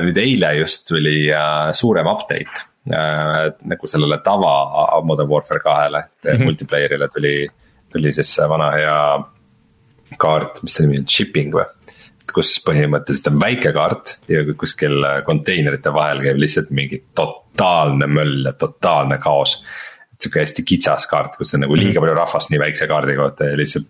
[0.01, 1.27] nüüd eile just tuli
[1.75, 6.43] suurem update nagu sellele tava Modern Warfare kahele mm -hmm.
[6.45, 7.47] multiplayer'ile tuli,
[7.91, 8.99] tuli siis see vana hea
[10.21, 11.65] kaart, mis ta nimi on, shipping või?
[12.35, 18.53] kus põhimõtteliselt on väike kaart ja kuskil konteinerite vahel käib lihtsalt mingi totaalne möll ja
[18.53, 19.63] totaalne kaos.
[20.19, 22.05] sihuke hästi kitsas kaart, kus on nagu liiga mhm.
[22.05, 23.87] palju rahvast nii väikse kaardi kohta ja lihtsalt,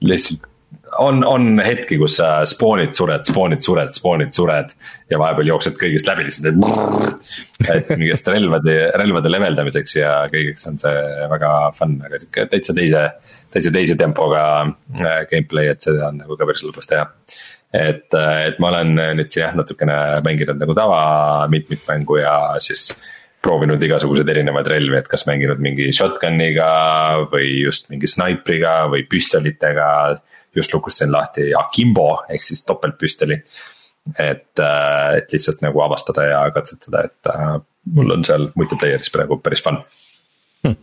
[0.00, 0.47] lihtsalt
[0.98, 4.72] on, on hetki, kus sa spoon'id, sured, spoon'id, sured, spoon'id, sured.
[5.10, 7.68] ja vahepeal jooksed kõigist läbi lihtsalt, et.
[7.74, 11.04] et mingist relvade, relvade leveldamiseks ja kõigeks on see
[11.34, 13.04] väga fun, aga sihuke täitsa teise,
[13.54, 17.06] täitsa teise tempoga äh, gameplay, et seda on nagu ka päris lõbus teha.
[17.74, 21.00] et, et ma olen nüüd jah, natukene mänginud nagu tava
[21.52, 22.34] mitmikmängu ja
[22.64, 22.90] siis
[23.44, 26.70] proovinud igasuguseid erinevaid relvi, et kas mänginud mingi shotgun'iga
[27.32, 29.90] või just mingi snaipriga või püstolitega.
[30.58, 33.38] Just lukustasin lahti Akimbo ehk siis topeltpüstoli.
[34.18, 34.60] et,
[35.18, 37.58] et lihtsalt nagu avastada ja katsetada, et äh,
[37.92, 39.82] mul on seal multiplayer'is praegu päris fun
[40.64, 40.76] hmm..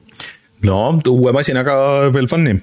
[0.70, 0.80] no
[1.10, 1.76] uue masinaga
[2.14, 2.56] veel fun'i.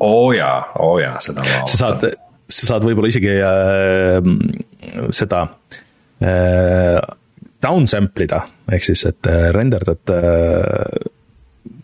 [0.00, 1.62] oo oh jaa, oo oh jaa, seda ma.
[1.68, 2.08] sa saad,
[2.48, 4.30] sa saad võib-olla isegi äh,
[5.16, 5.46] seda
[6.24, 7.00] äh,
[7.60, 8.42] downsample ida,
[8.72, 11.10] ehk siis, et äh, renderdad äh,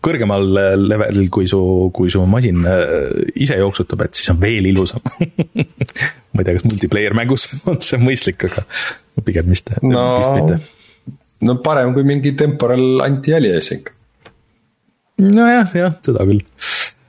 [0.07, 0.47] kõrgemal
[0.79, 1.59] levelil, kui su,
[1.95, 5.03] kui su masin äh, ise jooksutab, et siis on veel ilusam
[6.33, 8.63] ma ei tea, kas multiplayer mängus on see mõistlik, aga
[9.27, 11.13] pigem vist, no, vist mitte.
[11.47, 13.91] no parem kui mingi temporal anti-aliasing.
[15.25, 16.43] nojah, jah, seda küll.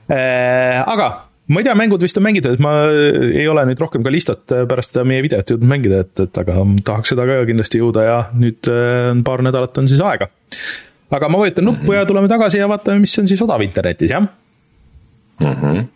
[0.09, 1.09] aga
[1.49, 4.57] ma ei tea, mängud vist on mängitud, et ma ei ole nüüd rohkem ka listot
[4.69, 8.19] pärast seda meie videot jõudnud mängida, et, et aga tahaks seda ka kindlasti jõuda ja
[8.37, 10.29] nüüd äh, on paar nädalat on siis aega.
[11.11, 14.21] Aga ma vajutan nuppu ja tuleme tagasi ja vaatame, mis on siis odav internetis, jah
[14.21, 15.55] mm.
[15.55, 15.87] -hmm.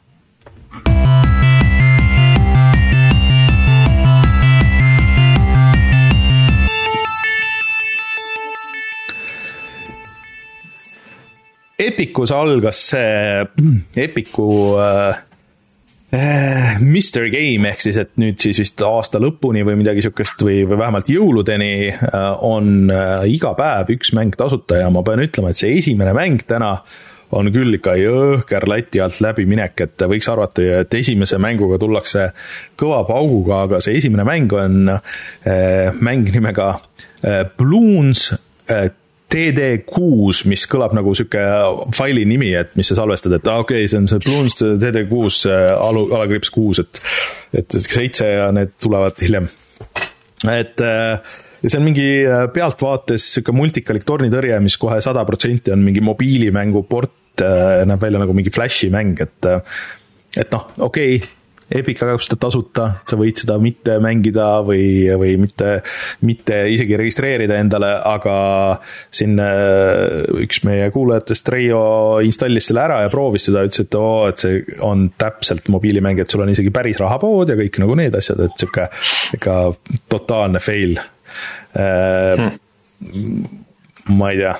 [11.84, 13.46] Epicus algas see
[13.96, 15.33] Epicu Äh,
[16.14, 20.78] Mr Game ehk siis, et nüüd siis vist aasta lõpuni või midagi sihukest või, või
[20.78, 25.62] vähemalt jõuludeni äh, on äh, iga päev üks mäng tasuta ja ma pean ütlema, et
[25.62, 26.76] see esimene mäng täna
[27.34, 32.28] on küll ikka jõhker lati alt läbiminek, et võiks arvata, et esimese mänguga tullakse
[32.78, 34.92] kõva pauguga, aga see esimene mäng on
[35.98, 36.76] mäng nimega
[37.58, 38.28] Balloons
[39.34, 41.42] TD6, mis kõlab nagu sihuke
[41.96, 46.06] faili nimi, et mis sa salvestad, et okei okay,, see on see Bloons TD6 alu,
[46.14, 47.02] alakriips kuus, et,
[47.64, 49.50] et seitse ja need tulevad hiljem.
[50.54, 55.74] et äh, ja see on mingi äh, pealtvaates sihuke multikalik tornitõrje, mis kohe sada protsenti
[55.74, 59.54] on mingi mobiilimängu port, äh, näeb välja nagu mingi Flashi mäng, et
[60.34, 61.34] et noh, okei okay,
[61.72, 65.78] Epic jagab seda tasuta, sa võid seda mitte mängida või, või mitte,
[66.28, 68.36] mitte isegi registreerida endale, aga
[69.14, 71.84] siin äh, üks meie kuulajatest, Reio,
[72.26, 76.34] installis selle ära ja proovis seda, ütles, et oo, et see on täpselt mobiilimäng, et
[76.34, 78.90] sul on isegi päris rahapood ja kõik nagu need asjad, et sihuke
[79.40, 79.58] ikka
[80.12, 81.00] totaalne fail.
[81.74, 82.52] Hmm..
[84.14, 84.52] ma ei tea,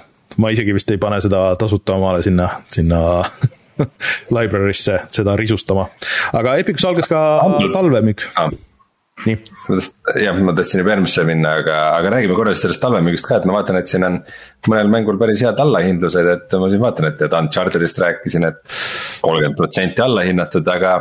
[0.42, 3.02] ma isegi vist ei pane seda tasuta omale sinna, sinna
[4.36, 5.88] library'sse seda risustama.
[6.34, 7.24] aga Epicus algas ka
[7.74, 8.52] talvemüük ah
[9.26, 9.38] nii.
[10.24, 13.58] jah, ma tahtsin juba järgmisse minna, aga, aga räägime korra sellest talvemüügist ka, et ma
[13.58, 14.20] vaatan, et siin on
[14.72, 18.60] mõnel mängul päris head allahindlused, et ma siin vaatan, et, et Unchartedist rääkisin, et
[19.22, 20.98] kolmkümmend protsenti allahinnatud, aga.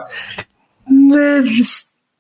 [0.93, 1.51] Need,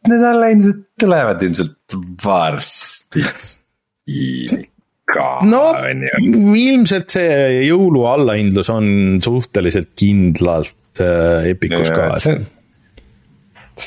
[0.08, 3.26] need allahindlused tulevad ilmselt varsti
[5.08, 5.28] ka.
[5.48, 5.62] no
[6.54, 8.86] ilmselt see jõulu allahindlus on
[9.24, 12.12] suhteliselt kindlalt äh, Epicus ka.
[12.22, 12.46] see on,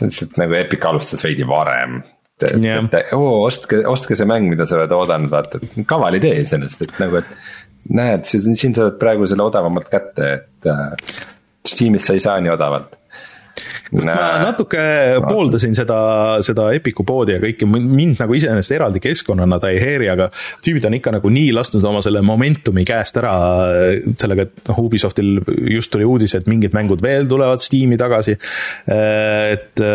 [0.09, 2.01] lihtsalt nagu Epic alustas veidi varem.
[2.41, 2.83] et, yeah.
[2.83, 6.83] et oo, ostke, ostke see mäng, mida sa oled oodanud, vaata, et kaval idee iseenesest,
[6.83, 11.23] et nagu, et näed, siin sa oled praegu selle odavamalt kätte, et äh,
[11.65, 12.97] Steamis sa ei saa nii odavalt
[13.95, 14.81] ma natuke
[15.25, 15.99] pooldasin seda,
[16.45, 20.29] seda Epiku poodi ja kõike, mind nagu iseenesest eraldi keskkonnana ta ei häiri, aga
[20.65, 23.35] tüübid on ikka nagu nii lasknud oma selle momentumi käest ära.
[24.19, 25.39] Sellega, et noh, Ubisoftil
[25.71, 28.37] just tuli uudis, et mingid mängud veel tulevad Steam'i tagasi,
[28.85, 29.85] et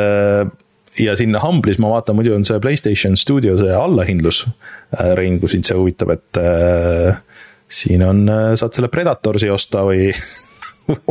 [0.99, 4.45] ja siin Humble'is ma vaatan, muidu on see Playstation Studio see allahindlus,
[5.17, 7.21] Rein, kui sind see huvitab, et äh,
[7.71, 8.25] siin on,
[8.59, 10.11] saad selle Predatorsi osta või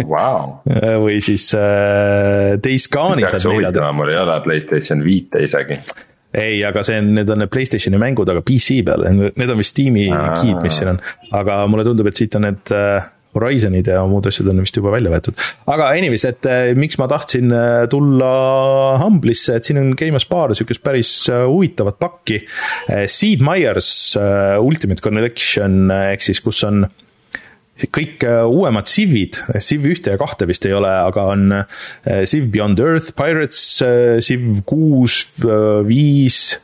[0.04, 0.60] wow.
[1.04, 3.92] või siis äh, Days Gone'i saad neljada.
[3.96, 5.80] mul ei ole Playstation viite isegi.
[6.34, 9.76] ei, aga see on, need on need Playstationi mängud, aga PC peal, need on vist
[9.76, 10.10] Steam'i
[10.42, 11.00] key'd, mis siin on.
[11.40, 14.92] aga mulle tundub, et siit on need äh, Horizonid ja muud asjad on vist juba
[14.94, 15.38] välja võetud.
[15.70, 18.32] aga anyways, et äh, miks ma tahtsin äh, tulla
[19.04, 22.42] Humble'isse, et siin on käimas paar sihukest päris äh, huvitavat pakki.
[23.10, 23.92] Seed Meyers
[24.60, 26.98] Ultimate Collection ehk siis, kus on äh,
[27.88, 31.66] kõik äh, uuemad Civid, Civ ühte ja kahte vist ei ole, aga on äh,
[32.30, 35.14] Civ Beyond Earth, Pirates, äh, Civ kuus,
[35.88, 36.60] viis,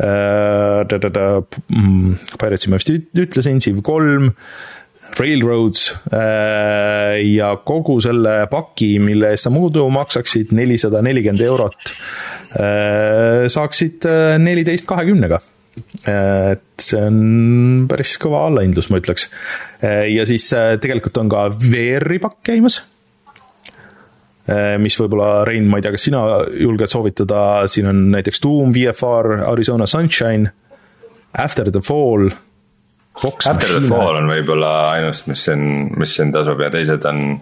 [0.00, 4.24] mm, Piratesi ma vist ütlesin, Civ kolm,
[5.14, 11.76] Railroads ja kogu selle paki, mille eest sa muidu maksaksid nelisada nelikümmend eurot,
[13.54, 14.08] saaksid
[14.42, 15.38] neliteist kahekümnega
[16.06, 19.28] et see on päris kõva allahindlus, ma ütleks.
[19.82, 22.82] ja siis äh, tegelikult on ka VR-i pakk käimas.
[24.78, 26.20] mis võib-olla, Rein, ma ei tea, kas sina
[26.60, 27.38] julged soovitada,
[27.70, 30.52] siin on näiteks Doom, VFR, Arizona Sunshine,
[31.32, 32.28] After the Fall.
[33.16, 33.80] After Machine.
[33.80, 35.64] the Fall on võib-olla ainus, mis siin,
[35.96, 37.38] mis siin tasub ja teised on,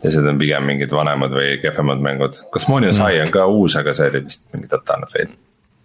[0.00, 2.40] teised on pigem mingid vanemad või kehvemad mängud.
[2.54, 3.04] Cosmonius mm.
[3.04, 5.34] High on ka uus, aga see oli vist mingi totaalne fail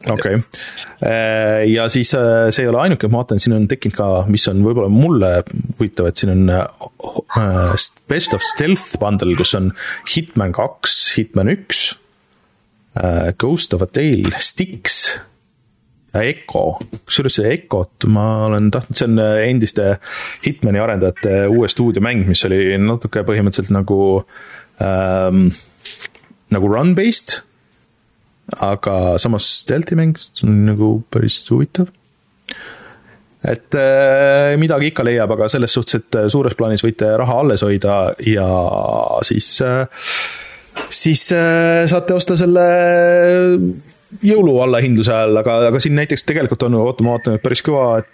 [0.06, 0.42] okei okay.,
[1.02, 4.46] äh, ja siis äh, see ei ole ainuke, ma vaatan, siin on tekkinud ka, mis
[4.52, 5.32] on võib-olla mulle
[5.78, 9.72] huvitav, et siin on äh, Best of Stealth bundle, kus on
[10.14, 11.90] Hitman kaks, Hitman üks,
[13.38, 14.96] Ghost of a Tale, Styx
[16.16, 19.90] ja Echo, kusjuures see Echot ma olen tahtnud, see on endiste
[20.46, 24.00] Hitmani arendajate uue stuudiomäng, mis oli natuke põhimõtteliselt nagu
[24.82, 25.52] ähm,
[26.54, 27.42] nagu run-based
[28.56, 31.92] aga samas stealth'i mäng, see on nagu päris huvitav.
[33.48, 37.64] et äh, midagi ikka leiab, aga selles suhtes, et äh, suures plaanis võite raha alles
[37.64, 38.48] hoida ja
[39.28, 39.86] siis äh,,
[40.90, 42.66] siis saate osta selle
[44.24, 48.00] jõulu allahindluse all, aga, aga siin näiteks tegelikult on, oota, ma vaatan, et päris kõva,
[48.02, 48.14] et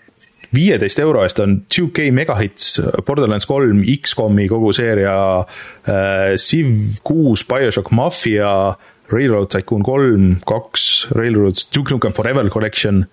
[0.54, 7.94] viieteist euro eest on 2K Megahits, Borderlands kolm, X-komi kogu seeria äh,, Civ kuus, BioShock
[7.96, 13.06] Mafia äh,, Railroad Tycoon kolm, kaks, Railroads, Duke Nukem Forever Collection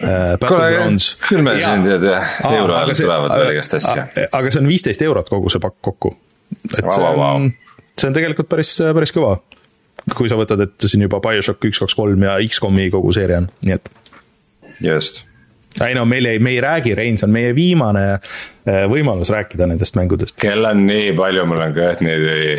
[0.00, 0.38] äh,.
[0.40, 1.16] Battlegrounds.
[1.28, 4.06] küll me siin tead jah, euro ajal tulevad veel igast asja.
[4.30, 6.14] aga see on viisteist eurot kogu see pakk kokku.
[6.70, 7.50] et see on,
[7.98, 9.36] see on tegelikult päris, päris kõva.
[10.14, 13.48] kui sa võtad, et siin juba BioShock üks, kaks, kolm ja X-komi kogu seeria on,
[13.66, 13.94] nii et.
[14.82, 15.24] just
[15.82, 19.66] ei no meil ei, me ei räägi, Rein, see on meie viimane äh, võimalus rääkida
[19.66, 20.36] nendest mängudest.
[20.38, 22.58] kell on nii palju, mul on kõht nii tühi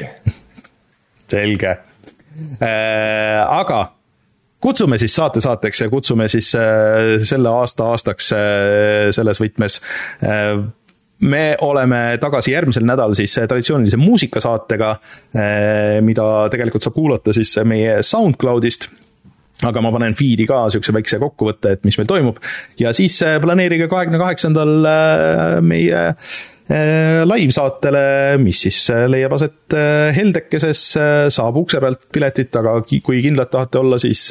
[1.31, 1.77] selge
[3.45, 3.79] aga
[4.65, 8.41] kutsume siis saate saateks ja kutsume siis äh, selle aasta aastaks äh,
[9.15, 9.79] selles võtmes.
[11.25, 14.89] Me oleme tagasi järgmisel nädalal siis traditsioonilise muusikasaatega,
[16.03, 18.89] mida tegelikult saab kuulata siis meie SoundCloudist.
[19.63, 22.41] Aga ma panen feed'i ka niisuguse väikse kokkuvõtte, et mis meil toimub.
[22.81, 24.75] Ja siis planeerige kahekümne kaheksandal
[25.63, 26.54] meie Äh,
[27.29, 28.01] live-saatele,
[28.41, 30.81] mis siis äh, leiab aset äh, Heldekeses,
[31.35, 34.23] saab ukse pealt piletit, aga kui kindlad tahate olla, siis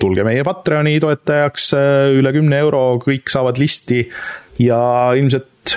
[0.00, 1.72] tulge meie Patreoni toetajaks,
[2.20, 4.04] üle kümne euro, kõik saavad listi
[4.62, 4.80] ja
[5.18, 5.76] ilmselt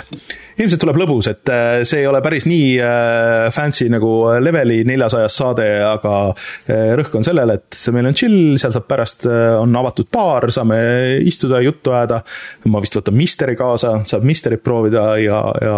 [0.59, 4.11] ilmselt tuleb lõbus, et äh, see ei ole päris nii äh, fancy nagu
[4.43, 9.27] leveli neljasajas saade, aga äh, rõhk on sellel, et meil on chill, seal saab pärast,
[9.59, 10.79] on avatud baar, saame
[11.25, 12.21] istuda, juttu ajada.
[12.69, 15.77] ma vist võtan Misteri kaasa, saab Misterit proovida ja, ja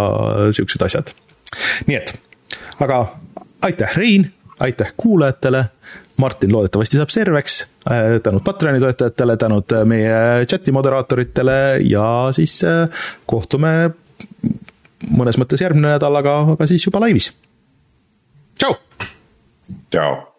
[0.55, 1.13] siuksed asjad.
[1.87, 2.15] nii et,
[2.83, 3.05] aga
[3.65, 5.69] aitäh, Rein, aitäh kuulajatele.
[6.15, 7.57] Martin loodetavasti saab serveks,
[8.23, 12.61] tänud Patreoni toetajatele, tänud meie chati moderaatoritele ja siis
[13.27, 13.73] kohtume
[15.09, 17.31] mõnes mõttes järgmine nädal, aga, aga siis juba laivis.
[18.59, 18.77] tšau.
[19.91, 20.34] tšau